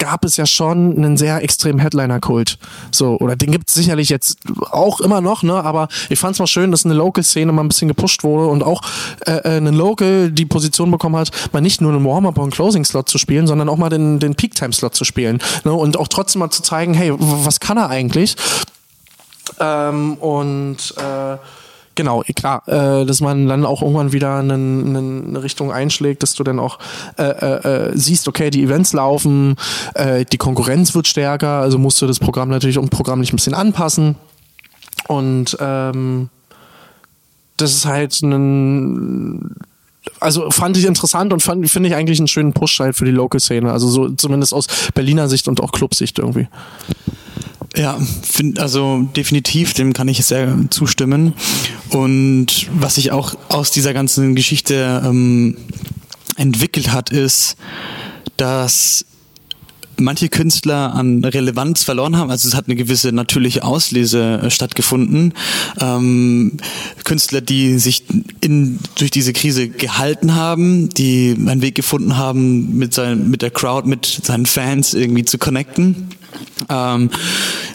gab 0.00 0.24
es 0.24 0.36
ja 0.36 0.46
schon 0.46 0.96
einen 0.96 1.16
sehr 1.16 1.40
extremen 1.44 1.78
Headliner-Kult. 1.78 2.58
So, 2.90 3.16
oder 3.18 3.36
den 3.36 3.52
gibt 3.52 3.68
es 3.68 3.74
sicherlich 3.74 4.08
jetzt 4.08 4.38
auch 4.72 5.00
immer 5.00 5.20
noch, 5.20 5.44
ne? 5.44 5.54
Aber 5.62 5.86
ich 6.08 6.18
fand 6.18 6.32
es 6.32 6.40
mal 6.40 6.48
schön, 6.48 6.72
dass 6.72 6.84
eine 6.84 6.94
Local-Szene 6.94 7.52
mal 7.52 7.62
ein 7.62 7.68
bisschen 7.68 7.86
gepusht 7.86 8.24
wurde 8.24 8.46
und 8.46 8.64
auch 8.64 8.82
äh, 9.26 9.32
äh 9.32 9.60
ein 9.60 9.74
Local 9.74 10.32
die 10.32 10.46
Position 10.46 10.90
bekommen 10.90 11.16
hat, 11.16 11.30
mal 11.52 11.60
nicht 11.60 11.80
nur 11.80 11.92
einen 11.92 12.04
Warm-up 12.04 12.38
und 12.38 12.52
Closing-Slot 12.52 13.08
zu 13.08 13.18
spielen, 13.18 13.46
sondern 13.46 13.68
auch 13.68 13.76
mal 13.76 13.90
den, 13.90 14.18
den 14.18 14.34
Peak-Time-Slot 14.34 14.96
zu 14.96 15.04
spielen. 15.04 15.38
Ne? 15.64 15.72
Und 15.72 15.96
auch 15.98 16.08
trotzdem 16.08 16.40
mal 16.40 16.50
zu 16.50 16.62
zeigen, 16.62 16.94
hey, 16.94 17.12
was 17.16 17.60
kann 17.60 17.76
er 17.76 17.90
eigentlich? 17.90 18.36
Ähm, 19.60 20.14
und 20.14 20.94
äh, 20.96 21.36
Genau, 21.96 22.22
klar, 22.36 22.62
äh, 22.66 23.04
dass 23.04 23.20
man 23.20 23.46
dann 23.46 23.64
auch 23.64 23.82
irgendwann 23.82 24.12
wieder 24.12 24.36
eine, 24.36 24.54
eine 24.54 25.42
Richtung 25.42 25.72
einschlägt, 25.72 26.22
dass 26.22 26.34
du 26.34 26.44
dann 26.44 26.58
auch 26.58 26.78
äh, 27.18 27.24
äh, 27.24 27.88
äh, 27.88 27.92
siehst, 27.94 28.28
okay, 28.28 28.50
die 28.50 28.62
Events 28.62 28.92
laufen, 28.92 29.56
äh, 29.94 30.24
die 30.24 30.38
Konkurrenz 30.38 30.94
wird 30.94 31.08
stärker, 31.08 31.60
also 31.60 31.78
musst 31.78 32.00
du 32.00 32.06
das 32.06 32.18
Programm 32.18 32.48
natürlich 32.48 32.78
um 32.78 32.88
Programm 32.88 33.20
nicht 33.20 33.32
ein 33.32 33.36
bisschen 33.36 33.54
anpassen. 33.54 34.16
Und 35.08 35.56
ähm, 35.60 36.30
das 37.56 37.74
ist 37.74 37.86
halt 37.86 38.20
ein 38.22 39.56
also 40.18 40.50
fand 40.50 40.76
ich 40.76 40.84
interessant 40.84 41.32
und 41.32 41.42
finde 41.42 41.88
ich 41.88 41.94
eigentlich 41.94 42.18
einen 42.18 42.28
schönen 42.28 42.52
Push 42.52 42.80
halt 42.80 42.96
für 42.96 43.04
die 43.04 43.10
Local-Szene. 43.10 43.70
Also 43.70 43.88
so 43.88 44.08
zumindest 44.10 44.54
aus 44.54 44.66
Berliner 44.94 45.28
Sicht 45.28 45.48
und 45.48 45.60
auch 45.60 45.72
Clubsicht 45.72 46.18
irgendwie. 46.18 46.48
Ja, 47.76 47.98
find, 48.22 48.58
also 48.58 49.08
definitiv, 49.16 49.74
dem 49.74 49.92
kann 49.92 50.08
ich 50.08 50.24
sehr 50.24 50.56
zustimmen. 50.70 51.34
Und 51.90 52.68
was 52.72 52.96
sich 52.96 53.12
auch 53.12 53.36
aus 53.48 53.70
dieser 53.70 53.94
ganzen 53.94 54.34
Geschichte 54.34 55.02
ähm, 55.04 55.56
entwickelt 56.36 56.92
hat, 56.92 57.10
ist, 57.10 57.56
dass 58.36 59.04
manche 60.00 60.28
Künstler 60.28 60.94
an 60.94 61.24
Relevanz 61.24 61.84
verloren 61.84 62.16
haben. 62.16 62.30
Also 62.30 62.48
es 62.48 62.54
hat 62.54 62.66
eine 62.66 62.76
gewisse 62.76 63.12
natürliche 63.12 63.62
Auslese 63.62 64.40
äh, 64.42 64.50
stattgefunden. 64.50 65.34
Ähm, 65.80 66.56
Künstler, 67.04 67.40
die 67.40 67.78
sich 67.78 68.04
in, 68.40 68.78
durch 68.96 69.10
diese 69.10 69.32
Krise 69.32 69.68
gehalten 69.68 70.34
haben, 70.34 70.88
die 70.88 71.36
einen 71.38 71.62
Weg 71.62 71.74
gefunden 71.74 72.16
haben, 72.16 72.76
mit, 72.76 72.94
sein, 72.94 73.30
mit 73.30 73.42
der 73.42 73.50
Crowd, 73.50 73.88
mit 73.88 74.06
seinen 74.06 74.46
Fans 74.46 74.94
irgendwie 74.94 75.24
zu 75.24 75.38
connecten. 75.38 76.08
Ähm, 76.68 77.10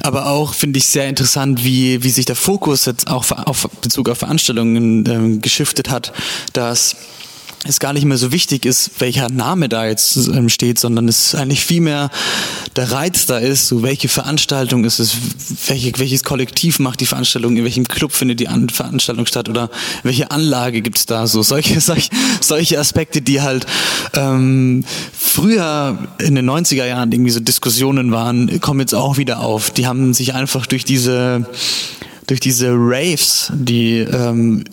aber 0.01 0.27
auch 0.27 0.53
finde 0.53 0.77
ich 0.77 0.87
sehr 0.87 1.07
interessant, 1.07 1.63
wie, 1.63 2.03
wie 2.03 2.09
sich 2.09 2.25
der 2.25 2.35
Fokus 2.35 2.85
jetzt 2.85 3.07
auch 3.07 3.29
auf 3.31 3.67
Bezug 3.81 4.09
auf 4.09 4.19
Veranstaltungen 4.19 5.05
ähm, 5.07 5.41
geschiftet 5.41 5.89
hat, 5.89 6.13
dass 6.53 6.95
es 7.67 7.79
gar 7.79 7.93
nicht 7.93 8.05
mehr 8.05 8.17
so 8.17 8.31
wichtig 8.31 8.65
ist, 8.65 8.91
welcher 8.99 9.29
Name 9.29 9.69
da 9.69 9.87
jetzt 9.87 10.15
ähm, 10.15 10.49
steht, 10.49 10.79
sondern 10.79 11.07
es 11.07 11.33
eigentlich 11.33 11.65
viel 11.65 11.81
mehr 11.81 12.09
der 12.75 12.91
Reiz 12.91 13.25
da 13.25 13.37
ist, 13.37 13.67
so 13.67 13.81
welche 13.81 14.07
Veranstaltung 14.07 14.85
ist 14.85 14.99
es, 14.99 15.15
welche, 15.67 15.91
welches 15.97 16.23
Kollektiv 16.23 16.79
macht 16.79 17.01
die 17.01 17.05
Veranstaltung, 17.05 17.57
in 17.57 17.63
welchem 17.63 17.87
Club 17.87 18.11
findet 18.11 18.39
die 18.39 18.47
An 18.47 18.69
Veranstaltung 18.69 19.25
statt 19.25 19.49
oder 19.49 19.69
welche 20.03 20.31
Anlage 20.31 20.81
gibt's 20.81 21.05
da, 21.05 21.25
so 21.27 21.41
solche, 21.41 21.79
solche, 21.81 22.09
solche 22.39 22.79
Aspekte, 22.79 23.21
die 23.21 23.41
halt 23.41 23.65
ähm, 24.13 24.85
früher 25.17 25.97
in 26.19 26.35
den 26.35 26.49
90er 26.49 26.85
Jahren 26.85 27.11
irgendwie 27.11 27.31
so 27.31 27.39
Diskussionen 27.39 28.11
waren, 28.11 28.61
kommen 28.61 28.79
jetzt 28.79 28.93
auch 28.93 29.17
wieder 29.17 29.39
auf. 29.39 29.71
Die 29.71 29.87
haben 29.87 30.13
sich 30.13 30.33
einfach 30.33 30.65
durch 30.65 30.85
diese 30.85 31.45
durch 32.27 32.39
diese 32.39 32.71
Raves, 32.71 33.51
die 33.53 33.99
ähm, 33.99 34.63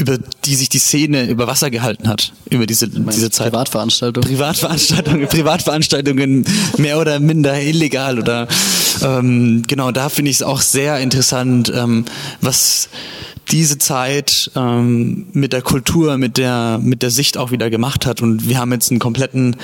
über 0.00 0.18
die 0.44 0.54
sich 0.54 0.70
die 0.70 0.78
Szene 0.78 1.28
über 1.28 1.46
Wasser 1.46 1.70
gehalten 1.70 2.08
hat, 2.08 2.32
über 2.48 2.66
diese, 2.66 2.88
diese 2.88 3.30
Zeit. 3.30 3.48
Privatveranstaltungen. 3.48 4.26
Privatveranstaltungen, 4.26 5.26
Privatveranstaltungen 5.28 6.46
mehr 6.78 6.98
oder 6.98 7.20
minder 7.20 7.60
illegal 7.60 8.18
oder 8.18 8.48
ähm, 9.02 9.62
genau, 9.66 9.92
da 9.92 10.08
finde 10.08 10.30
ich 10.30 10.38
es 10.38 10.42
auch 10.42 10.62
sehr 10.62 10.98
interessant, 11.00 11.70
ähm, 11.74 12.06
was 12.40 12.88
diese 13.50 13.78
Zeit 13.78 14.50
ähm, 14.56 15.26
mit 15.32 15.52
der 15.52 15.62
Kultur, 15.62 16.16
mit 16.16 16.38
der, 16.38 16.80
mit 16.82 17.02
der 17.02 17.10
Sicht 17.10 17.36
auch 17.36 17.50
wieder 17.50 17.68
gemacht 17.68 18.06
hat. 18.06 18.22
Und 18.22 18.48
wir 18.48 18.58
haben 18.58 18.72
jetzt 18.72 18.90
einen 18.90 19.00
kompletten 19.00 19.56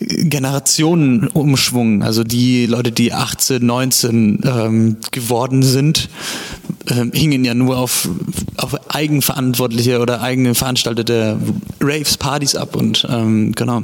Generationenumschwung. 0.00 2.02
Also 2.02 2.24
die 2.24 2.66
Leute, 2.66 2.90
die 2.90 3.12
18, 3.12 3.64
19 3.64 4.40
ähm, 4.44 4.96
geworden 5.10 5.62
sind, 5.62 6.08
ähm, 6.90 7.12
hingen 7.12 7.44
ja 7.44 7.54
nur 7.54 7.78
auf, 7.78 8.08
auf 8.56 8.90
eigenverantwortliche 8.90 10.00
oder 10.00 10.20
eigene 10.20 10.54
veranstaltete 10.54 11.38
Raves, 11.80 12.16
Partys 12.16 12.54
ab 12.54 12.76
und 12.76 13.06
ähm, 13.10 13.52
genau. 13.54 13.82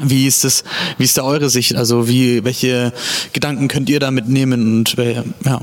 Wie 0.00 0.26
ist 0.26 0.44
das, 0.44 0.62
wie 0.96 1.04
ist 1.04 1.18
da 1.18 1.22
eure 1.22 1.50
Sicht? 1.50 1.74
Also 1.74 2.08
wie, 2.08 2.44
welche 2.44 2.92
Gedanken 3.32 3.66
könnt 3.66 3.90
ihr 3.90 3.98
da 3.98 4.10
mitnehmen 4.10 4.78
und 4.78 4.96
ja. 5.44 5.60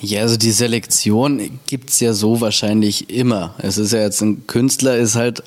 Ja, 0.00 0.20
also 0.20 0.36
die 0.36 0.50
Selektion 0.50 1.58
gibt's 1.66 1.98
ja 2.00 2.12
so 2.12 2.40
wahrscheinlich 2.40 3.08
immer. 3.10 3.54
Es 3.58 3.78
ist 3.78 3.92
ja 3.92 4.00
jetzt 4.00 4.20
ein 4.20 4.46
Künstler, 4.46 4.98
ist 4.98 5.16
halt 5.16 5.42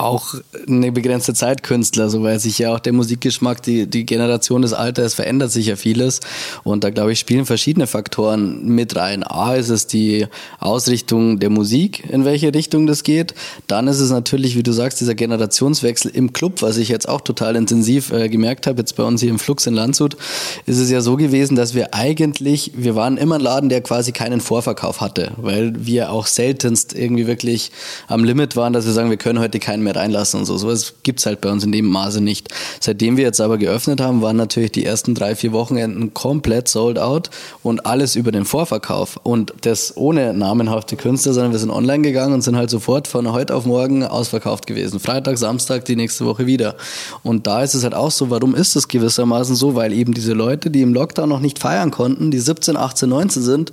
auch 0.00 0.34
eine 0.66 0.92
begrenzte 0.92 1.34
Zeit 1.34 1.62
Künstler, 1.62 2.08
so 2.08 2.22
weil 2.22 2.40
sich 2.40 2.58
ja 2.58 2.74
auch 2.74 2.80
der 2.80 2.92
Musikgeschmack, 2.92 3.62
die, 3.62 3.86
die 3.86 4.06
Generation 4.06 4.62
des 4.62 4.72
Alters 4.72 5.14
verändert 5.14 5.52
sich 5.52 5.66
ja 5.66 5.76
vieles. 5.76 6.20
Und 6.64 6.84
da 6.84 6.90
glaube 6.90 7.12
ich, 7.12 7.20
spielen 7.20 7.44
verschiedene 7.44 7.86
Faktoren 7.86 8.64
mit 8.66 8.96
rein. 8.96 9.22
A 9.22 9.54
ist 9.54 9.68
es 9.68 9.86
die 9.86 10.26
Ausrichtung 10.58 11.38
der 11.38 11.50
Musik, 11.50 12.08
in 12.10 12.24
welche 12.24 12.54
Richtung 12.54 12.86
das 12.86 13.02
geht. 13.02 13.34
Dann 13.66 13.88
ist 13.88 14.00
es 14.00 14.10
natürlich, 14.10 14.56
wie 14.56 14.62
du 14.62 14.72
sagst, 14.72 15.00
dieser 15.00 15.14
Generationswechsel 15.14 16.10
im 16.12 16.32
Club, 16.32 16.62
was 16.62 16.78
ich 16.78 16.88
jetzt 16.88 17.08
auch 17.08 17.20
total 17.20 17.56
intensiv 17.56 18.10
äh, 18.10 18.28
gemerkt 18.28 18.66
habe, 18.66 18.78
jetzt 18.80 18.96
bei 18.96 19.02
uns 19.02 19.20
hier 19.20 19.30
im 19.30 19.38
Flux 19.38 19.66
in 19.66 19.74
Landshut, 19.74 20.16
ist 20.64 20.78
es 20.78 20.90
ja 20.90 21.02
so 21.02 21.16
gewesen, 21.16 21.56
dass 21.56 21.74
wir 21.74 21.94
eigentlich, 21.94 22.72
wir 22.74 22.94
waren 22.94 23.18
immer 23.18 23.34
ein 23.34 23.40
Laden, 23.42 23.68
der 23.68 23.82
quasi 23.82 24.12
keinen 24.12 24.40
Vorverkauf 24.40 25.02
hatte, 25.02 25.32
weil 25.36 25.74
wir 25.84 26.10
auch 26.10 26.26
seltenst 26.26 26.94
irgendwie 26.94 27.26
wirklich 27.26 27.70
am 28.08 28.24
Limit 28.24 28.56
waren, 28.56 28.72
dass 28.72 28.86
wir 28.86 28.92
sagen, 28.92 29.10
wir 29.10 29.18
können 29.18 29.38
heute 29.38 29.58
keinen 29.58 29.82
mehr 29.82 29.89
mehr 29.90 30.00
reinlassen 30.00 30.40
und 30.40 30.46
so. 30.46 30.56
Sowas 30.56 30.94
gibt 31.02 31.20
es 31.20 31.26
halt 31.26 31.40
bei 31.40 31.50
uns 31.50 31.64
in 31.64 31.72
dem 31.72 31.86
Maße 31.86 32.20
nicht. 32.20 32.48
Seitdem 32.80 33.16
wir 33.16 33.24
jetzt 33.24 33.40
aber 33.40 33.58
geöffnet 33.58 34.00
haben, 34.00 34.22
waren 34.22 34.36
natürlich 34.36 34.72
die 34.72 34.84
ersten 34.84 35.14
drei, 35.14 35.34
vier 35.34 35.52
Wochenenden 35.52 36.14
komplett 36.14 36.68
sold 36.68 36.98
out 36.98 37.30
und 37.62 37.86
alles 37.86 38.16
über 38.16 38.32
den 38.32 38.44
Vorverkauf. 38.44 39.18
Und 39.22 39.52
das 39.62 39.96
ohne 39.96 40.32
namenhafte 40.34 40.96
Künstler, 40.96 41.32
sondern 41.32 41.52
wir 41.52 41.58
sind 41.58 41.70
online 41.70 42.02
gegangen 42.02 42.34
und 42.34 42.42
sind 42.42 42.56
halt 42.56 42.70
sofort 42.70 43.08
von 43.08 43.30
heute 43.32 43.54
auf 43.54 43.66
morgen 43.66 44.04
ausverkauft 44.04 44.66
gewesen. 44.66 45.00
Freitag, 45.00 45.38
Samstag, 45.38 45.84
die 45.84 45.96
nächste 45.96 46.24
Woche 46.24 46.46
wieder. 46.46 46.76
Und 47.22 47.46
da 47.46 47.62
ist 47.62 47.74
es 47.74 47.82
halt 47.82 47.94
auch 47.94 48.10
so, 48.10 48.30
warum 48.30 48.54
ist 48.54 48.76
es 48.76 48.88
gewissermaßen 48.88 49.56
so? 49.56 49.74
Weil 49.74 49.92
eben 49.92 50.14
diese 50.14 50.32
Leute, 50.32 50.70
die 50.70 50.82
im 50.82 50.94
Lockdown 50.94 51.28
noch 51.28 51.40
nicht 51.40 51.58
feiern 51.58 51.90
konnten, 51.90 52.30
die 52.30 52.38
17, 52.38 52.76
18, 52.76 53.08
19 53.08 53.42
sind, 53.42 53.72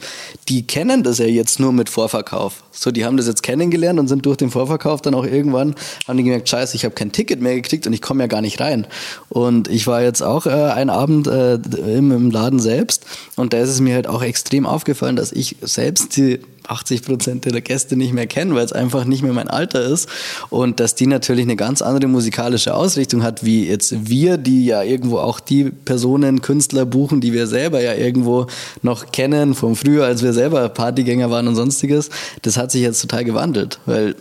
die 0.49 0.65
kennen 0.65 1.03
das 1.03 1.19
ja 1.19 1.25
jetzt 1.25 1.59
nur 1.59 1.71
mit 1.71 1.89
Vorverkauf. 1.89 2.63
So, 2.77 2.91
die 2.91 3.05
haben 3.05 3.17
das 3.17 3.27
jetzt 3.27 3.41
kennengelernt 3.41 3.99
und 3.99 4.07
sind 4.07 4.25
durch 4.25 4.37
den 4.37 4.51
Vorverkauf 4.51 5.01
dann 5.01 5.15
auch 5.15 5.25
irgendwann, 5.25 5.75
haben 6.07 6.17
die 6.17 6.23
gemerkt, 6.23 6.47
scheiße, 6.47 6.75
ich 6.75 6.85
habe 6.85 6.93
kein 6.93 7.11
Ticket 7.11 7.41
mehr 7.41 7.55
gekriegt 7.55 7.87
und 7.87 7.93
ich 7.93 8.01
komme 8.01 8.23
ja 8.23 8.27
gar 8.27 8.41
nicht 8.41 8.59
rein. 8.59 8.85
Und 9.29 9.67
ich 9.67 9.87
war 9.87 10.03
jetzt 10.03 10.21
auch 10.21 10.45
äh, 10.45 10.49
einen 10.49 10.91
Abend 10.91 11.27
äh, 11.27 11.55
im, 11.55 12.11
im 12.11 12.31
Laden 12.31 12.59
selbst 12.59 13.05
und 13.35 13.53
da 13.53 13.57
ist 13.57 13.69
es 13.69 13.81
mir 13.81 13.95
halt 13.95 14.07
auch 14.07 14.21
extrem 14.21 14.65
aufgefallen, 14.65 15.15
dass 15.15 15.31
ich 15.31 15.57
selbst 15.61 16.17
die 16.17 16.39
80 16.67 17.03
Prozent 17.03 17.45
der 17.45 17.61
Gäste 17.61 17.95
nicht 17.95 18.13
mehr 18.13 18.27
kennen, 18.27 18.55
weil 18.55 18.65
es 18.65 18.73
einfach 18.73 19.05
nicht 19.05 19.23
mehr 19.23 19.33
mein 19.33 19.47
Alter 19.47 19.81
ist. 19.81 20.09
Und 20.49 20.79
dass 20.79 20.95
die 20.95 21.07
natürlich 21.07 21.43
eine 21.43 21.55
ganz 21.55 21.81
andere 21.81 22.07
musikalische 22.07 22.73
Ausrichtung 22.73 23.23
hat, 23.23 23.43
wie 23.43 23.67
jetzt 23.67 24.09
wir, 24.09 24.37
die 24.37 24.65
ja 24.65 24.83
irgendwo 24.83 25.19
auch 25.19 25.39
die 25.39 25.65
Personen, 25.65 26.41
Künstler 26.41 26.85
buchen, 26.85 27.21
die 27.21 27.33
wir 27.33 27.47
selber 27.47 27.81
ja 27.81 27.93
irgendwo 27.93 28.47
noch 28.81 29.11
kennen 29.11 29.53
vom 29.53 29.75
früher, 29.75 30.05
als 30.05 30.23
wir 30.23 30.33
selber 30.33 30.69
Partygänger 30.69 31.29
waren 31.29 31.47
und 31.47 31.55
sonstiges. 31.55 32.09
Das 32.41 32.57
hat 32.57 32.71
sich 32.71 32.81
jetzt 32.81 33.01
total 33.01 33.23
gewandelt, 33.23 33.79
weil 33.85 34.15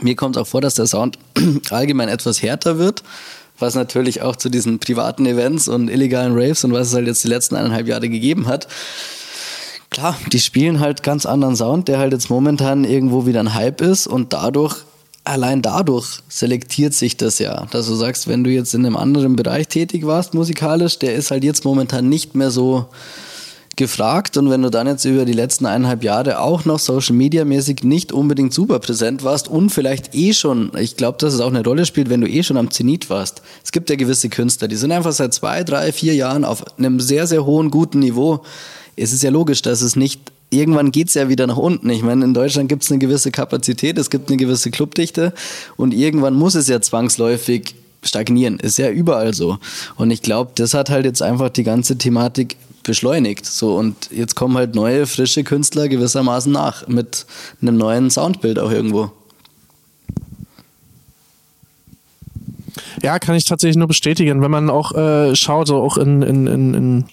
mir 0.00 0.14
kommt 0.14 0.36
auch 0.38 0.46
vor, 0.46 0.60
dass 0.60 0.74
der 0.74 0.86
Sound 0.86 1.18
allgemein 1.70 2.08
etwas 2.08 2.42
härter 2.42 2.78
wird 2.78 3.02
was 3.58 3.74
natürlich 3.74 4.22
auch 4.22 4.36
zu 4.36 4.48
diesen 4.48 4.78
privaten 4.78 5.26
Events 5.26 5.68
und 5.68 5.88
illegalen 5.88 6.32
Raves 6.34 6.64
und 6.64 6.72
was 6.72 6.88
es 6.88 6.94
halt 6.94 7.06
jetzt 7.06 7.24
die 7.24 7.28
letzten 7.28 7.56
eineinhalb 7.56 7.88
Jahre 7.88 8.08
gegeben 8.08 8.46
hat, 8.46 8.68
klar, 9.90 10.16
die 10.32 10.40
spielen 10.40 10.80
halt 10.80 11.02
ganz 11.02 11.26
anderen 11.26 11.56
Sound, 11.56 11.88
der 11.88 11.98
halt 11.98 12.12
jetzt 12.12 12.30
momentan 12.30 12.84
irgendwo 12.84 13.26
wieder 13.26 13.40
ein 13.40 13.54
Hype 13.54 13.80
ist 13.80 14.06
und 14.06 14.32
dadurch 14.32 14.76
allein 15.26 15.60
dadurch 15.60 16.20
selektiert 16.28 16.94
sich 16.94 17.16
das 17.16 17.38
ja, 17.38 17.66
dass 17.70 17.86
du 17.86 17.94
sagst, 17.94 18.28
wenn 18.28 18.44
du 18.44 18.50
jetzt 18.50 18.74
in 18.74 18.86
einem 18.86 18.96
anderen 18.96 19.36
Bereich 19.36 19.68
tätig 19.68 20.06
warst 20.06 20.34
musikalisch, 20.34 20.98
der 20.98 21.14
ist 21.14 21.30
halt 21.30 21.44
jetzt 21.44 21.64
momentan 21.64 22.08
nicht 22.08 22.34
mehr 22.34 22.50
so 22.50 22.86
gefragt 23.76 24.38
und 24.38 24.48
wenn 24.48 24.62
du 24.62 24.70
dann 24.70 24.86
jetzt 24.86 25.04
über 25.04 25.26
die 25.26 25.34
letzten 25.34 25.66
eineinhalb 25.66 26.02
Jahre 26.02 26.40
auch 26.40 26.64
noch 26.64 26.78
Social 26.78 27.14
Media 27.14 27.44
mäßig 27.44 27.82
nicht 27.82 28.10
unbedingt 28.10 28.54
super 28.54 28.78
präsent 28.78 29.22
warst 29.22 29.48
und 29.48 29.68
vielleicht 29.70 30.14
eh 30.14 30.32
schon, 30.32 30.70
ich 30.78 30.96
glaube, 30.96 31.18
dass 31.18 31.34
es 31.34 31.40
auch 31.40 31.50
eine 31.50 31.62
Rolle 31.62 31.84
spielt, 31.84 32.08
wenn 32.08 32.22
du 32.22 32.28
eh 32.28 32.42
schon 32.42 32.56
am 32.56 32.70
Zenit 32.70 33.10
warst. 33.10 33.42
Es 33.62 33.72
gibt 33.72 33.90
ja 33.90 33.96
gewisse 33.96 34.30
Künstler, 34.30 34.68
die 34.68 34.76
sind 34.76 34.92
einfach 34.92 35.12
seit 35.12 35.34
zwei, 35.34 35.62
drei, 35.62 35.92
vier 35.92 36.14
Jahren 36.14 36.46
auf 36.46 36.64
einem 36.78 37.00
sehr, 37.00 37.26
sehr 37.26 37.44
hohen, 37.44 37.70
guten 37.70 37.98
Niveau 37.98 38.42
es 38.96 39.12
ist 39.12 39.22
ja 39.22 39.30
logisch, 39.30 39.62
dass 39.62 39.82
es 39.82 39.96
nicht 39.96 40.20
irgendwann 40.50 40.92
geht 40.92 41.08
es 41.08 41.14
ja 41.14 41.28
wieder 41.28 41.46
nach 41.46 41.56
unten. 41.56 41.90
Ich 41.90 42.02
meine, 42.02 42.24
in 42.24 42.34
Deutschland 42.34 42.68
gibt 42.68 42.84
es 42.84 42.90
eine 42.90 42.98
gewisse 42.98 43.30
Kapazität, 43.30 43.98
es 43.98 44.10
gibt 44.10 44.28
eine 44.28 44.36
gewisse 44.36 44.70
Clubdichte 44.70 45.32
und 45.76 45.92
irgendwann 45.92 46.34
muss 46.34 46.54
es 46.54 46.68
ja 46.68 46.80
zwangsläufig 46.80 47.74
stagnieren. 48.02 48.58
Ist 48.60 48.78
ja 48.78 48.90
überall 48.90 49.34
so. 49.34 49.58
Und 49.96 50.10
ich 50.10 50.22
glaube, 50.22 50.52
das 50.54 50.74
hat 50.74 50.90
halt 50.90 51.04
jetzt 51.04 51.22
einfach 51.22 51.50
die 51.50 51.64
ganze 51.64 51.98
Thematik 51.98 52.56
beschleunigt. 52.84 53.44
So, 53.44 53.76
und 53.76 54.10
jetzt 54.12 54.36
kommen 54.36 54.56
halt 54.56 54.74
neue, 54.74 55.06
frische 55.06 55.42
Künstler 55.42 55.88
gewissermaßen 55.88 56.52
nach 56.52 56.86
mit 56.86 57.26
einem 57.60 57.76
neuen 57.76 58.10
Soundbild 58.10 58.58
auch 58.58 58.70
irgendwo. 58.70 59.10
Ja, 63.02 63.18
kann 63.18 63.34
ich 63.34 63.44
tatsächlich 63.44 63.76
nur 63.76 63.88
bestätigen. 63.88 64.40
Wenn 64.40 64.50
man 64.50 64.70
auch 64.70 64.92
äh, 64.92 65.34
schaut, 65.34 65.66
so 65.66 65.76
auch 65.76 65.96
in, 65.96 66.22
in, 66.22 66.46
in, 66.46 66.74
in 66.74 67.04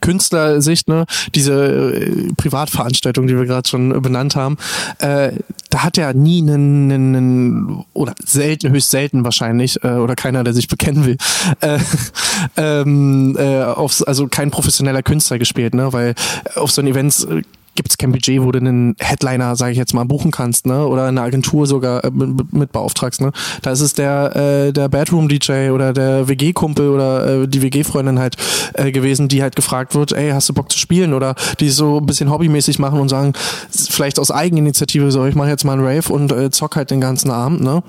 Künstlersicht, 0.00 0.88
ne, 0.88 1.06
diese 1.34 1.94
äh, 1.94 2.32
Privatveranstaltung, 2.36 3.26
die 3.26 3.36
wir 3.36 3.46
gerade 3.46 3.68
schon 3.68 4.00
benannt 4.02 4.36
haben, 4.36 4.56
äh, 4.98 5.32
da 5.70 5.82
hat 5.82 5.96
ja 5.96 6.12
nie 6.12 6.40
einen, 6.40 6.90
einen 6.90 7.84
oder 7.92 8.14
selten, 8.24 8.72
höchst 8.72 8.90
selten 8.90 9.24
wahrscheinlich, 9.24 9.82
äh, 9.84 9.88
oder 9.88 10.14
keiner, 10.14 10.44
der 10.44 10.54
sich 10.54 10.68
bekennen 10.68 11.04
will, 11.04 11.16
äh, 11.60 11.78
ähm, 12.56 13.36
äh, 13.38 13.62
aufs, 13.62 14.02
also 14.02 14.28
kein 14.28 14.50
professioneller 14.50 15.02
Künstler 15.02 15.38
gespielt, 15.38 15.74
ne, 15.74 15.92
weil 15.92 16.14
auf 16.54 16.70
so 16.70 16.80
ein 16.80 16.86
Events 16.86 17.24
äh, 17.24 17.42
gibt 17.76 17.90
es 17.90 17.98
kein 17.98 18.12
Budget, 18.12 18.42
wo 18.42 18.50
du 18.50 18.58
einen 18.58 18.96
Headliner, 18.98 19.54
sage 19.56 19.72
ich 19.72 19.78
jetzt 19.78 19.94
mal, 19.94 20.04
buchen 20.04 20.30
kannst, 20.30 20.66
ne? 20.66 20.86
Oder 20.86 21.06
eine 21.06 21.20
Agentur 21.22 21.66
sogar 21.66 22.04
äh, 22.04 22.10
mit 22.10 22.72
beauftragst, 22.72 23.20
ne? 23.20 23.32
Da 23.62 23.70
ist 23.70 23.80
es 23.80 23.92
der 23.94 24.34
äh, 24.34 24.72
der 24.72 24.88
Bedroom 24.88 25.28
DJ 25.28 25.70
oder 25.70 25.92
der 25.92 26.28
WG-Kumpel 26.28 26.88
oder 26.88 27.42
äh, 27.42 27.48
die 27.48 27.62
WG-Freundin 27.62 28.18
halt 28.18 28.36
äh, 28.74 28.90
gewesen, 28.90 29.28
die 29.28 29.42
halt 29.42 29.54
gefragt 29.54 29.94
wird, 29.94 30.12
ey, 30.12 30.30
hast 30.30 30.48
du 30.48 30.54
Bock 30.54 30.72
zu 30.72 30.78
spielen? 30.78 31.14
Oder 31.14 31.34
die 31.60 31.70
so 31.70 31.98
ein 31.98 32.06
bisschen 32.06 32.30
hobbymäßig 32.30 32.78
machen 32.78 32.98
und 32.98 33.08
sagen, 33.08 33.34
vielleicht 33.70 34.18
aus 34.18 34.30
Eigeninitiative 34.30 35.10
so, 35.12 35.24
ich 35.26 35.34
mache 35.34 35.48
jetzt 35.48 35.64
mal 35.64 35.74
einen 35.74 35.86
Rave 35.86 36.12
und 36.12 36.32
äh, 36.32 36.50
zock 36.50 36.76
halt 36.76 36.90
den 36.90 37.00
ganzen 37.00 37.30
Abend, 37.30 37.60
ne? 37.60 37.82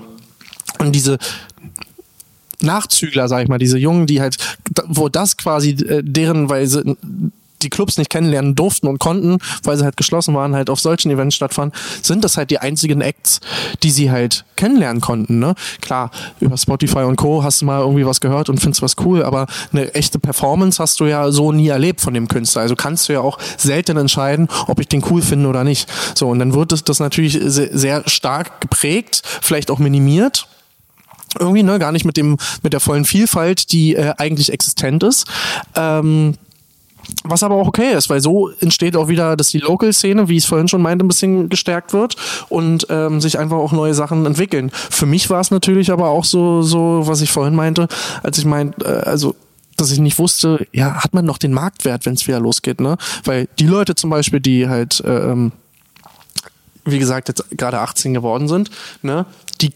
Und 0.78 0.94
diese 0.94 1.18
Nachzügler, 2.60 3.28
sag 3.28 3.42
ich 3.42 3.48
mal, 3.48 3.58
diese 3.58 3.78
Jungen, 3.78 4.06
die 4.06 4.20
halt, 4.20 4.36
wo 4.86 5.08
das 5.08 5.36
quasi 5.36 5.70
äh, 5.70 6.02
deren 6.02 6.48
Weise 6.48 6.96
die 7.62 7.70
Clubs 7.70 7.98
nicht 7.98 8.10
kennenlernen 8.10 8.54
durften 8.54 8.86
und 8.86 8.98
konnten, 8.98 9.38
weil 9.62 9.76
sie 9.76 9.84
halt 9.84 9.96
geschlossen 9.96 10.34
waren, 10.34 10.54
halt 10.54 10.70
auf 10.70 10.80
solchen 10.80 11.10
Events 11.10 11.36
stattfanden, 11.36 11.78
sind 12.02 12.24
das 12.24 12.36
halt 12.36 12.50
die 12.50 12.58
einzigen 12.58 13.00
Acts, 13.00 13.40
die 13.82 13.90
sie 13.90 14.10
halt 14.10 14.44
kennenlernen 14.56 15.00
konnten. 15.00 15.38
Ne? 15.38 15.54
Klar, 15.80 16.10
über 16.40 16.56
Spotify 16.56 17.00
und 17.00 17.16
Co. 17.16 17.42
hast 17.42 17.62
du 17.62 17.66
mal 17.66 17.80
irgendwie 17.80 18.06
was 18.06 18.20
gehört 18.20 18.48
und 18.48 18.60
findest 18.60 18.82
was 18.82 18.96
cool, 19.04 19.22
aber 19.22 19.46
eine 19.72 19.94
echte 19.94 20.18
Performance 20.18 20.82
hast 20.82 21.00
du 21.00 21.06
ja 21.06 21.30
so 21.30 21.52
nie 21.52 21.68
erlebt 21.68 22.00
von 22.00 22.14
dem 22.14 22.28
Künstler. 22.28 22.62
Also 22.62 22.76
kannst 22.76 23.08
du 23.08 23.12
ja 23.12 23.20
auch 23.20 23.38
selten 23.56 23.96
entscheiden, 23.96 24.48
ob 24.66 24.80
ich 24.80 24.88
den 24.88 25.04
cool 25.10 25.22
finde 25.22 25.48
oder 25.48 25.64
nicht. 25.64 25.88
So, 26.14 26.28
und 26.28 26.38
dann 26.38 26.54
wird 26.54 26.72
das, 26.72 26.84
das 26.84 27.00
natürlich 27.00 27.38
sehr 27.40 28.02
stark 28.06 28.60
geprägt, 28.60 29.22
vielleicht 29.40 29.70
auch 29.70 29.78
minimiert 29.78 30.48
irgendwie, 31.38 31.62
ne, 31.62 31.78
gar 31.78 31.92
nicht 31.92 32.04
mit 32.04 32.16
dem, 32.16 32.38
mit 32.62 32.72
der 32.72 32.80
vollen 32.80 33.04
Vielfalt, 33.04 33.72
die 33.72 33.94
äh, 33.94 34.14
eigentlich 34.16 34.52
existent 34.52 35.02
ist. 35.02 35.26
Ähm, 35.74 36.34
was 37.24 37.42
aber 37.42 37.56
auch 37.56 37.68
okay 37.68 37.92
ist, 37.92 38.10
weil 38.10 38.20
so 38.20 38.50
entsteht 38.60 38.96
auch 38.96 39.08
wieder, 39.08 39.36
dass 39.36 39.48
die 39.48 39.58
Local-Szene, 39.58 40.28
wie 40.28 40.36
ich 40.36 40.44
es 40.44 40.48
vorhin 40.48 40.68
schon 40.68 40.82
meinte, 40.82 41.04
ein 41.04 41.08
bisschen 41.08 41.48
gestärkt 41.48 41.92
wird 41.92 42.16
und 42.48 42.86
ähm, 42.90 43.20
sich 43.20 43.38
einfach 43.38 43.56
auch 43.56 43.72
neue 43.72 43.94
Sachen 43.94 44.26
entwickeln. 44.26 44.70
Für 44.72 45.06
mich 45.06 45.28
war 45.30 45.40
es 45.40 45.50
natürlich 45.50 45.90
aber 45.90 46.08
auch 46.08 46.24
so, 46.24 46.62
so, 46.62 47.02
was 47.04 47.20
ich 47.20 47.30
vorhin 47.30 47.54
meinte, 47.54 47.88
als 48.22 48.38
ich 48.38 48.44
meinte, 48.44 48.84
äh, 48.84 49.08
also 49.08 49.34
dass 49.76 49.92
ich 49.92 50.00
nicht 50.00 50.18
wusste, 50.18 50.66
ja, 50.72 51.04
hat 51.04 51.14
man 51.14 51.24
noch 51.24 51.38
den 51.38 51.52
Marktwert, 51.52 52.04
wenn 52.04 52.14
es 52.14 52.26
wieder 52.26 52.40
losgeht, 52.40 52.80
ne? 52.80 52.98
Weil 53.24 53.48
die 53.60 53.66
Leute 53.66 53.94
zum 53.94 54.10
Beispiel, 54.10 54.40
die 54.40 54.68
halt, 54.68 55.02
ähm, 55.06 55.52
wie 56.84 56.98
gesagt, 56.98 57.28
jetzt 57.28 57.44
gerade 57.56 57.78
18 57.78 58.12
geworden 58.12 58.48
sind, 58.48 58.70
ne, 59.02 59.24
die 59.60 59.72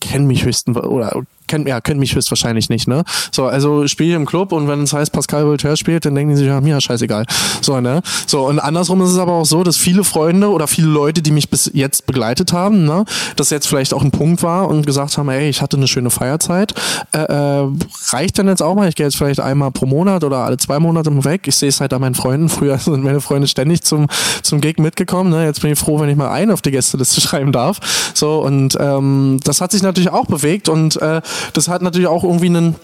kennen 0.00 0.26
mich 0.26 0.44
höchstens 0.44 0.76
oder 0.76 1.22
kennt, 1.46 1.68
ja, 1.68 1.80
kennt 1.80 2.00
mich 2.00 2.14
höchstwahrscheinlich 2.14 2.68
nicht, 2.68 2.88
ne? 2.88 3.04
So, 3.32 3.46
also 3.46 3.86
spiele 3.86 4.10
ich 4.10 4.16
im 4.16 4.26
Club 4.26 4.52
und 4.52 4.68
wenn 4.68 4.82
es 4.82 4.92
heißt, 4.92 5.12
Pascal 5.12 5.46
Voltaire 5.46 5.76
spielt, 5.76 6.04
dann 6.04 6.14
denken 6.14 6.34
die 6.34 6.36
sich, 6.36 6.46
ja, 6.46 6.60
mir 6.60 6.80
scheißegal. 6.80 7.26
So, 7.60 7.80
ne? 7.80 8.02
So, 8.26 8.46
und 8.46 8.58
andersrum 8.58 9.02
ist 9.02 9.10
es 9.10 9.18
aber 9.18 9.32
auch 9.32 9.46
so, 9.46 9.62
dass 9.62 9.76
viele 9.76 10.04
Freunde 10.04 10.50
oder 10.50 10.66
viele 10.66 10.88
Leute, 10.88 11.22
die 11.22 11.30
mich 11.30 11.50
bis 11.50 11.70
jetzt 11.72 12.06
begleitet 12.06 12.52
haben, 12.52 12.84
ne, 12.84 13.04
das 13.36 13.50
jetzt 13.50 13.66
vielleicht 13.66 13.94
auch 13.94 14.02
ein 14.02 14.10
Punkt 14.10 14.42
war 14.42 14.68
und 14.68 14.86
gesagt 14.86 15.18
haben, 15.18 15.28
ey, 15.28 15.48
ich 15.48 15.62
hatte 15.62 15.76
eine 15.76 15.88
schöne 15.88 16.10
Feierzeit, 16.10 16.74
äh, 17.12 17.18
äh, 17.18 17.68
reicht 18.08 18.38
dann 18.38 18.48
jetzt 18.48 18.62
auch 18.62 18.74
mal, 18.74 18.88
ich 18.88 18.94
gehe 18.94 19.06
jetzt 19.06 19.16
vielleicht 19.16 19.40
einmal 19.40 19.70
pro 19.70 19.86
Monat 19.86 20.24
oder 20.24 20.38
alle 20.38 20.56
zwei 20.56 20.78
Monate 20.78 21.10
weg. 21.24 21.46
Ich 21.46 21.56
sehe 21.56 21.68
es 21.68 21.80
halt 21.80 21.92
an 21.92 22.00
meinen 22.00 22.14
Freunden. 22.14 22.48
Früher 22.48 22.78
sind 22.78 23.04
meine 23.04 23.20
Freunde 23.20 23.48
ständig 23.48 23.82
zum, 23.82 24.06
zum 24.42 24.60
Gig 24.60 24.78
mitgekommen. 24.78 25.30
Ne? 25.30 25.44
Jetzt 25.44 25.60
bin 25.60 25.72
ich 25.72 25.78
froh, 25.78 26.00
wenn 26.00 26.08
ich 26.08 26.16
mal 26.16 26.30
einen 26.30 26.50
auf 26.50 26.62
die 26.62 26.70
Gästeliste 26.70 27.20
schreiben 27.26 27.52
darf. 27.52 27.78
So, 28.14 28.38
und 28.38 28.76
ähm, 28.80 29.38
das 29.44 29.60
hat 29.60 29.72
sich 29.72 29.82
natürlich 29.82 30.10
auch 30.10 30.26
bewegt 30.26 30.68
und 30.68 31.00
äh, 31.02 31.20
das 31.52 31.68
hat 31.68 31.82
natürlich 31.82 32.08
auch 32.08 32.24
irgendwie 32.24 32.46
einen 32.46 32.76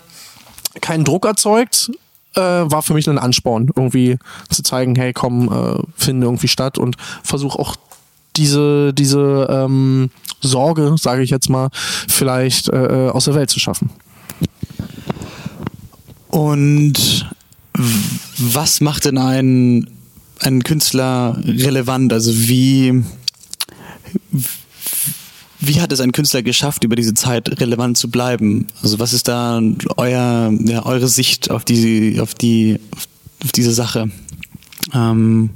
keinen 0.80 1.04
Druck 1.04 1.26
erzeugt, 1.26 1.90
äh, 2.34 2.40
war 2.40 2.82
für 2.82 2.94
mich 2.94 3.08
ein 3.08 3.18
Ansporn, 3.18 3.68
irgendwie 3.74 4.18
zu 4.48 4.62
zeigen, 4.62 4.94
hey, 4.94 5.12
komm, 5.12 5.52
äh, 5.52 5.82
finde 5.96 6.26
irgendwie 6.26 6.48
statt 6.48 6.78
und 6.78 6.96
versuche 7.22 7.58
auch 7.58 7.76
diese, 8.36 8.94
diese 8.94 9.46
ähm, 9.50 10.10
Sorge, 10.40 10.96
sage 10.98 11.22
ich 11.22 11.30
jetzt 11.30 11.50
mal, 11.50 11.68
vielleicht 11.72 12.68
äh, 12.68 13.10
aus 13.12 13.26
der 13.26 13.34
Welt 13.34 13.50
zu 13.50 13.60
schaffen. 13.60 13.90
Und 16.28 17.30
was 18.38 18.80
macht 18.80 19.04
denn 19.04 19.18
einen, 19.18 19.90
einen 20.40 20.62
Künstler 20.64 21.38
relevant? 21.44 22.12
Also 22.12 22.32
wie, 22.34 23.04
wie 25.64 25.80
hat 25.80 25.92
es 25.92 26.00
ein 26.00 26.12
Künstler 26.12 26.42
geschafft, 26.42 26.82
über 26.82 26.96
diese 26.96 27.14
Zeit 27.14 27.60
relevant 27.60 27.96
zu 27.96 28.10
bleiben? 28.10 28.66
Also 28.82 28.98
was 28.98 29.12
ist 29.12 29.28
da 29.28 29.60
euer, 29.96 30.52
ja, 30.64 30.84
eure 30.84 31.06
Sicht 31.06 31.50
auf 31.50 31.64
die, 31.64 32.18
auf 32.20 32.34
die, 32.34 32.80
auf 33.44 33.52
diese 33.52 33.72
Sache? 33.72 34.10
Ähm 34.92 35.50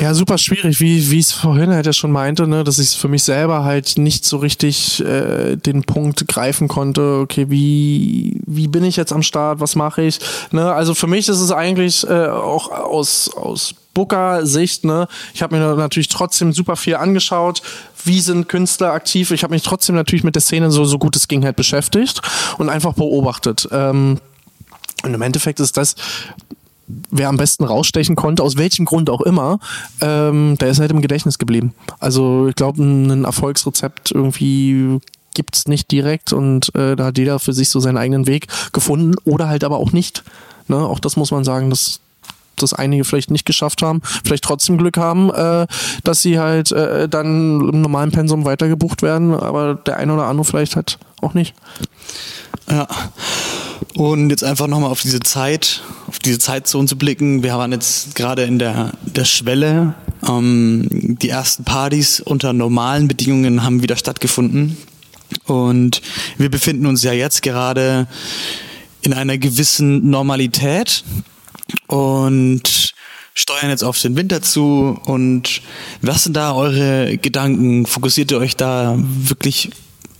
ja, 0.00 0.12
super 0.12 0.38
schwierig, 0.38 0.80
wie 0.80 1.10
wie 1.10 1.20
es 1.20 1.32
vorhin 1.32 1.70
halt 1.70 1.86
ja 1.86 1.92
schon 1.92 2.10
meinte, 2.10 2.46
ne, 2.48 2.64
dass 2.64 2.80
ich 2.80 2.96
für 2.96 3.08
mich 3.08 3.22
selber 3.22 3.64
halt 3.64 3.96
nicht 3.96 4.24
so 4.24 4.38
richtig 4.38 5.00
äh, 5.04 5.56
den 5.56 5.84
Punkt 5.84 6.26
greifen 6.26 6.66
konnte. 6.66 7.20
Okay, 7.22 7.46
wie 7.48 8.40
wie 8.44 8.66
bin 8.66 8.84
ich 8.84 8.96
jetzt 8.96 9.12
am 9.12 9.22
Start? 9.22 9.60
Was 9.60 9.76
mache 9.76 10.02
ich? 10.02 10.18
Ne, 10.50 10.72
also 10.72 10.94
für 10.94 11.06
mich 11.06 11.28
ist 11.28 11.38
es 11.38 11.52
eigentlich 11.52 12.04
äh, 12.08 12.26
auch 12.26 12.70
aus 12.70 13.30
aus 13.34 13.74
Booker-Sicht, 13.96 14.84
ne, 14.84 15.08
ich 15.32 15.42
habe 15.42 15.56
mir 15.56 15.74
natürlich 15.74 16.08
trotzdem 16.08 16.52
super 16.52 16.76
viel 16.76 16.96
angeschaut, 16.96 17.62
wie 18.04 18.20
sind 18.20 18.46
Künstler 18.46 18.92
aktiv. 18.92 19.30
Ich 19.30 19.42
habe 19.42 19.54
mich 19.54 19.62
trotzdem 19.62 19.94
natürlich 19.94 20.22
mit 20.22 20.34
der 20.34 20.42
Szene 20.42 20.70
so, 20.70 20.84
so 20.84 20.98
gut 20.98 21.16
es 21.16 21.28
ging 21.28 21.44
halt 21.44 21.56
beschäftigt 21.56 22.20
und 22.58 22.68
einfach 22.68 22.92
beobachtet. 22.92 23.66
Ähm, 23.72 24.18
und 25.02 25.14
im 25.14 25.22
Endeffekt 25.22 25.60
ist 25.60 25.78
das, 25.78 25.94
wer 27.10 27.30
am 27.30 27.38
besten 27.38 27.64
rausstechen 27.64 28.16
konnte, 28.16 28.42
aus 28.42 28.58
welchem 28.58 28.84
Grund 28.84 29.08
auch 29.08 29.22
immer, 29.22 29.60
ähm, 30.02 30.58
der 30.60 30.68
ist 30.68 30.78
halt 30.78 30.90
im 30.90 31.00
Gedächtnis 31.00 31.38
geblieben. 31.38 31.72
Also 31.98 32.48
ich 32.48 32.54
glaube, 32.54 32.82
ein 32.82 33.24
Erfolgsrezept 33.24 34.10
irgendwie 34.10 35.00
gibt's 35.32 35.68
nicht 35.68 35.90
direkt 35.90 36.34
und 36.34 36.74
äh, 36.74 36.96
da 36.96 37.06
hat 37.06 37.18
jeder 37.18 37.38
für 37.38 37.54
sich 37.54 37.70
so 37.70 37.80
seinen 37.80 37.96
eigenen 37.96 38.26
Weg 38.26 38.48
gefunden 38.74 39.14
oder 39.24 39.48
halt 39.48 39.64
aber 39.64 39.78
auch 39.78 39.92
nicht. 39.92 40.22
Ne? 40.68 40.76
Auch 40.76 41.00
das 41.00 41.16
muss 41.16 41.30
man 41.30 41.44
sagen, 41.44 41.70
dass 41.70 42.00
das 42.56 42.72
einige 42.72 43.04
vielleicht 43.04 43.30
nicht 43.30 43.46
geschafft 43.46 43.82
haben, 43.82 44.00
vielleicht 44.24 44.44
trotzdem 44.44 44.78
Glück 44.78 44.96
haben, 44.96 45.30
äh, 45.30 45.66
dass 46.04 46.22
sie 46.22 46.38
halt 46.38 46.72
äh, 46.72 47.08
dann 47.08 47.60
im 47.60 47.80
normalen 47.80 48.12
Pensum 48.12 48.44
weitergebucht 48.44 49.02
werden, 49.02 49.34
aber 49.34 49.74
der 49.74 49.96
eine 49.98 50.14
oder 50.14 50.26
andere 50.26 50.44
vielleicht 50.44 50.76
halt 50.76 50.98
auch 51.20 51.34
nicht. 51.34 51.54
Ja. 52.70 52.88
Und 53.94 54.30
jetzt 54.30 54.44
einfach 54.44 54.66
nochmal 54.66 54.90
auf 54.90 55.00
diese 55.00 55.20
Zeit, 55.20 55.82
auf 56.06 56.18
diese 56.18 56.38
Zeitzone 56.38 56.86
zu 56.86 56.96
blicken. 56.96 57.42
Wir 57.42 57.56
waren 57.56 57.72
jetzt 57.72 58.14
gerade 58.14 58.42
in 58.42 58.58
der, 58.58 58.92
der 59.02 59.24
Schwelle. 59.24 59.94
Ähm, 60.26 60.86
die 60.90 61.28
ersten 61.28 61.64
Partys 61.64 62.20
unter 62.20 62.52
normalen 62.52 63.08
Bedingungen 63.08 63.62
haben 63.62 63.82
wieder 63.82 63.96
stattgefunden. 63.96 64.76
Und 65.46 66.02
wir 66.36 66.50
befinden 66.50 66.86
uns 66.86 67.02
ja 67.02 67.12
jetzt 67.12 67.42
gerade 67.42 68.06
in 69.02 69.12
einer 69.12 69.38
gewissen 69.38 70.10
Normalität 70.10 71.04
und 71.86 72.94
steuern 73.34 73.70
jetzt 73.70 73.84
auf 73.84 74.00
den 74.00 74.16
Winter 74.16 74.42
zu. 74.42 74.98
Und 75.04 75.60
was 76.00 76.24
sind 76.24 76.36
da 76.36 76.54
eure 76.54 77.18
Gedanken? 77.18 77.86
Fokussiert 77.86 78.30
ihr 78.30 78.38
euch 78.38 78.56
da 78.56 78.96
wirklich 78.98 79.70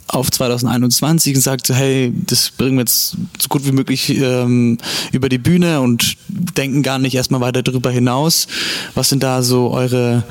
auf 0.09 0.31
2021 0.31 1.35
und 1.35 1.41
sagt, 1.41 1.69
hey, 1.71 2.13
das 2.15 2.51
bringen 2.51 2.77
wir 2.77 2.83
jetzt 2.83 3.17
so 3.39 3.49
gut 3.49 3.67
wie 3.67 3.73
möglich 3.73 4.11
ähm, 4.11 4.79
über 5.13 5.29
die 5.29 5.39
Bühne 5.39 5.81
und 5.81 6.17
denken 6.29 6.83
gar 6.83 6.99
nicht 6.99 7.15
erstmal 7.15 7.41
weiter 7.41 7.63
darüber 7.63 7.91
hinaus. 7.91 8.47
Was 8.95 9.09
sind 9.09 9.23
da 9.23 9.43
so 9.43 9.71
eure, 9.71 10.23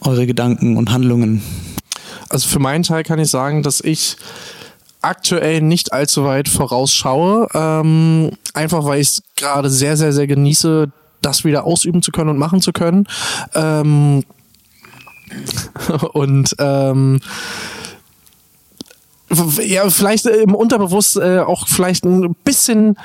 eure 0.00 0.26
Gedanken 0.26 0.76
und 0.76 0.92
Handlungen? 0.92 1.42
Also 2.28 2.48
für 2.48 2.58
meinen 2.58 2.84
Teil 2.84 3.02
kann 3.02 3.18
ich 3.18 3.28
sagen, 3.28 3.62
dass 3.62 3.80
ich 3.80 4.16
aktuell 5.06 5.60
nicht 5.60 5.92
allzu 5.92 6.24
weit 6.24 6.48
vorausschaue. 6.48 7.48
Ähm, 7.54 8.32
einfach 8.54 8.84
weil 8.84 9.00
ich 9.00 9.08
es 9.08 9.22
gerade 9.36 9.70
sehr, 9.70 9.96
sehr, 9.96 10.12
sehr 10.12 10.26
genieße, 10.26 10.90
das 11.22 11.44
wieder 11.44 11.64
ausüben 11.64 12.02
zu 12.02 12.12
können 12.12 12.30
und 12.30 12.38
machen 12.38 12.60
zu 12.60 12.72
können. 12.72 13.06
Ähm, 13.54 14.24
und 16.12 16.54
ähm, 16.58 17.20
ja, 19.62 19.90
vielleicht 19.90 20.26
im 20.26 20.54
Unterbewusst 20.54 21.16
äh, 21.16 21.40
auch 21.40 21.66
vielleicht 21.66 22.04
ein 22.04 22.34
bisschen 22.44 22.96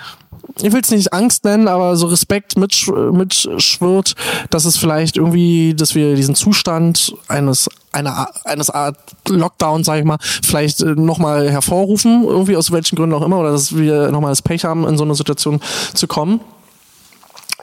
ich 0.62 0.72
will 0.72 0.82
es 0.82 0.92
nicht 0.92 1.14
Angst 1.14 1.44
nennen, 1.44 1.68
aber 1.68 1.96
so 1.96 2.08
Respekt 2.08 2.58
mitsch 2.58 2.90
mitschwirrt, 2.90 4.16
dass 4.50 4.66
es 4.66 4.78
vielleicht 4.78 5.18
irgendwie, 5.18 5.74
dass 5.74 5.96
wir 5.96 6.16
diesen 6.16 6.36
Zustand 6.36 7.14
eines 7.28 7.70
einer 7.92 8.28
eines 8.46 8.70
Art 8.70 8.98
Lockdown, 9.28 9.84
sage 9.84 10.00
ich 10.00 10.06
mal, 10.06 10.18
vielleicht 10.44 10.82
äh, 10.82 10.96
nochmal 10.96 11.50
hervorrufen, 11.50 12.24
irgendwie 12.24 12.56
aus 12.56 12.72
welchen 12.72 12.96
Gründen 12.96 13.16
auch 13.16 13.22
immer, 13.22 13.40
oder 13.40 13.52
dass 13.52 13.76
wir 13.76 14.12
nochmal 14.12 14.32
das 14.32 14.42
Pech 14.42 14.66
haben, 14.66 14.88
in 14.88 14.98
so 14.98 15.04
eine 15.04 15.16
Situation 15.16 15.60
zu 15.94 16.08
kommen. 16.08 16.42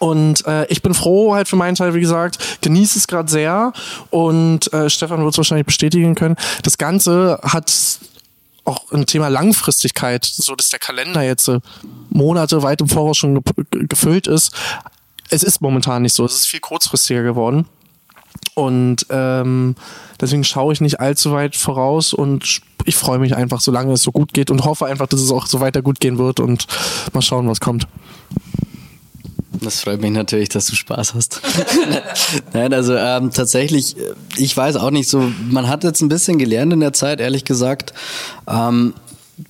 Und 0.01 0.47
äh, 0.47 0.67
ich 0.67 0.83
bin 0.83 0.95
froh 0.95 1.35
halt 1.35 1.49
für 1.49 1.57
meinen 1.57 1.75
Teil, 1.75 1.95
wie 1.95 2.01
gesagt, 2.01 2.61
genieße 2.61 2.99
es 2.99 3.09
gerade 3.09 3.29
sehr 3.29 3.73
und 4.11 4.73
äh, 4.73 4.89
Stefan 4.89 5.21
wird 5.21 5.33
es 5.33 5.39
wahrscheinlich 5.39 5.67
bestätigen 5.67 6.15
können. 6.15 6.37
Das 6.63 6.79
Ganze 6.79 7.41
hat 7.43 7.73
auch 8.69 8.93
ein 8.93 9.07
Thema 9.07 9.29
Langfristigkeit, 9.29 10.25
so 10.25 10.55
dass 10.55 10.69
der 10.69 10.79
Kalender 10.79 11.23
jetzt 11.23 11.49
äh, 11.49 11.61
Monate 12.11 12.63
weit 12.63 12.81
im 12.81 12.89
Voraus 12.89 13.17
schon 13.17 13.43
gefüllt 13.71 14.27
ist. 14.27 14.53
Es 15.31 15.43
ist 15.43 15.61
momentan 15.61 16.03
nicht 16.03 16.15
so. 16.15 16.25
Es 16.25 16.35
ist 16.35 16.47
viel 16.47 16.61
kurzfristiger 16.61 17.23
geworden. 17.23 17.67
Und 18.55 19.07
ähm, 19.11 19.77
deswegen 20.21 20.45
schaue 20.45 20.73
ich 20.73 20.81
nicht 20.81 21.01
allzu 21.01 21.33
weit 21.33 21.57
voraus 21.57 22.13
und 22.13 22.61
ich 22.85 22.97
freue 22.97 23.19
mich 23.19 23.37
einfach, 23.37 23.61
solange 23.61 23.93
es 23.93 24.03
so 24.03 24.11
gut 24.11 24.33
geht 24.33 24.51
und 24.51 24.65
hoffe 24.65 24.87
einfach, 24.87 25.07
dass 25.07 25.21
es 25.21 25.31
auch 25.31 25.47
so 25.47 25.61
weiter 25.61 25.83
gut 25.83 26.01
gehen 26.01 26.19
wird 26.19 26.41
und 26.41 26.67
mal 27.13 27.23
schauen, 27.23 27.49
was 27.49 27.61
kommt. 27.61 27.87
Das 29.51 29.81
freut 29.81 30.01
mich 30.01 30.11
natürlich, 30.11 30.51
dass 30.51 30.67
du 30.67 30.77
Spaß 30.77 31.15
hast. 31.15 31.41
Nein, 32.53 32.75
also 32.75 32.95
ähm, 32.95 33.31
tatsächlich, 33.31 33.97
äh, 33.97 34.15
ich 34.37 34.57
weiß 34.57 34.77
auch 34.77 34.91
nicht 34.91 35.09
so, 35.09 35.33
man 35.51 35.69
hat 35.69 35.85
jetzt 35.85 36.03
ein 36.03 36.09
bisschen 36.09 36.39
gelernt 36.39 36.73
in 36.73 36.81
der 36.81 36.93
Zeit, 36.93 37.21
ehrlich 37.21 37.45
gesagt, 37.45 37.95
ähm, 38.47 38.95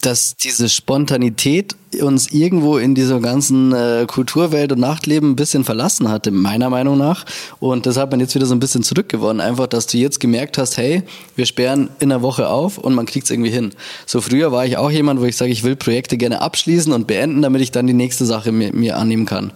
dass 0.03 0.37
diese 0.37 0.69
Spontanität 0.69 1.75
uns 2.03 2.31
irgendwo 2.31 2.77
in 2.77 2.95
dieser 2.95 3.21
ganzen 3.21 3.73
äh, 3.73 4.05
Kulturwelt 4.07 4.73
und 4.73 4.81
Nachtleben 4.81 5.31
ein 5.31 5.37
bisschen 5.37 5.65
verlassen 5.65 6.11
hatte, 6.11 6.31
meiner 6.31 6.69
Meinung 6.69 6.99
nach. 6.99 7.25
Und 7.61 7.87
das 7.87 7.97
hat 7.97 8.11
man 8.11 8.21
jetzt 8.21 8.35
wieder 8.35 8.45
so 8.45 8.55
ein 8.55 8.61
bisschen 8.61 8.83
zurückgewonnen. 8.83 9.41
Einfach, 9.41 9.67
dass 9.67 9.87
du 9.87 9.97
jetzt 9.97 10.21
gemerkt 10.21 10.59
hast, 10.59 10.77
hey, 10.77 11.03
wir 11.35 11.47
sperren 11.47 11.89
in 11.99 12.11
der 12.11 12.21
Woche 12.21 12.49
auf 12.49 12.77
und 12.77 12.95
man 12.95 13.07
kriegt 13.07 13.25
es 13.25 13.31
irgendwie 13.31 13.51
hin. 13.51 13.71
So 14.05 14.21
früher 14.21 14.53
war 14.53 14.67
ich 14.67 14.77
auch 14.77 14.91
jemand, 14.91 15.21
wo 15.21 15.25
ich 15.25 15.37
sage, 15.37 15.51
ich 15.51 15.65
will 15.65 15.77
Projekte 15.77 16.19
gerne 16.19 16.43
abschließen 16.43 16.93
und 16.93 17.07
beenden, 17.07 17.41
damit 17.41 17.63
ich 17.63 17.71
dann 17.71 17.87
die 17.87 17.95
nächste 17.95 18.27
Sache 18.27 18.53
mir, 18.53 18.73
mir 18.75 18.99
annehmen 18.99 19.25
kann. 19.25 19.53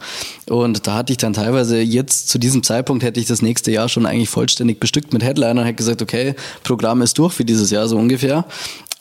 Und 0.49 0.87
da 0.87 0.95
hatte 0.95 1.13
ich 1.13 1.19
dann 1.19 1.35
teilweise 1.35 1.81
jetzt 1.81 2.29
zu 2.29 2.39
diesem 2.39 2.63
Zeitpunkt 2.63 3.03
hätte 3.03 3.21
ich 3.21 3.27
das 3.27 3.43
nächste 3.43 3.71
Jahr 3.71 3.89
schon 3.89 4.07
eigentlich 4.07 4.31
vollständig 4.31 4.81
bestückt 4.81 5.13
mit 5.13 5.23
Headliner 5.23 5.61
und 5.61 5.67
hätte 5.67 5.77
gesagt, 5.77 6.03
okay, 6.03 6.35
Programm 6.63 7.03
ist 7.03 7.19
durch 7.19 7.35
für 7.35 7.45
dieses 7.45 7.71
Jahr 7.71 7.89
so 7.89 7.99
ungefähr. 7.99 8.47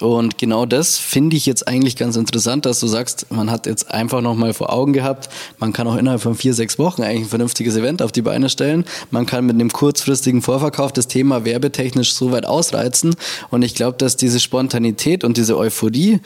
Und 0.01 0.37
genau 0.37 0.65
das 0.65 0.97
finde 0.97 1.35
ich 1.35 1.45
jetzt 1.45 1.67
eigentlich 1.67 1.95
ganz 1.95 2.15
interessant, 2.15 2.65
dass 2.65 2.79
du 2.79 2.87
sagst, 2.87 3.27
man 3.29 3.51
hat 3.51 3.65
jetzt 3.65 3.91
einfach 3.91 4.21
nochmal 4.21 4.53
vor 4.53 4.73
Augen 4.73 4.93
gehabt, 4.93 5.29
man 5.59 5.73
kann 5.73 5.87
auch 5.87 5.95
innerhalb 5.95 6.21
von 6.21 6.35
vier, 6.35 6.53
sechs 6.53 6.79
Wochen 6.79 7.03
eigentlich 7.03 7.25
ein 7.25 7.29
vernünftiges 7.29 7.75
Event 7.75 8.01
auf 8.01 8.11
die 8.11 8.21
Beine 8.21 8.49
stellen. 8.49 8.85
Man 9.11 9.25
kann 9.25 9.45
mit 9.45 9.55
einem 9.55 9.71
kurzfristigen 9.71 10.41
Vorverkauf 10.41 10.91
das 10.91 11.07
Thema 11.07 11.45
werbetechnisch 11.45 12.13
so 12.13 12.31
weit 12.31 12.45
ausreizen. 12.45 13.15
Und 13.49 13.61
ich 13.61 13.75
glaube, 13.75 13.97
dass 13.97 14.17
diese 14.17 14.39
Spontanität 14.39 15.23
und 15.23 15.37
diese 15.37 15.57
Euphorie 15.57 16.19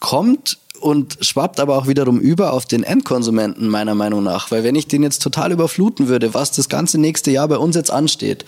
kommt 0.00 0.58
und 0.84 1.16
schwappt 1.22 1.60
aber 1.60 1.78
auch 1.78 1.86
wiederum 1.86 2.20
über 2.20 2.52
auf 2.52 2.66
den 2.66 2.82
Endkonsumenten 2.82 3.68
meiner 3.68 3.94
Meinung 3.94 4.22
nach. 4.22 4.50
Weil 4.50 4.64
wenn 4.64 4.74
ich 4.74 4.86
den 4.86 5.02
jetzt 5.02 5.22
total 5.22 5.50
überfluten 5.50 6.08
würde, 6.08 6.34
was 6.34 6.52
das 6.52 6.68
ganze 6.68 7.00
nächste 7.00 7.30
Jahr 7.30 7.48
bei 7.48 7.56
uns 7.56 7.74
jetzt 7.74 7.90
ansteht, 7.90 8.44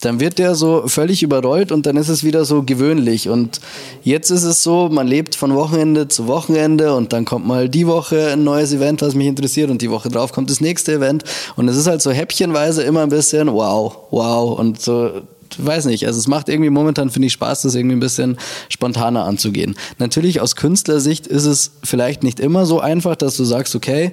dann 0.00 0.20
wird 0.20 0.38
der 0.38 0.54
so 0.54 0.84
völlig 0.86 1.24
überrollt 1.24 1.72
und 1.72 1.86
dann 1.86 1.96
ist 1.96 2.08
es 2.08 2.22
wieder 2.22 2.44
so 2.44 2.62
gewöhnlich. 2.62 3.28
Und 3.28 3.60
jetzt 4.04 4.30
ist 4.30 4.44
es 4.44 4.62
so, 4.62 4.88
man 4.88 5.08
lebt 5.08 5.34
von 5.34 5.56
Wochenende 5.56 6.06
zu 6.06 6.28
Wochenende 6.28 6.94
und 6.94 7.12
dann 7.12 7.24
kommt 7.24 7.44
mal 7.44 7.68
die 7.68 7.88
Woche 7.88 8.28
ein 8.28 8.44
neues 8.44 8.72
Event, 8.72 9.02
was 9.02 9.16
mich 9.16 9.26
interessiert 9.26 9.68
und 9.68 9.82
die 9.82 9.90
Woche 9.90 10.10
drauf 10.10 10.30
kommt 10.30 10.48
das 10.48 10.60
nächste 10.60 10.92
Event. 10.92 11.24
Und 11.56 11.66
es 11.66 11.76
ist 11.76 11.88
halt 11.88 12.02
so 12.02 12.12
häppchenweise 12.12 12.84
immer 12.84 13.02
ein 13.02 13.08
bisschen 13.08 13.52
wow, 13.52 13.96
wow 14.12 14.56
und 14.56 14.80
so 14.80 15.22
weiß 15.58 15.86
nicht, 15.86 16.06
also 16.06 16.18
es 16.18 16.28
macht 16.28 16.48
irgendwie 16.48 16.70
momentan, 16.70 17.10
finde 17.10 17.26
ich, 17.26 17.32
Spaß, 17.32 17.62
das 17.62 17.74
irgendwie 17.74 17.96
ein 17.96 18.00
bisschen 18.00 18.38
spontaner 18.68 19.24
anzugehen. 19.24 19.76
Natürlich 19.98 20.40
aus 20.40 20.56
Künstlersicht 20.56 21.26
ist 21.26 21.44
es 21.44 21.72
vielleicht 21.82 22.22
nicht 22.22 22.40
immer 22.40 22.66
so 22.66 22.80
einfach, 22.80 23.16
dass 23.16 23.36
du 23.36 23.44
sagst, 23.44 23.74
okay, 23.74 24.12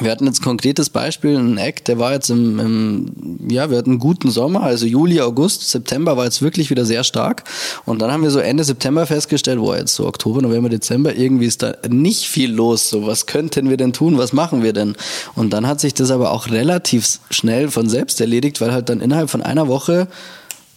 wir 0.00 0.10
hatten 0.10 0.26
jetzt 0.26 0.40
ein 0.40 0.44
konkretes 0.44 0.90
Beispiel, 0.90 1.36
ein 1.36 1.56
Act, 1.56 1.86
der 1.86 2.00
war 2.00 2.12
jetzt 2.12 2.28
im, 2.28 2.58
im, 2.58 3.48
ja, 3.48 3.70
wir 3.70 3.78
hatten 3.78 3.90
einen 3.90 3.98
guten 4.00 4.28
Sommer, 4.30 4.62
also 4.64 4.86
Juli, 4.86 5.20
August, 5.20 5.70
September 5.70 6.16
war 6.16 6.24
jetzt 6.24 6.42
wirklich 6.42 6.68
wieder 6.70 6.84
sehr 6.84 7.04
stark. 7.04 7.44
Und 7.84 8.02
dann 8.02 8.10
haben 8.10 8.24
wir 8.24 8.30
so 8.30 8.40
Ende 8.40 8.64
September 8.64 9.06
festgestellt, 9.06 9.60
boah, 9.60 9.76
jetzt 9.76 9.94
so 9.94 10.06
Oktober, 10.06 10.42
November, 10.42 10.68
Dezember, 10.68 11.14
irgendwie 11.14 11.46
ist 11.46 11.62
da 11.62 11.76
nicht 11.88 12.26
viel 12.26 12.52
los. 12.52 12.90
So, 12.90 13.06
was 13.06 13.26
könnten 13.26 13.70
wir 13.70 13.76
denn 13.76 13.92
tun? 13.92 14.18
Was 14.18 14.32
machen 14.32 14.64
wir 14.64 14.72
denn? 14.72 14.96
Und 15.36 15.52
dann 15.52 15.66
hat 15.66 15.80
sich 15.80 15.94
das 15.94 16.10
aber 16.10 16.32
auch 16.32 16.48
relativ 16.48 17.20
schnell 17.30 17.70
von 17.70 17.88
selbst 17.88 18.20
erledigt, 18.20 18.60
weil 18.60 18.72
halt 18.72 18.88
dann 18.88 19.00
innerhalb 19.00 19.30
von 19.30 19.42
einer 19.42 19.68
Woche 19.68 20.08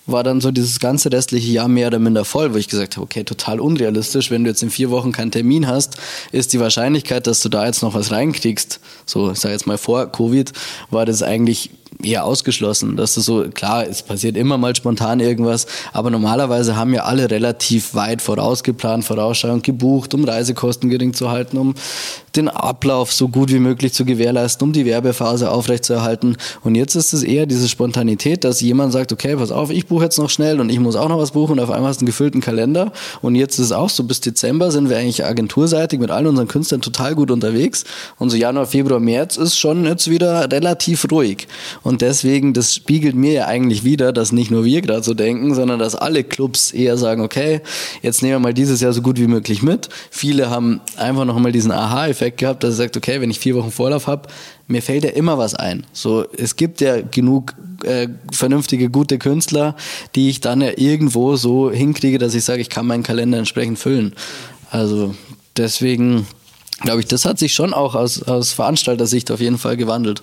war 0.08 0.24
dann 0.24 0.42
so 0.42 0.52
dieses 0.52 0.80
ganze 0.80 1.12
restliche 1.12 1.52
Jahr 1.52 1.68
mehr 1.68 1.88
oder 1.88 2.00
minder 2.00 2.26
voll, 2.26 2.54
wo 2.54 2.58
ich 2.58 2.68
gesagt 2.68 2.96
habe, 2.96 3.04
okay, 3.04 3.24
total 3.24 3.60
unrealistisch. 3.60 4.32
Wenn 4.32 4.44
du 4.44 4.50
jetzt 4.50 4.64
in 4.64 4.70
vier 4.70 4.90
Wochen 4.90 5.12
keinen 5.12 5.32
Termin 5.32 5.68
hast, 5.68 5.98
ist 6.32 6.54
die 6.54 6.60
Wahrscheinlichkeit, 6.60 7.28
dass 7.28 7.42
du 7.42 7.50
da 7.50 7.66
jetzt 7.66 7.84
noch 7.84 7.94
was 7.94 8.12
reinkriegst, 8.12 8.80
so 9.06 9.32
ich 9.32 9.40
sage 9.40 9.54
jetzt 9.54 9.68
mal 9.68 9.78
vor 9.78 10.12
Covid, 10.12 10.52
war 10.90 11.06
das 11.06 11.22
eigentlich 11.22 11.72
eher 12.04 12.26
ausgeschlossen. 12.26 12.96
Das 12.96 13.18
ist 13.18 13.26
so, 13.26 13.46
klar, 13.50 13.88
es 13.88 14.04
passiert 14.04 14.38
immer 14.38 14.58
mal 14.58 14.76
spontan 14.76 15.20
irgendwas, 15.20 15.66
aber 15.94 16.10
normalerweise 16.10 16.76
haben 16.76 16.94
ja 16.94 17.04
alle 17.04 17.30
relativ 17.30 17.96
weit 17.96 18.22
vorausgeplant, 18.22 19.04
vorausschauend 19.04 19.64
gebucht, 19.64 20.14
um 20.14 20.24
Reisekosten 20.24 20.90
gering 20.90 21.14
zu 21.14 21.30
halten, 21.30 21.58
um 21.58 21.74
den 22.38 22.48
Ablauf 22.50 23.12
so 23.12 23.28
gut 23.28 23.52
wie 23.52 23.60
möglich 23.60 23.94
zu 23.94 24.06
gewährleisten, 24.06 24.68
um 24.68 24.74
die 24.74 24.86
Werbephase 24.86 25.52
aufrechtzuerhalten. 25.52 26.38
Und 26.64 26.76
jetzt 26.76 26.96
ist 26.96 27.14
es 27.14 27.24
eher 27.24 27.46
diese 27.46 27.68
Spontanität, 27.68 28.44
dass 28.44 28.62
jemand 28.62 28.94
sagt, 28.94 29.12
okay, 29.12 29.36
pass 29.36 29.52
auf, 29.52 29.72
ich 29.72 29.88
buche 29.88 30.06
jetzt 30.06 30.18
noch 30.18 30.30
schnell 30.30 30.60
und 30.60 30.70
ich 30.70 30.80
muss 30.80 30.96
auch 30.96 31.10
noch 31.10 31.18
was 31.18 31.32
buchen 31.32 31.54
und 31.54 31.60
auf 31.60 31.72
einmal 31.72 31.90
hast 31.90 31.98
du 31.98 32.04
einen 32.04 32.08
gefüllten 32.08 32.42
Kalender. 32.42 32.92
Und 33.22 33.36
jetzt 33.36 33.60
ist 33.60 33.66
es 33.66 33.72
auch 33.72 33.90
so, 33.90 34.04
bis 34.04 34.22
Dezember 34.22 34.72
sind 34.72 34.90
wir 34.90 34.98
eigentlich 34.98 35.26
agenturseitig 35.26 36.00
mit 36.00 36.12
allen 36.12 36.28
unseren 36.28 36.48
Künstlern 36.48 36.82
total 36.82 37.16
gut 37.16 37.32
unterwegs. 37.32 37.84
Und 38.18 38.30
so 38.30 38.38
Januar, 38.38 38.68
Februar, 38.68 39.00
März 39.00 39.38
ist 39.38 39.58
schon 39.58 39.86
jetzt 39.86 40.10
wieder 40.10 40.52
relativ 40.52 41.08
ruhig. 41.12 41.48
Und 41.84 42.02
deswegen, 42.02 42.54
das 42.54 42.76
spiegelt 42.76 43.16
mir 43.16 43.34
ja 43.34 43.46
eigentlich 43.48 43.84
wieder, 43.84 44.14
dass 44.14 44.32
nicht 44.32 44.52
nur 44.52 44.64
wir 44.66 44.82
gerade 44.82 45.04
so 45.04 45.14
denken, 45.14 45.56
sondern 45.56 45.80
dass 45.80 45.96
alle 45.96 46.24
Clubs 46.24 46.72
eher 46.72 46.98
sagen, 46.98 47.22
okay, 47.22 47.62
jetzt 48.02 48.22
nehmen 48.22 48.36
wir 48.36 48.40
mal 48.40 48.54
dieses 48.54 48.82
Jahr 48.82 48.94
so 48.94 49.02
gut 49.02 49.18
wie 49.18 49.28
möglich 49.28 49.64
mit. 49.64 49.90
Viele 50.12 50.50
haben 50.50 50.82
einfach 50.98 51.26
noch 51.26 51.40
mal 51.40 51.52
diesen 51.52 51.72
Aha-Effekt 51.72 52.27
gehabt, 52.36 52.64
dass 52.64 52.72
sie 52.72 52.78
sagt, 52.78 52.98
okay, 52.98 53.22
wenn 53.22 53.32
ich 53.32 53.40
vier 53.40 53.56
Wochen 53.56 53.72
Vorlauf 53.72 54.08
habe, 54.08 54.28
mir 54.68 54.82
fällt 54.82 55.06
ja 55.06 55.12
immer 55.12 55.38
was 55.38 55.56
ein. 55.56 55.86
So, 55.94 56.26
es 56.38 56.58
gibt 56.58 56.82
ja 56.82 57.02
genug 57.02 57.54
äh, 57.84 58.10
vernünftige, 58.32 58.90
gute 58.90 59.18
Künstler, 59.18 59.76
die 60.16 60.30
ich 60.30 60.42
dann 60.42 60.60
ja 60.60 60.72
irgendwo 60.76 61.36
so 61.38 61.72
hinkriege, 61.72 62.18
dass 62.18 62.36
ich 62.36 62.44
sage, 62.44 62.62
ich 62.62 62.70
kann 62.70 62.88
meinen 62.88 63.04
Kalender 63.04 63.38
entsprechend 63.38 63.80
füllen. 63.80 64.14
Also 64.70 65.16
deswegen 65.56 66.28
glaube 66.82 67.00
ich, 67.00 67.08
das 67.08 67.26
hat 67.26 67.40
sich 67.40 67.54
schon 67.54 67.74
auch 67.74 67.96
aus, 67.96 68.24
aus 68.24 68.52
Veranstalter-Sicht 68.52 69.32
auf 69.32 69.40
jeden 69.40 69.58
Fall 69.58 69.78
gewandelt. 69.78 70.22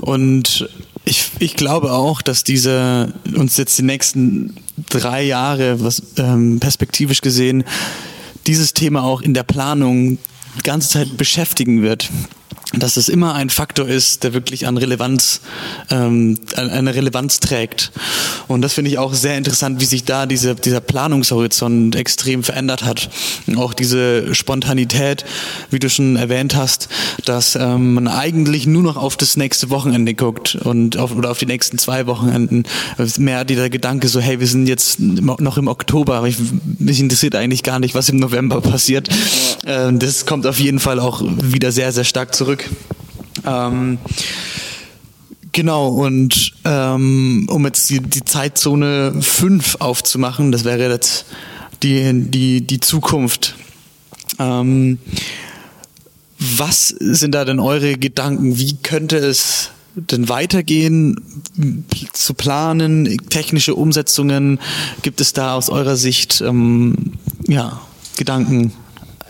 Und 0.00 0.68
ich, 1.04 1.30
ich 1.38 1.56
glaube 1.56 1.92
auch, 1.92 2.22
dass 2.22 2.44
diese 2.44 3.12
uns 3.34 3.56
jetzt 3.56 3.78
die 3.78 3.82
nächsten 3.82 4.56
drei 4.88 5.22
Jahre, 5.22 5.82
was 5.82 6.02
ähm, 6.16 6.60
perspektivisch 6.60 7.20
gesehen, 7.20 7.64
dieses 8.46 8.74
Thema 8.74 9.02
auch 9.04 9.20
in 9.20 9.34
der 9.34 9.42
Planung 9.42 10.18
ganze 10.62 10.88
Zeit 10.90 11.16
beschäftigen 11.16 11.82
wird 11.82 12.10
dass 12.74 12.96
es 12.96 13.08
immer 13.08 13.34
ein 13.34 13.50
Faktor 13.50 13.86
ist, 13.86 14.24
der 14.24 14.32
wirklich 14.32 14.66
an 14.66 14.76
Relevanz, 14.76 15.40
ähm, 15.90 16.38
eine 16.56 16.94
Relevanz 16.94 17.40
trägt. 17.40 17.92
Und 18.48 18.62
das 18.62 18.72
finde 18.72 18.90
ich 18.90 18.98
auch 18.98 19.12
sehr 19.14 19.36
interessant, 19.36 19.80
wie 19.80 19.84
sich 19.84 20.04
da 20.04 20.26
diese, 20.26 20.54
dieser 20.54 20.80
Planungshorizont 20.80 21.96
extrem 21.96 22.42
verändert 22.42 22.84
hat. 22.84 23.10
Und 23.46 23.58
auch 23.58 23.74
diese 23.74 24.34
Spontanität, 24.34 25.24
wie 25.70 25.78
du 25.78 25.90
schon 25.90 26.16
erwähnt 26.16 26.54
hast, 26.54 26.88
dass 27.24 27.56
ähm, 27.56 27.94
man 27.94 28.08
eigentlich 28.08 28.66
nur 28.66 28.82
noch 28.82 28.96
auf 28.96 29.16
das 29.16 29.36
nächste 29.36 29.70
Wochenende 29.70 30.14
guckt 30.14 30.54
und 30.56 30.96
auf, 30.96 31.14
oder 31.14 31.30
auf 31.30 31.38
die 31.38 31.46
nächsten 31.46 31.78
zwei 31.78 32.06
Wochenenden. 32.06 32.64
Mehr 33.18 33.44
dieser 33.44 33.68
Gedanke 33.68 34.08
so, 34.08 34.20
hey, 34.20 34.40
wir 34.40 34.46
sind 34.46 34.66
jetzt 34.66 34.98
noch 35.00 35.58
im 35.58 35.68
Oktober, 35.68 36.16
aber 36.16 36.28
ich, 36.28 36.36
mich 36.78 37.00
interessiert 37.00 37.34
eigentlich 37.34 37.62
gar 37.62 37.78
nicht, 37.78 37.94
was 37.94 38.08
im 38.08 38.16
November 38.16 38.60
passiert. 38.60 39.08
Äh, 39.64 39.92
das 39.92 40.26
kommt 40.26 40.46
auf 40.46 40.58
jeden 40.58 40.78
Fall 40.78 40.98
auch 40.98 41.22
wieder 41.22 41.70
sehr, 41.72 41.92
sehr 41.92 42.04
stark 42.04 42.34
zurück. 42.42 42.68
Ähm, 43.46 43.98
genau, 45.52 45.90
und 45.90 46.54
ähm, 46.64 47.46
um 47.48 47.64
jetzt 47.66 47.88
die, 47.88 48.00
die 48.00 48.24
Zeitzone 48.24 49.14
5 49.20 49.76
aufzumachen, 49.76 50.50
das 50.50 50.64
wäre 50.64 50.90
jetzt 50.90 51.26
die, 51.84 52.12
die, 52.12 52.62
die 52.62 52.80
Zukunft. 52.80 53.54
Ähm, 54.40 54.98
was 56.36 56.88
sind 56.88 57.36
da 57.36 57.44
denn 57.44 57.60
eure 57.60 57.94
Gedanken? 57.94 58.58
Wie 58.58 58.74
könnte 58.74 59.18
es 59.18 59.70
denn 59.94 60.28
weitergehen, 60.28 61.20
zu 62.12 62.34
planen, 62.34 63.18
technische 63.28 63.76
Umsetzungen? 63.76 64.58
Gibt 65.02 65.20
es 65.20 65.32
da 65.32 65.54
aus 65.54 65.70
eurer 65.70 65.94
Sicht 65.94 66.40
ähm, 66.40 67.12
ja, 67.46 67.80
Gedanken? 68.16 68.72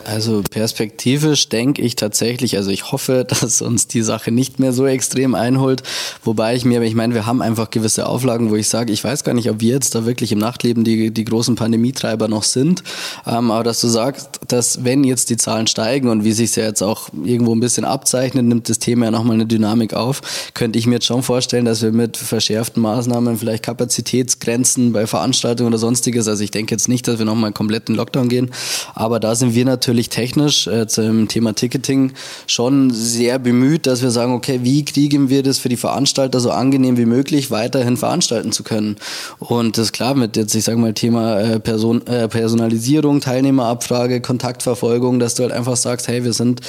Also 0.04 0.42
perspektivisch 0.42 1.48
denke 1.48 1.82
ich 1.82 1.96
tatsächlich, 1.96 2.56
also 2.56 2.70
ich 2.70 2.90
hoffe, 2.92 3.24
dass 3.28 3.62
uns 3.62 3.86
die 3.86 4.02
Sache 4.02 4.30
nicht 4.30 4.58
mehr 4.58 4.72
so 4.72 4.86
extrem 4.86 5.34
einholt. 5.34 5.82
Wobei 6.24 6.54
ich 6.54 6.64
mir, 6.64 6.82
ich 6.82 6.94
meine, 6.94 7.14
wir 7.14 7.26
haben 7.26 7.42
einfach 7.42 7.70
gewisse 7.70 8.06
Auflagen, 8.06 8.50
wo 8.50 8.56
ich 8.56 8.68
sage, 8.68 8.92
ich 8.92 9.02
weiß 9.02 9.24
gar 9.24 9.34
nicht, 9.34 9.50
ob 9.50 9.60
wir 9.60 9.72
jetzt 9.72 9.94
da 9.94 10.04
wirklich 10.04 10.32
im 10.32 10.38
Nachtleben 10.38 10.84
die, 10.84 11.10
die 11.10 11.24
großen 11.24 11.54
Pandemietreiber 11.54 12.28
noch 12.28 12.42
sind. 12.42 12.82
Ähm, 13.26 13.50
aber 13.50 13.64
dass 13.64 13.80
du 13.80 13.88
sagst, 13.88 14.40
dass 14.48 14.84
wenn 14.84 15.04
jetzt 15.04 15.30
die 15.30 15.36
Zahlen 15.36 15.66
steigen 15.66 16.08
und 16.08 16.24
wie 16.24 16.32
sich 16.32 16.50
es 16.50 16.56
ja 16.56 16.64
jetzt 16.64 16.82
auch 16.82 17.08
irgendwo 17.24 17.54
ein 17.54 17.60
bisschen 17.60 17.84
abzeichnet, 17.84 18.44
nimmt 18.44 18.68
das 18.68 18.78
Thema 18.78 19.06
ja 19.06 19.10
nochmal 19.10 19.34
eine 19.34 19.46
Dynamik 19.46 19.94
auf, 19.94 20.22
könnte 20.54 20.78
ich 20.78 20.86
mir 20.86 20.94
jetzt 20.94 21.06
schon 21.06 21.22
vorstellen, 21.22 21.64
dass 21.64 21.82
wir 21.82 21.92
mit 21.92 22.16
verschärften 22.16 22.82
Maßnahmen, 22.82 23.38
vielleicht 23.38 23.62
Kapazitätsgrenzen 23.62 24.92
bei 24.92 25.06
Veranstaltungen 25.06 25.68
oder 25.68 25.78
sonstiges, 25.78 26.28
also 26.28 26.42
ich 26.42 26.50
denke 26.50 26.74
jetzt 26.74 26.88
nicht, 26.88 27.06
dass 27.08 27.18
wir 27.18 27.24
nochmal 27.24 27.52
komplett 27.52 27.88
in 27.88 27.94
Lockdown 27.94 28.28
gehen, 28.28 28.50
aber 28.94 29.20
da 29.20 29.34
sind 29.34 29.54
wir 29.54 29.64
natürlich 29.64 29.91
natürlich 29.92 30.08
technisch 30.08 30.66
äh, 30.66 30.86
zum 30.86 31.28
Thema 31.28 31.54
Ticketing 31.54 32.12
schon 32.46 32.90
sehr 32.90 33.38
bemüht, 33.38 33.86
dass 33.86 34.00
wir 34.00 34.10
sagen, 34.10 34.32
okay, 34.32 34.60
wie 34.62 34.86
kriegen 34.86 35.28
wir 35.28 35.42
das 35.42 35.58
für 35.58 35.68
die 35.68 35.76
Veranstalter 35.76 36.40
so 36.40 36.50
angenehm 36.50 36.96
wie 36.96 37.04
möglich 37.04 37.50
weiterhin 37.50 37.98
veranstalten 37.98 38.52
zu 38.52 38.62
können? 38.62 38.96
Und 39.38 39.76
das 39.76 39.86
ist 39.86 39.92
klar 39.92 40.14
mit 40.14 40.38
jetzt, 40.38 40.54
ich 40.54 40.64
sage 40.64 40.78
mal, 40.78 40.94
Thema 40.94 41.38
äh, 41.40 41.60
Person, 41.60 42.06
äh, 42.06 42.26
Personalisierung, 42.26 43.20
Teilnehmerabfrage, 43.20 44.22
Kontaktverfolgung, 44.22 45.18
dass 45.18 45.34
du 45.34 45.42
halt 45.42 45.52
einfach 45.52 45.76
sagst, 45.76 46.08
hey, 46.08 46.24
wir 46.24 46.32
sind 46.32 46.62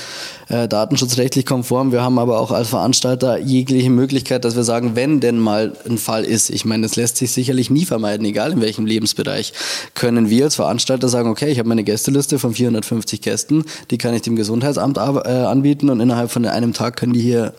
äh, 0.49 0.67
datenschutzrechtlich 0.67 1.45
konform, 1.45 1.93
wir 1.93 2.01
haben 2.01 2.19
aber 2.19 2.39
auch 2.41 2.51
als 2.51 2.67
Veranstalter 2.69 3.39
jegliche 3.39 3.89
Möglichkeit, 3.89 4.43
dass 4.43 4.57
wir 4.57 4.63
sagen, 4.63 4.95
wenn 4.95 5.21
denn 5.21 5.39
mal 5.39 5.73
ein 5.87 5.97
Fall 5.97 6.25
ist, 6.25 6.49
ich 6.49 6.65
meine, 6.65 6.83
das 6.83 6.97
lässt 6.97 7.17
sich 7.17 7.31
sicherlich 7.31 7.69
nie 7.69 7.85
vermeiden, 7.85 8.25
egal 8.25 8.51
in 8.51 8.61
welchem 8.61 8.85
Lebensbereich, 8.85 9.53
können 9.93 10.29
wir 10.29 10.45
als 10.45 10.55
Veranstalter 10.55 11.07
sagen, 11.07 11.29
okay, 11.29 11.49
ich 11.49 11.59
habe 11.59 11.69
meine 11.69 11.85
Gästeliste 11.85 12.37
von 12.37 12.53
450 12.53 13.12
50 13.13 13.21
Gästen, 13.21 13.65
die 13.91 13.97
kann 13.97 14.13
ich 14.13 14.21
dem 14.23 14.35
Gesundheitsamt 14.35 14.97
äh, 14.97 15.01
anbieten 15.01 15.89
und 15.89 15.99
innerhalb 15.99 16.31
von 16.31 16.45
einem 16.45 16.73
Tag 16.73 16.97
können 16.97 17.13
die 17.13 17.21
hier 17.21 17.53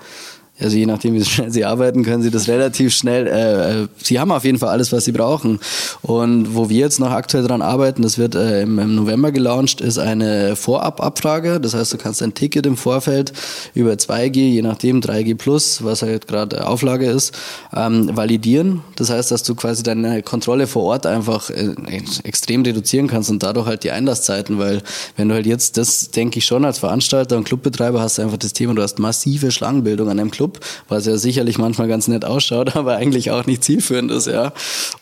also 0.61 0.77
je 0.77 0.87
nachdem, 0.87 1.15
wie 1.15 1.25
schnell 1.25 1.51
sie 1.51 1.65
arbeiten, 1.65 2.05
können 2.05 2.23
sie 2.23 2.31
das 2.31 2.49
relativ 2.49 2.95
schnell. 2.95 3.27
Äh, 3.27 3.83
äh, 3.83 3.89
sie 4.03 4.21
haben 4.21 4.31
auf 4.31 4.45
jeden 4.45 4.59
Fall 4.59 4.69
alles, 4.69 4.93
was 4.93 5.05
sie 5.05 5.13
brauchen. 5.13 5.59
Und 6.03 6.55
wo 6.55 6.69
wir 6.69 6.79
jetzt 6.79 7.01
noch 7.01 7.11
aktuell 7.11 7.45
dran 7.45 7.63
arbeiten, 7.63 8.03
das 8.03 8.19
wird 8.19 8.35
äh, 8.35 8.63
im, 8.63 8.79
im, 8.79 8.95
November 8.95 9.33
gelauncht, 9.33 9.81
ist 9.81 9.99
eine 9.99 10.55
Vorab-Abfrage. 10.55 11.61
Das 11.61 11.75
heißt, 11.75 11.93
du 11.93 11.99
kannst 11.99 12.21
dein 12.21 12.35
Ticket 12.35 12.67
im 12.67 12.77
Vorfeld 12.77 13.33
über 13.75 13.93
2G, 13.93 14.37
je 14.37 14.63
nachdem 14.63 15.01
3G 15.01 15.37
Plus, 15.37 15.83
was 15.83 16.03
halt 16.03 16.29
gerade 16.29 16.67
Auflage 16.67 17.07
ist, 17.07 17.33
ähm, 17.75 18.17
validieren. 18.17 18.83
Das 18.97 19.11
heißt, 19.11 19.31
dass 19.31 19.43
du 19.43 19.55
quasi 19.55 19.83
deine 19.83 20.23
Kontrolle 20.23 20.67
vor 20.67 20.85
Ort 20.85 21.07
einfach 21.07 21.51
äh, 21.51 21.75
extrem 22.23 22.63
reduzieren 22.63 23.09
kannst 23.09 23.31
und 23.31 23.43
dadurch 23.43 23.67
halt 23.67 23.83
die 23.83 23.91
Einlasszeiten, 23.91 24.59
weil 24.59 24.83
wenn 25.17 25.29
du 25.29 25.35
halt 25.35 25.47
jetzt, 25.47 25.77
das 25.79 26.11
denke 26.11 26.39
ich 26.39 26.47
schon 26.47 26.65
als 26.65 26.79
Veranstalter 26.79 27.37
und 27.37 27.45
Clubbetreiber 27.45 28.01
hast 28.01 28.19
du 28.19 28.23
einfach 28.23 28.39
das 28.39 28.53
Thema, 28.53 28.75
du 28.75 28.83
hast 28.83 28.99
massive 28.99 29.51
Schlangenbildung 29.51 30.09
an 30.09 30.21
einem 30.21 30.31
Club 30.31 30.44
Club, 30.45 30.61
was 30.89 31.07
ja 31.07 31.17
sicherlich 31.17 31.59
manchmal 31.59 31.89
ganz 31.89 32.09
nett 32.09 32.25
ausschaut, 32.25 32.77
aber 32.77 32.97
eigentlich 32.97 33.31
auch 33.31 33.47
nicht 33.47 33.65
zielführend 33.65 34.11
ist, 34.11 34.27
ja. 34.27 34.53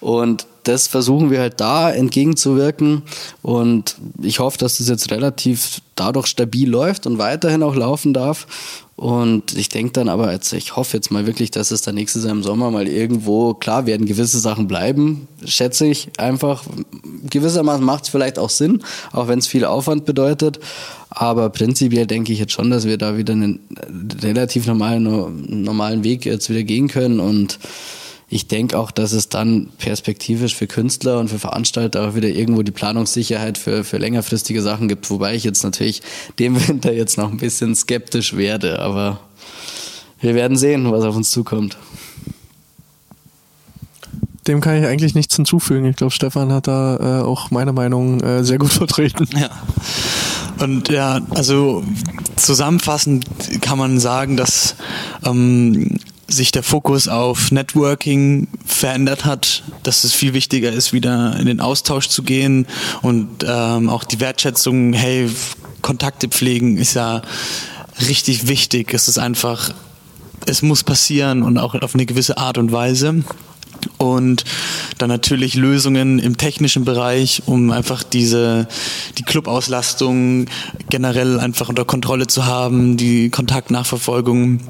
Und 0.00 0.46
das 0.64 0.86
versuchen 0.86 1.30
wir 1.30 1.40
halt 1.40 1.60
da 1.60 1.90
entgegenzuwirken 1.90 3.02
und 3.42 3.96
ich 4.22 4.38
hoffe, 4.38 4.58
dass 4.58 4.78
das 4.78 4.88
jetzt 4.88 5.10
relativ 5.10 5.80
dadurch 5.96 6.28
stabil 6.28 6.70
läuft 6.70 7.06
und 7.06 7.18
weiterhin 7.18 7.64
auch 7.64 7.74
laufen 7.74 8.14
darf. 8.14 8.46
Und 8.94 9.56
ich 9.56 9.68
denke 9.68 9.92
dann 9.94 10.08
aber, 10.08 10.30
jetzt, 10.30 10.52
ich 10.52 10.76
hoffe 10.76 10.96
jetzt 10.96 11.10
mal 11.10 11.26
wirklich, 11.26 11.50
dass 11.50 11.72
es 11.72 11.82
dann 11.82 11.96
nächstes 11.96 12.22
Jahr 12.22 12.32
im 12.32 12.44
Sommer 12.44 12.70
mal 12.70 12.86
irgendwo, 12.86 13.54
klar 13.54 13.86
werden 13.86 14.06
gewisse 14.06 14.38
Sachen 14.38 14.68
bleiben, 14.68 15.26
schätze 15.44 15.86
ich 15.86 16.10
einfach. 16.18 16.62
Gewissermaßen 17.32 17.84
macht 17.84 18.04
es 18.04 18.10
vielleicht 18.10 18.38
auch 18.38 18.50
Sinn, 18.50 18.82
auch 19.12 19.26
wenn 19.26 19.40
es 19.40 19.46
viel 19.46 19.64
Aufwand 19.64 20.04
bedeutet. 20.04 20.60
Aber 21.10 21.50
prinzipiell 21.50 22.06
denke 22.06 22.32
ich 22.32 22.38
jetzt 22.38 22.52
schon, 22.52 22.70
dass 22.70 22.86
wir 22.86 22.96
da 22.96 23.16
wieder 23.16 23.32
einen 23.32 23.60
relativ 24.22 24.66
normalen, 24.66 25.64
normalen 25.64 26.04
Weg 26.04 26.24
jetzt 26.24 26.48
wieder 26.48 26.62
gehen 26.62 26.88
können 26.88 27.20
und 27.20 27.58
ich 28.28 28.48
denke 28.48 28.78
auch, 28.78 28.90
dass 28.90 29.12
es 29.12 29.28
dann 29.28 29.68
perspektivisch 29.76 30.54
für 30.54 30.66
Künstler 30.66 31.18
und 31.18 31.28
für 31.28 31.38
Veranstalter 31.38 32.08
auch 32.08 32.14
wieder 32.14 32.28
irgendwo 32.30 32.62
die 32.62 32.72
Planungssicherheit 32.72 33.58
für, 33.58 33.84
für 33.84 33.98
längerfristige 33.98 34.62
Sachen 34.62 34.88
gibt, 34.88 35.10
wobei 35.10 35.34
ich 35.34 35.44
jetzt 35.44 35.62
natürlich 35.64 36.00
dem 36.38 36.56
Winter 36.68 36.94
jetzt 36.94 37.18
noch 37.18 37.30
ein 37.30 37.36
bisschen 37.36 37.74
skeptisch 37.74 38.34
werde, 38.34 38.78
aber 38.78 39.20
wir 40.22 40.34
werden 40.34 40.56
sehen, 40.56 40.90
was 40.90 41.04
auf 41.04 41.14
uns 41.14 41.30
zukommt. 41.30 41.76
Dem 44.46 44.60
kann 44.60 44.76
ich 44.76 44.86
eigentlich 44.86 45.14
nichts 45.14 45.36
hinzufügen. 45.36 45.84
Ich 45.86 45.96
glaube, 45.96 46.12
Stefan 46.12 46.52
hat 46.52 46.66
da 46.66 47.20
äh, 47.20 47.22
auch 47.22 47.50
meine 47.50 47.72
Meinung 47.72 48.20
äh, 48.20 48.42
sehr 48.42 48.58
gut 48.58 48.72
vertreten. 48.72 49.28
Ja. 49.36 49.50
Und 50.58 50.88
ja, 50.88 51.20
also 51.30 51.84
zusammenfassend 52.36 53.26
kann 53.60 53.78
man 53.78 54.00
sagen, 54.00 54.36
dass 54.36 54.76
ähm, 55.24 55.98
sich 56.28 56.50
der 56.50 56.62
Fokus 56.62 57.08
auf 57.08 57.50
Networking 57.52 58.48
verändert 58.64 59.24
hat, 59.24 59.62
dass 59.82 60.04
es 60.04 60.12
viel 60.12 60.34
wichtiger 60.34 60.72
ist, 60.72 60.92
wieder 60.92 61.36
in 61.38 61.46
den 61.46 61.60
Austausch 61.60 62.08
zu 62.08 62.22
gehen 62.22 62.66
und 63.02 63.44
ähm, 63.46 63.88
auch 63.88 64.04
die 64.04 64.20
Wertschätzung, 64.20 64.92
hey, 64.92 65.30
Kontakte 65.82 66.28
pflegen 66.28 66.78
ist 66.78 66.94
ja 66.94 67.22
richtig 68.08 68.46
wichtig. 68.48 68.94
Es 68.94 69.08
ist 69.08 69.18
einfach, 69.18 69.74
es 70.46 70.62
muss 70.62 70.84
passieren 70.84 71.42
und 71.42 71.58
auch 71.58 71.74
auf 71.74 71.94
eine 71.94 72.06
gewisse 72.06 72.38
Art 72.38 72.56
und 72.56 72.72
Weise 72.72 73.24
und 73.98 74.44
dann 74.98 75.08
natürlich 75.08 75.54
Lösungen 75.54 76.18
im 76.18 76.36
technischen 76.36 76.84
Bereich, 76.84 77.42
um 77.46 77.70
einfach 77.70 78.02
diese 78.02 78.68
die 79.18 79.22
Clubauslastung 79.22 80.46
generell 80.90 81.40
einfach 81.40 81.68
unter 81.68 81.84
Kontrolle 81.84 82.26
zu 82.26 82.46
haben, 82.46 82.96
die 82.96 83.30
Kontaktnachverfolgung 83.30 84.60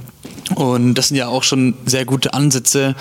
und 0.55 0.95
das 0.95 1.09
sind 1.09 1.17
ja 1.17 1.29
auch 1.29 1.43
schon 1.43 1.75
sehr 1.87 2.05
gute 2.05 2.35
Ansätze, 2.35 2.95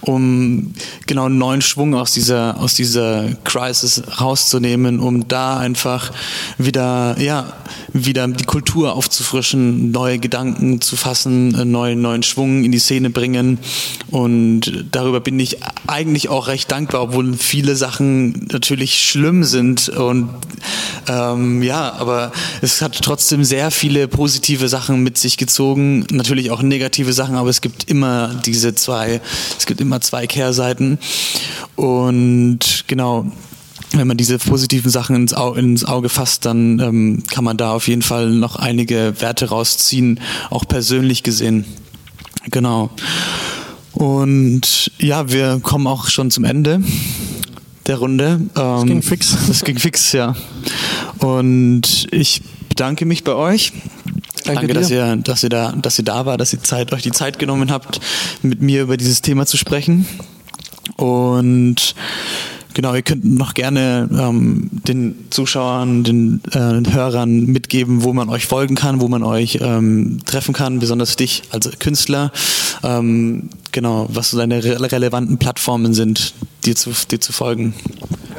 um 0.00 0.72
genau 1.06 1.26
einen 1.26 1.38
neuen 1.38 1.62
Schwung 1.62 1.94
aus 1.94 2.12
dieser, 2.12 2.58
aus 2.60 2.74
dieser 2.74 3.32
Crisis 3.44 4.02
rauszunehmen, 4.20 5.00
um 5.00 5.28
da 5.28 5.58
einfach 5.58 6.12
wieder, 6.58 7.16
ja, 7.18 7.52
wieder 7.92 8.26
die 8.28 8.44
Kultur 8.44 8.94
aufzufrischen, 8.94 9.90
neue 9.90 10.18
Gedanken 10.18 10.80
zu 10.80 10.96
fassen, 10.96 11.70
neuen, 11.70 12.00
neuen 12.00 12.22
Schwung 12.22 12.64
in 12.64 12.72
die 12.72 12.78
Szene 12.78 13.10
bringen. 13.10 13.58
Und 14.10 14.84
darüber 14.92 15.20
bin 15.20 15.38
ich 15.38 15.58
eigentlich 15.86 16.28
auch 16.28 16.48
recht 16.48 16.70
dankbar, 16.70 17.02
obwohl 17.02 17.34
viele 17.34 17.76
Sachen 17.76 18.46
natürlich 18.50 18.98
schlimm 18.98 19.44
sind. 19.44 19.88
Und 19.88 20.28
ähm, 21.08 21.62
ja, 21.62 21.92
aber 21.92 22.32
es 22.62 22.82
hat 22.82 23.00
trotzdem 23.02 23.44
sehr 23.44 23.70
viele 23.70 24.08
positive 24.08 24.68
Sachen 24.68 25.02
mit 25.02 25.18
sich 25.18 25.36
gezogen, 25.36 26.06
natürlich 26.10 26.50
auch 26.50 26.62
negative 26.62 26.95
negative 26.96 27.12
Sachen, 27.12 27.34
aber 27.36 27.50
es 27.50 27.60
gibt 27.60 27.90
immer 27.90 28.34
diese 28.46 28.74
zwei, 28.74 29.20
es 29.58 29.66
gibt 29.66 29.80
immer 29.80 30.00
zwei 30.00 30.26
Kehrseiten. 30.26 30.98
Und 31.74 32.84
genau, 32.86 33.26
wenn 33.92 34.06
man 34.06 34.16
diese 34.16 34.38
positiven 34.38 34.90
Sachen 34.90 35.16
ins 35.16 35.34
Auge, 35.34 35.60
ins 35.60 35.84
Auge 35.84 36.08
fasst, 36.08 36.46
dann 36.46 36.78
ähm, 36.80 37.22
kann 37.30 37.44
man 37.44 37.56
da 37.56 37.72
auf 37.72 37.88
jeden 37.88 38.02
Fall 38.02 38.30
noch 38.30 38.56
einige 38.56 39.14
Werte 39.18 39.48
rausziehen, 39.48 40.20
auch 40.50 40.66
persönlich 40.66 41.22
gesehen. 41.22 41.64
Genau. 42.50 42.90
Und 43.92 44.90
ja, 44.98 45.30
wir 45.30 45.60
kommen 45.62 45.86
auch 45.86 46.08
schon 46.08 46.30
zum 46.30 46.44
Ende 46.44 46.82
der 47.86 47.98
Runde. 47.98 48.40
Das 48.54 48.82
ähm, 48.82 48.88
ging 48.88 49.02
fix. 49.02 49.36
Das 49.46 49.64
ging 49.64 49.78
fix, 49.78 50.12
ja. 50.12 50.34
Und 51.18 52.06
ich 52.10 52.42
bedanke 52.68 53.04
mich 53.06 53.24
bei 53.24 53.34
euch. 53.34 53.72
Danke, 54.46 54.66
Danke 54.66 54.74
dass 54.74 54.90
ihr, 54.90 55.16
dass 55.16 55.42
ihr 55.42 55.48
da, 55.48 55.72
dass 55.72 55.98
ihr 55.98 56.04
da 56.04 56.26
war, 56.26 56.36
dass 56.36 56.52
ihr 56.52 56.62
Zeit, 56.62 56.92
euch 56.92 57.02
die 57.02 57.12
Zeit 57.12 57.38
genommen 57.38 57.70
habt, 57.70 58.00
mit 58.42 58.62
mir 58.62 58.82
über 58.82 58.96
dieses 58.96 59.22
Thema 59.22 59.46
zu 59.46 59.56
sprechen. 59.56 60.06
Und 60.96 61.94
Genau, 62.76 62.94
ihr 62.94 63.00
könnt 63.00 63.24
noch 63.24 63.54
gerne 63.54 64.06
ähm, 64.12 64.68
den 64.70 65.28
Zuschauern, 65.30 66.04
den 66.04 66.42
äh, 66.52 66.82
Hörern 66.92 67.46
mitgeben, 67.46 68.02
wo 68.02 68.12
man 68.12 68.28
euch 68.28 68.44
folgen 68.44 68.74
kann, 68.74 69.00
wo 69.00 69.08
man 69.08 69.22
euch 69.22 69.60
ähm, 69.62 70.18
treffen 70.26 70.52
kann, 70.52 70.78
besonders 70.78 71.16
dich 71.16 71.44
als 71.52 71.70
Künstler. 71.78 72.32
Ähm, 72.82 73.48
genau, 73.72 74.08
was 74.10 74.32
so 74.32 74.36
deine 74.36 74.62
re 74.62 74.92
relevanten 74.92 75.38
Plattformen 75.38 75.94
sind, 75.94 76.34
dir 76.66 76.76
zu, 76.76 76.90
dir 77.10 77.18
zu 77.18 77.32
folgen. 77.32 77.72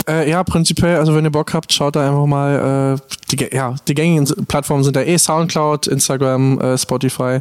Äh, 0.07 0.29
ja, 0.29 0.43
prinzipiell, 0.43 0.97
also 0.97 1.13
wenn 1.15 1.25
ihr 1.25 1.31
Bock 1.31 1.53
habt, 1.53 1.73
schaut 1.73 1.95
da 1.95 2.07
einfach 2.07 2.25
mal. 2.25 2.97
Äh, 2.97 3.15
die, 3.35 3.53
ja, 3.53 3.75
die 3.87 3.93
gängigen 3.93 4.45
Plattformen 4.47 4.83
sind 4.83 4.95
da 4.95 5.01
eh 5.01 5.17
Soundcloud, 5.17 5.87
Instagram, 5.87 6.59
äh, 6.61 6.77
Spotify. 6.77 7.39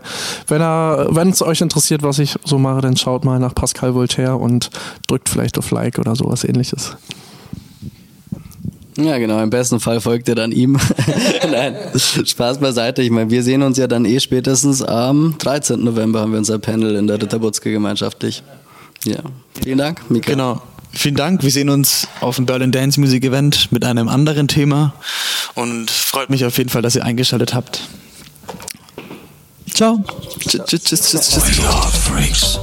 Wenn 0.49 0.61
er, 0.61 1.07
wenn 1.11 1.31
es 1.31 1.43
euch 1.43 1.61
interessiert, 1.61 2.03
was 2.03 2.19
ich 2.19 2.35
so 2.45 2.59
mache, 2.59 2.81
dann 2.81 2.97
schaut 2.97 3.25
mal 3.25 3.39
nach 3.39 3.55
Pascal 3.55 3.95
Voltaire 3.95 4.37
und 4.37 4.71
drückt 5.07 5.29
vielleicht 5.29 5.59
auf 5.59 5.71
Like 5.71 5.99
oder 5.99 6.17
sowas 6.17 6.43
ähnliches. 6.43 6.97
Ja, 8.99 9.19
genau. 9.19 9.41
Im 9.43 9.51
besten 9.51 9.79
Fall 9.79 10.01
folgt 10.01 10.27
ihr 10.29 10.35
dann 10.35 10.53
ihm. 10.53 10.79
Nein, 11.51 11.77
Spaß 11.95 12.59
beiseite. 12.59 13.03
Ich 13.03 13.11
meine, 13.11 13.31
wir 13.31 13.43
sehen 13.43 13.63
uns 13.63 13.77
ja 13.77 13.87
dann 13.87 14.07
eh 14.07 14.19
spätestens 14.19 14.83
am 14.83 15.37
13. 15.39 15.85
November 15.85 16.21
haben 16.21 16.33
wir 16.33 16.39
unser 16.39 16.59
Panel 16.59 16.97
in 16.97 17.07
der 17.07 17.21
Ritterbutzke 17.21 17.71
gemeinschaftlich. 17.71 18.43
Ja. 19.05 19.19
Vielen 19.63 19.79
Dank, 19.79 20.11
Mika. 20.11 20.33
Genau. 20.33 20.63
Vielen 20.97 21.15
Dank. 21.15 21.43
Wir 21.43 21.51
sehen 21.51 21.69
uns 21.69 22.09
auf 22.21 22.37
dem 22.37 22.47
Berlin 22.47 22.73
Dance 22.73 22.99
Music 22.99 23.23
Event 23.23 23.71
mit 23.71 23.85
einem 23.85 24.09
anderen 24.09 24.49
Thema 24.49 24.95
und 25.55 25.91
freut 25.91 26.31
mich 26.31 26.45
auf 26.47 26.57
jeden 26.57 26.71
Fall, 26.71 26.81
dass 26.81 26.97
ihr 26.97 27.05
eingeschaltet 27.05 27.53
habt. 27.53 27.83
Ciao. 29.73 30.03
Tschüss, 30.41 30.63
tschüss, 30.65 30.83
tschüss, 30.85 31.11
tschüss. 31.11 32.61